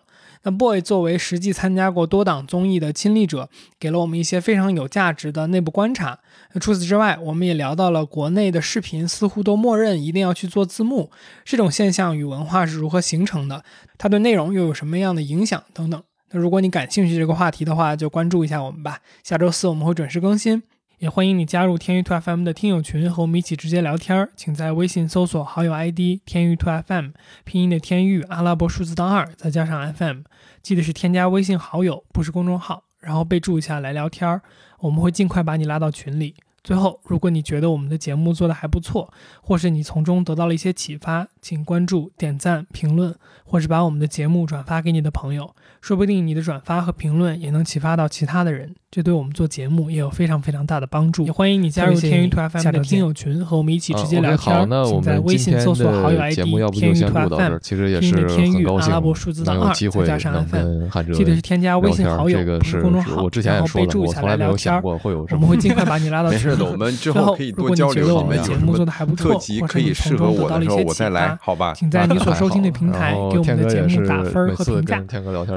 [0.47, 3.49] 那 Boy 作为实际参加过多档综艺的亲历者，
[3.81, 6.19] 给了我们一些非常有价值的内部观察。
[6.53, 11.11] 那除此之外，我们也聊到了国内的视频似乎都默认一定要去做字幕，
[11.47, 13.65] 这种现象与文化是如何形成的？
[13.97, 15.65] 它对内容又有什么样的影响？
[15.73, 16.03] 等等。
[16.33, 18.99] 那如果你感兴趣这个话题的话，就关注一下我们吧。
[19.23, 20.63] 下周四我们会准时更新。
[21.05, 24.27] 也欢迎你加入天域 to FM 的听友群，和我们一起直接聊天。
[24.35, 27.11] 请在微信搜索好友 ID 天域 to FM，
[27.45, 30.21] 拼音的天域，阿拉伯数字当二，再加上 FM，
[30.63, 34.41] 记得是添加微信好友，不是公众号，然后备注一下来聊天，
[34.79, 36.37] 我们会尽快把你拉到群里。
[36.65, 39.13] 最后，如果你觉得我们的节目做得还不错，
[39.43, 43.15] 或是你从中得到了一些启发，请关注、点赞、评论，
[43.45, 51.27] 或是把我们的节目转发给你的朋友，说不定你的转发和评论也能启发到其他的人，这对我们做节目也有非常非常大的帮助。
[51.27, 54.67] 也欢迎你加入天娱 FM 的听友群，和我们一起直接聊天。
[54.87, 64.81] 请在微信搜索好友 ID“ 天娱 FM”，拼音的天娱，阿拉伯数字的二，再加上 FM，记得是添加微信好友，不是公众号，然后备注一下来聊天。
[64.83, 66.54] 我们会尽快把你拉到 群。
[66.63, 71.73] 我们之后可以多交流，你们有什么特辑可以适合我的时候，我再来，好吧？
[71.75, 75.03] 请在你所收听的 平台给我们的节目打分和评价，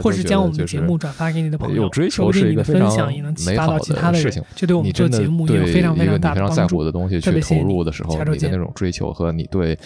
[0.01, 1.91] 或是将我们的节目转发给你的朋友。
[2.09, 4.43] 说不定你的分享也能启发到其他的人。
[4.55, 6.77] 这对我们做节目也有非常非常大的帮助。
[7.21, 9.77] 特别投入的时候，你的那种追求和你对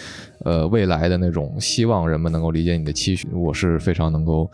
[0.44, 4.48] 呃未来的那种希望，人们能够理解你的期许，我是非常能够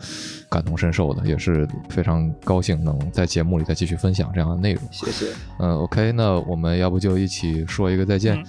[0.49, 4.83] 感同身受的，也是非常高兴能在节目里再继续分享这样的内容。
[4.91, 5.27] 谢谢。
[5.59, 6.39] 嗯，OK，那。
[6.49, 8.41] 我们要不就一起说一个再见。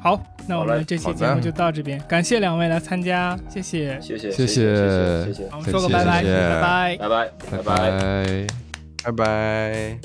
[0.00, 4.00] 好，那我们这期节目就到这边，感谢两位来参加，谢谢。
[4.00, 6.96] 谢谢谢谢谢谢谢，我们说个拜拜，谢谢拜拜。
[6.96, 7.90] 拜拜拜拜拜。
[7.90, 8.46] 拜。
[9.04, 9.98] 拜拜。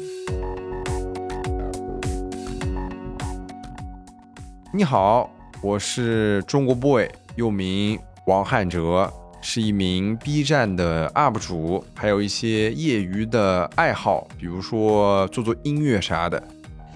[4.73, 5.30] 你好，
[5.61, 7.06] 我是中国 boy，
[7.36, 9.11] 又名王汉哲，
[9.41, 16.41] 是一名 B 站的 UP 主，还有一些业余的爱好，比如说做做音乐啥的。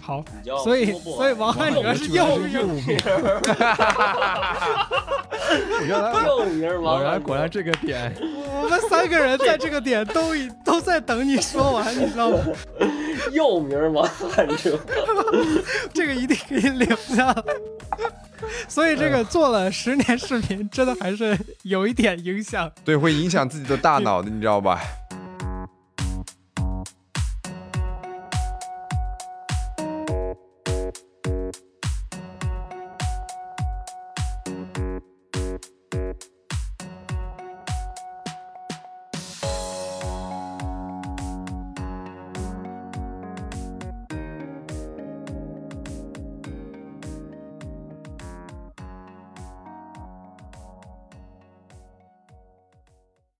[0.05, 0.21] 好，
[0.65, 2.83] 所以所以王汉哲是又右名，
[5.87, 12.37] 原来 又名王果然汉果然这个点， 我们三个人在这个点都已都在等你说完，你知道吗？
[13.31, 14.77] 又名王汉哲，
[15.93, 17.41] 这个一定给你留下来。
[18.67, 22.69] 所以这个做了十年视频，真的还是有一点影响。
[22.83, 24.81] 对，会影响自己的大脑的，你知道吧？